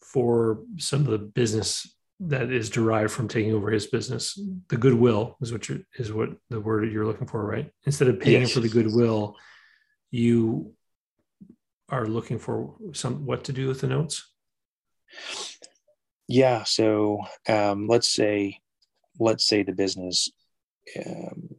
for 0.00 0.60
some 0.78 1.00
of 1.00 1.06
the 1.06 1.18
business 1.18 1.92
that 2.20 2.50
is 2.50 2.70
derived 2.70 3.12
from 3.12 3.28
taking 3.28 3.52
over 3.52 3.70
his 3.70 3.86
business, 3.86 4.38
the 4.68 4.76
goodwill 4.76 5.36
is 5.40 5.52
what 5.52 5.68
is 5.98 6.12
what 6.12 6.30
the 6.50 6.60
word 6.60 6.90
you're 6.90 7.06
looking 7.06 7.26
for, 7.26 7.44
right? 7.44 7.70
Instead 7.84 8.08
of 8.08 8.20
paying 8.20 8.42
yes. 8.42 8.50
him 8.50 8.54
for 8.54 8.60
the 8.60 8.72
goodwill, 8.72 9.36
you 10.10 10.72
are 11.88 12.06
looking 12.06 12.38
for 12.38 12.76
some 12.92 13.26
what 13.26 13.44
to 13.44 13.52
do 13.52 13.68
with 13.68 13.80
the 13.80 13.86
notes. 13.86 14.30
Yeah. 16.28 16.64
So 16.64 17.20
um, 17.48 17.86
let's 17.88 18.08
say 18.08 18.60
let's 19.18 19.46
say 19.46 19.62
the 19.62 19.72
business 19.72 20.30
um, 21.04 21.50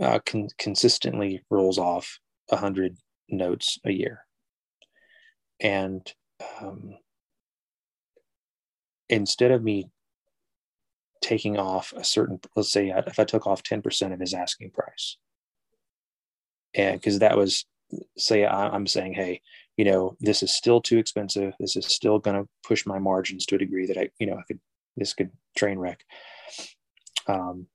uh, 0.00 0.18
con- 0.24 0.48
consistently 0.58 1.42
rolls 1.50 1.78
off 1.78 2.18
a 2.50 2.56
hundred 2.56 2.96
notes 3.28 3.78
a 3.84 3.90
year, 3.90 4.25
and 5.60 6.12
um, 6.60 6.96
instead 9.08 9.50
of 9.50 9.62
me 9.62 9.90
taking 11.20 11.58
off 11.58 11.92
a 11.96 12.04
certain, 12.04 12.40
let's 12.54 12.70
say 12.70 12.90
if 12.90 13.18
I 13.18 13.24
took 13.24 13.46
off 13.46 13.62
10% 13.62 14.12
of 14.12 14.20
his 14.20 14.34
asking 14.34 14.70
price, 14.70 15.16
and 16.74 17.00
because 17.00 17.20
that 17.20 17.36
was, 17.36 17.64
say, 18.18 18.46
I'm 18.46 18.86
saying, 18.86 19.14
hey, 19.14 19.40
you 19.76 19.84
know, 19.84 20.16
this 20.20 20.42
is 20.42 20.54
still 20.54 20.80
too 20.80 20.98
expensive. 20.98 21.54
This 21.58 21.76
is 21.76 21.86
still 21.86 22.18
going 22.18 22.42
to 22.42 22.48
push 22.66 22.86
my 22.86 22.98
margins 22.98 23.46
to 23.46 23.56
a 23.56 23.58
degree 23.58 23.86
that 23.86 23.98
I, 23.98 24.10
you 24.18 24.26
know, 24.26 24.36
I 24.36 24.42
could, 24.42 24.60
this 24.96 25.14
could 25.14 25.30
train 25.56 25.78
wreck. 25.78 26.00
Um, 27.26 27.66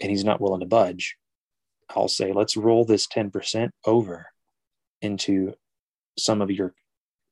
and 0.00 0.10
he's 0.10 0.24
not 0.24 0.40
willing 0.40 0.60
to 0.60 0.66
budge. 0.66 1.16
I'll 1.94 2.08
say, 2.08 2.32
let's 2.32 2.56
roll 2.56 2.84
this 2.84 3.06
10% 3.06 3.70
over 3.84 4.26
into 5.02 5.54
some 6.20 6.40
of 6.42 6.50
your 6.50 6.74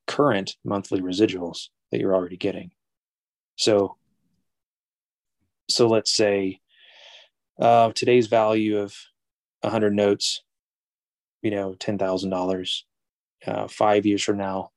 current 0.07 0.57
monthly 0.64 1.01
residuals 1.01 1.68
that 1.91 2.01
you're 2.01 2.14
already 2.14 2.36
getting. 2.36 2.70
So, 3.57 3.97
so 5.68 5.86
let's 5.89 6.12
say 6.12 6.61
uh, 7.61 7.93
today's 7.95 8.26
value 8.26 8.78
of 8.78 8.95
100 9.61 9.95
notes, 9.95 10.43
you 11.43 11.51
know, 11.51 11.74
$10,000. 11.74 12.82
Uh, 13.47 13.68
five 13.68 14.05
years 14.05 14.22
from 14.22 14.36
now, 14.36 14.70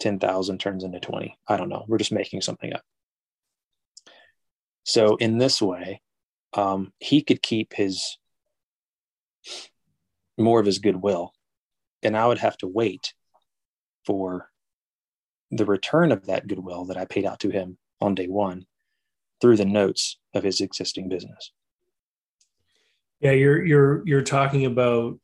10,000 0.00 0.58
turns 0.58 0.82
into 0.82 0.98
20. 0.98 1.38
I 1.46 1.56
don't 1.56 1.68
know. 1.68 1.84
We're 1.86 1.98
just 1.98 2.12
making 2.12 2.40
something 2.40 2.72
up. 2.72 2.82
So, 4.84 5.14
in 5.16 5.38
this 5.38 5.62
way, 5.62 6.02
um, 6.54 6.92
he 6.98 7.22
could 7.22 7.42
keep 7.42 7.72
his 7.72 8.18
more 10.36 10.58
of 10.58 10.66
his 10.66 10.80
goodwill, 10.80 11.32
and 12.02 12.16
I 12.16 12.26
would 12.26 12.38
have 12.38 12.56
to 12.58 12.66
wait 12.66 13.14
for 14.04 14.50
the 15.50 15.66
return 15.66 16.12
of 16.12 16.26
that 16.26 16.46
goodwill 16.46 16.84
that 16.86 16.96
I 16.96 17.04
paid 17.04 17.26
out 17.26 17.40
to 17.40 17.50
him 17.50 17.78
on 18.00 18.14
day 18.14 18.26
one 18.26 18.66
through 19.40 19.56
the 19.56 19.64
notes 19.64 20.18
of 20.34 20.44
his 20.44 20.60
existing 20.60 21.08
business. 21.08 21.52
Yeah, 23.20 23.32
you're 23.32 23.64
you're 23.64 24.02
you're 24.06 24.22
talking 24.22 24.66
about 24.66 25.18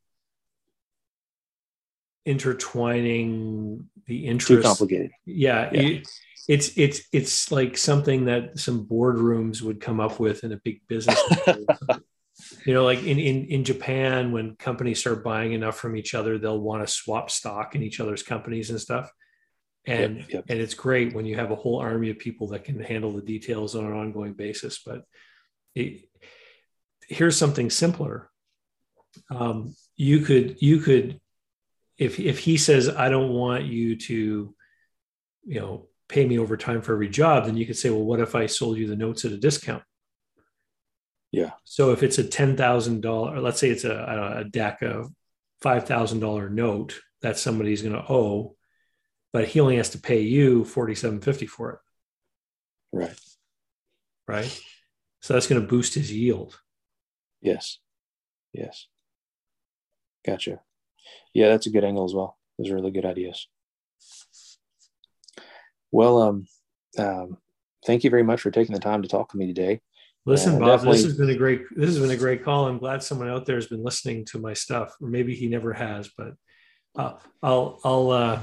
intertwining 2.25 3.89
the 4.07 4.27
interest. 4.27 4.63
Too 4.63 4.63
complicated. 4.63 5.11
Yeah, 5.25 5.71
yeah. 5.73 5.81
It, 5.81 6.09
it's 6.47 6.71
it's 6.77 7.03
it's 7.13 7.53
like 7.53 7.77
something 7.77 8.27
that 8.27 8.59
some 8.59 8.87
boardrooms 8.87 9.63
would 9.63 9.81
come 9.81 10.01
up 10.01 10.21
with 10.21 10.45
in 10.45 10.53
a 10.53 10.57
big 10.57 10.81
business. 10.89 11.21
you 12.65 12.73
know, 12.73 12.85
like 12.85 13.03
in, 13.03 13.19
in 13.19 13.47
in 13.47 13.65
Japan, 13.65 14.33
when 14.33 14.57
companies 14.57 15.01
start 15.01 15.25
buying 15.25 15.53
enough 15.53 15.79
from 15.79 15.97
each 15.97 16.15
other, 16.15 16.39
they'll 16.39 16.61
want 16.61 16.87
to 16.87 16.93
swap 16.93 17.31
stock 17.31 17.75
in 17.75 17.83
each 17.83 18.01
other's 18.01 18.23
companies 18.23 18.71
and 18.71 18.81
stuff. 18.81 19.11
And 19.87 20.19
yep, 20.19 20.31
yep. 20.31 20.45
and 20.49 20.61
it's 20.61 20.75
great 20.75 21.15
when 21.15 21.27
you 21.27 21.37
have 21.37 21.51
a 21.51 21.57
whole 21.57 21.79
army 21.79 22.11
of 22.11 22.19
people 22.19 22.49
that 22.49 22.65
can 22.65 22.79
handle 22.81 23.13
the 23.13 23.23
details 23.23 23.75
on 23.75 23.87
an 23.87 23.93
ongoing 23.93 24.35
basis 24.35 24.81
but 24.85 25.05
it, 25.75 26.09
here's 27.09 27.39
something 27.39 27.71
simpler. 27.71 28.29
Um, 29.31 29.75
you 29.97 30.21
could 30.21 30.61
you 30.61 30.79
could 30.81 31.21
if 31.99 32.21
if 32.21 32.39
he 32.39 32.57
says 32.57 32.89
i 32.89 33.09
don't 33.09 33.33
want 33.33 33.65
you 33.65 33.97
to 33.97 34.55
you 35.45 35.61
know 35.61 35.89
pay 36.09 36.27
me 36.27 36.39
over 36.39 36.57
time 36.57 36.81
for 36.81 36.93
every 36.93 37.09
job 37.09 37.45
then 37.45 37.57
you 37.57 37.67
could 37.67 37.77
say 37.77 37.91
well 37.91 38.05
what 38.05 38.21
if 38.21 38.35
i 38.35 38.47
sold 38.47 38.79
you 38.79 38.87
the 38.87 38.97
notes 38.97 39.25
at 39.25 39.33
a 39.33 39.37
discount 39.37 39.83
yeah. 41.31 41.53
So 41.65 41.93
if 41.93 42.03
it's 42.03 42.19
a 42.19 42.25
$10000 42.25 43.43
let's 43.43 43.61
say 43.61 43.71
it's 43.71 43.85
a, 43.85 44.39
a 44.39 44.45
deck 44.45 44.83
of 44.83 45.13
$5000 45.63 46.51
note 46.51 47.01
that 47.23 47.39
somebody's 47.39 47.83
going 47.83 47.95
to 47.95 48.13
owe 48.13 48.55
but 49.33 49.47
he 49.47 49.61
only 49.61 49.77
has 49.77 49.91
to 49.91 50.01
pay 50.01 50.21
you 50.21 50.65
4750 50.65 51.47
for 51.47 51.73
it. 51.73 51.79
Right. 52.93 53.21
Right? 54.27 54.61
So 55.21 55.35
that's 55.35 55.47
going 55.47 55.61
to 55.61 55.67
boost 55.67 55.95
his 55.95 56.11
yield. 56.11 56.59
Yes. 57.43 57.79
Yes. 58.53 58.87
Gotcha. 60.25 60.61
Yeah 61.35 61.49
that's 61.49 61.67
a 61.67 61.71
good 61.71 61.85
angle 61.85 62.05
as 62.05 62.15
well. 62.15 62.39
Those 62.59 62.71
are 62.71 62.75
really 62.75 62.91
good 62.91 63.05
ideas. 63.05 63.49
Well 65.91 66.23
um, 66.23 66.47
um 66.99 67.37
thank 67.87 68.05
you 68.05 68.11
very 68.11 68.23
much 68.23 68.41
for 68.41 68.51
taking 68.51 68.75
the 68.75 68.81
time 68.81 69.03
to 69.03 69.09
talk 69.09 69.33
with 69.33 69.39
me 69.39 69.47
today 69.47 69.81
listen 70.29 70.57
uh, 70.57 70.59
bob 70.59 70.81
this 70.83 71.03
has 71.03 71.17
been 71.17 71.31
a 71.31 71.37
great 71.37 71.63
this 71.77 71.89
has 71.89 71.99
been 71.99 72.11
a 72.11 72.17
great 72.17 72.45
call 72.45 72.69
i'm 72.69 72.79
glad 72.79 73.03
someone 73.03 73.29
out 73.29 73.47
there 73.47 73.57
has 73.57 73.67
been 73.67 73.83
listening 73.83 74.25
to 74.25 74.39
my 74.39 74.53
stuff 74.53 74.95
or 75.01 75.09
maybe 75.09 75.35
he 75.35 75.49
never 75.49 75.73
has 75.73 76.11
but 76.17 76.35
uh, 76.97 77.15
i'll 77.43 77.81
i'll 77.85 78.11
uh 78.11 78.41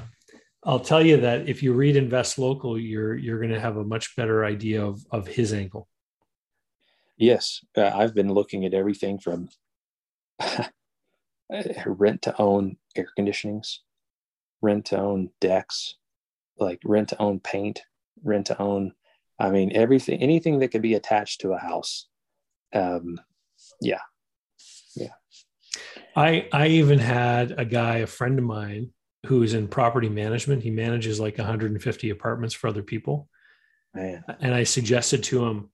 I'll 0.65 0.79
tell 0.79 1.05
you 1.05 1.17
that 1.17 1.47
if 1.47 1.61
you 1.61 1.73
read 1.73 1.95
Invest 1.95 2.39
Local, 2.39 2.79
you're 2.79 3.15
you're 3.15 3.37
going 3.37 3.51
to 3.51 3.59
have 3.59 3.77
a 3.77 3.83
much 3.83 4.15
better 4.15 4.43
idea 4.43 4.83
of 4.83 5.05
of 5.11 5.27
his 5.27 5.53
angle. 5.53 5.87
Yes, 7.17 7.63
uh, 7.77 7.91
I've 7.93 8.15
been 8.15 8.33
looking 8.33 8.65
at 8.65 8.73
everything 8.73 9.19
from 9.19 9.47
rent 11.85 12.23
to 12.23 12.41
own 12.41 12.77
air 12.95 13.07
conditionings, 13.17 13.77
rent 14.61 14.85
to 14.85 14.97
own 14.97 15.29
decks, 15.39 15.95
like 16.57 16.79
rent 16.83 17.09
to 17.09 17.21
own 17.21 17.39
paint, 17.39 17.83
rent 18.23 18.47
to 18.47 18.59
own. 18.59 18.93
I 19.39 19.49
mean, 19.49 19.71
everything, 19.75 20.21
anything 20.21 20.59
that 20.59 20.69
could 20.69 20.81
be 20.81 20.93
attached 20.93 21.41
to 21.41 21.53
a 21.53 21.57
house. 21.57 22.07
Um, 22.73 23.19
yeah, 23.81 24.01
yeah. 24.95 25.13
I 26.15 26.47
I 26.51 26.67
even 26.67 26.99
had 26.99 27.53
a 27.57 27.65
guy, 27.65 27.97
a 27.97 28.07
friend 28.07 28.39
of 28.39 28.45
mine, 28.45 28.91
who 29.25 29.43
is 29.43 29.53
in 29.53 29.67
property 29.67 30.09
management. 30.09 30.63
He 30.63 30.71
manages 30.71 31.19
like 31.19 31.37
150 31.37 32.09
apartments 32.09 32.55
for 32.55 32.67
other 32.67 32.83
people. 32.83 33.29
Man. 33.93 34.23
And 34.39 34.53
I 34.53 34.63
suggested 34.63 35.23
to 35.25 35.45
him, 35.45 35.69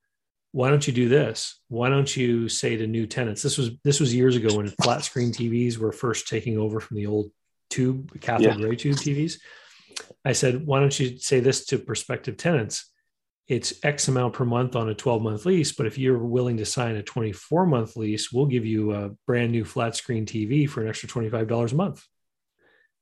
why 0.51 0.69
don't 0.69 0.85
you 0.85 0.93
do 0.93 1.07
this? 1.07 1.59
Why 1.69 1.89
don't 1.89 2.15
you 2.15 2.49
say 2.49 2.75
to 2.75 2.87
new 2.87 3.07
tenants? 3.07 3.41
This 3.41 3.57
was 3.57 3.71
this 3.83 3.99
was 3.99 4.13
years 4.13 4.35
ago 4.35 4.57
when 4.57 4.67
flat 4.67 5.03
screen 5.03 5.31
TVs 5.31 5.77
were 5.77 5.91
first 5.91 6.27
taking 6.27 6.57
over 6.57 6.79
from 6.79 6.97
the 6.97 7.05
old 7.05 7.31
tube 7.69 8.19
cathode 8.19 8.59
yeah. 8.59 8.65
ray 8.65 8.75
tube 8.75 8.97
TVs. 8.97 9.37
I 10.25 10.33
said, 10.33 10.65
why 10.65 10.79
don't 10.79 10.99
you 10.99 11.17
say 11.17 11.39
this 11.39 11.65
to 11.67 11.79
prospective 11.79 12.37
tenants? 12.37 12.90
It's 13.51 13.73
X 13.83 14.07
amount 14.07 14.33
per 14.33 14.45
month 14.45 14.77
on 14.77 14.87
a 14.87 14.95
12 14.95 15.21
month 15.21 15.45
lease, 15.45 15.73
but 15.73 15.85
if 15.85 15.97
you're 15.97 16.17
willing 16.17 16.55
to 16.55 16.65
sign 16.65 16.95
a 16.95 17.03
24 17.03 17.65
month 17.65 17.97
lease, 17.97 18.31
we'll 18.31 18.45
give 18.45 18.65
you 18.65 18.93
a 18.93 19.09
brand 19.27 19.51
new 19.51 19.65
flat 19.65 19.93
screen 19.93 20.25
TV 20.25 20.69
for 20.69 20.81
an 20.81 20.87
extra 20.87 21.09
$25 21.09 21.73
a 21.73 21.75
month. 21.75 22.07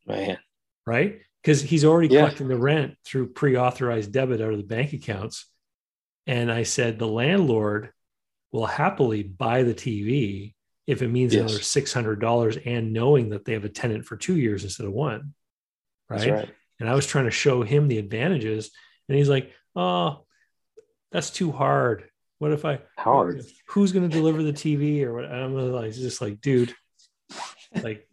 Man. 0.07 0.39
Right? 0.87 1.19
Because 1.43 1.61
he's 1.61 1.85
already 1.85 2.11
yeah. 2.11 2.21
collecting 2.21 2.47
the 2.47 2.57
rent 2.57 2.95
through 3.05 3.27
pre 3.27 3.57
authorized 3.57 4.11
debit 4.11 4.41
out 4.41 4.51
of 4.51 4.57
the 4.57 4.63
bank 4.63 4.91
accounts. 4.93 5.45
And 6.25 6.51
I 6.51 6.63
said, 6.63 6.97
the 6.97 7.07
landlord 7.07 7.91
will 8.51 8.65
happily 8.65 9.21
buy 9.21 9.61
the 9.61 9.75
TV 9.75 10.55
if 10.87 11.03
it 11.03 11.09
means 11.09 11.35
Yes. 11.35 11.41
another 11.41 11.61
six 11.61 11.93
hundred 11.93 12.21
dollars 12.21 12.57
and 12.65 12.91
knowing 12.91 13.29
that 13.29 13.45
they 13.45 13.53
have 13.53 13.65
a 13.65 13.69
tenant 13.69 14.07
for 14.07 14.17
two 14.17 14.35
years 14.35 14.63
instead 14.63 14.87
of 14.87 14.93
one. 14.93 15.35
Right? 16.09 16.31
right. 16.31 16.49
And 16.79 16.89
I 16.89 16.95
was 16.95 17.05
trying 17.05 17.25
to 17.25 17.31
show 17.31 17.61
him 17.61 17.87
the 17.87 17.99
advantages, 17.99 18.71
and 19.07 19.15
he's 19.15 19.29
like, 19.29 19.53
"Oh, 19.75 20.25
that's 21.11 21.29
too 21.29 21.51
hard. 21.51 22.09
What 22.39 22.51
if 22.51 22.63
I 22.65 22.79
Hard. 22.97 23.43
Who's 23.67 23.91
going 23.91 24.09
to 24.09 24.15
deliver 24.15 24.43
the 24.43 24.53
TV 24.53 25.03
or 25.03 25.13
what?" 25.13 25.25
And 25.25 25.35
I'm 25.35 25.53
like, 25.73 25.93
just 25.93 26.21
like, 26.21 26.41
dude, 26.41 26.73
like, 27.83 28.07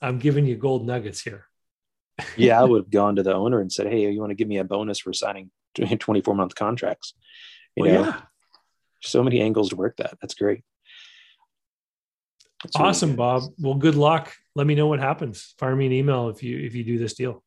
I'm 0.00 0.18
giving 0.18 0.46
you 0.46 0.56
gold 0.56 0.86
nuggets 0.86 1.20
here. 1.20 1.46
Yeah, 2.36 2.60
I 2.60 2.64
would 2.68 2.84
have 2.84 2.90
gone 2.90 3.16
to 3.16 3.22
the 3.22 3.34
owner 3.34 3.60
and 3.60 3.72
said, 3.72 3.86
"Hey, 3.86 4.10
you 4.10 4.20
want 4.20 4.30
to 4.30 4.34
give 4.36 4.48
me 4.48 4.58
a 4.58 4.64
bonus 4.64 4.98
for 4.98 5.12
signing 5.12 5.50
24 5.74 6.34
month 6.34 6.54
contracts?" 6.54 7.14
You 7.76 7.84
Well, 7.84 7.92
know, 7.92 8.00
yeah, 8.08 8.20
so 9.00 9.22
many 9.22 9.40
angles 9.40 9.70
to 9.70 9.76
work 9.76 9.96
that. 9.98 10.18
That's 10.20 10.34
great. 10.34 10.62
That's 12.64 12.74
awesome, 12.76 13.10
good. 13.10 13.16
Bob. 13.18 13.42
Well, 13.60 13.74
good 13.74 13.94
luck. 13.94 14.34
Let 14.56 14.66
me 14.66 14.74
know 14.74 14.88
what 14.88 14.98
happens. 14.98 15.54
Fire 15.58 15.76
me 15.76 15.86
an 15.86 15.92
email 15.92 16.28
if 16.28 16.42
you 16.42 16.58
if 16.58 16.74
you 16.74 16.82
do 16.82 16.98
this 16.98 17.14
deal. 17.14 17.44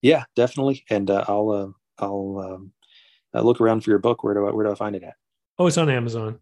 Yeah, 0.00 0.24
definitely. 0.34 0.84
And 0.88 1.10
uh, 1.10 1.24
I'll 1.28 1.50
uh, 1.50 2.02
I'll 2.02 2.54
um, 2.54 2.72
uh, 3.34 3.42
look 3.42 3.60
around 3.60 3.82
for 3.82 3.90
your 3.90 3.98
book. 3.98 4.22
Where 4.24 4.34
do 4.34 4.46
I 4.46 4.50
where 4.52 4.66
do 4.66 4.72
I 4.72 4.74
find 4.74 4.96
it 4.96 5.02
at? 5.02 5.14
Oh, 5.58 5.66
it's 5.66 5.78
on 5.78 5.90
Amazon. 5.90 6.38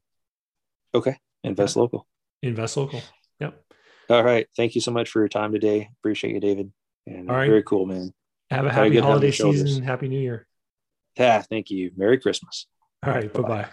Okay, 0.95 1.17
invest 1.45 1.77
local. 1.77 2.07
Invest 2.43 2.77
local. 2.77 3.03
Yep. 3.41 3.63
All 4.11 4.23
right. 4.23 4.47
Thank 4.57 4.75
you 4.75 4.81
so 4.81 4.91
much 4.91 5.11
for 5.11 5.21
your 5.21 5.29
time 5.29 5.53
today. 5.53 5.91
Appreciate 6.01 6.33
you, 6.33 6.41
David. 6.41 6.73
And 7.07 7.29
All 7.29 7.37
right. 7.37 7.49
very 7.49 7.63
cool, 7.63 7.85
man. 7.87 8.15
Have 8.51 8.65
a 8.65 8.71
happy 8.71 8.91
good 8.91 8.97
head 8.97 9.05
on 9.05 9.11
holiday 9.11 9.31
season. 9.31 9.83
Happy 9.83 10.09
New 10.09 10.21
Year. 10.21 10.47
Yeah, 11.19 11.43
thank 11.43 11.71
you. 11.71 11.91
Merry 11.97 12.19
Christmas. 12.19 12.67
All 13.05 13.13
right. 13.13 13.33
Bye 13.33 13.43
Bye-bye. 13.43 13.63
bye. 13.63 13.71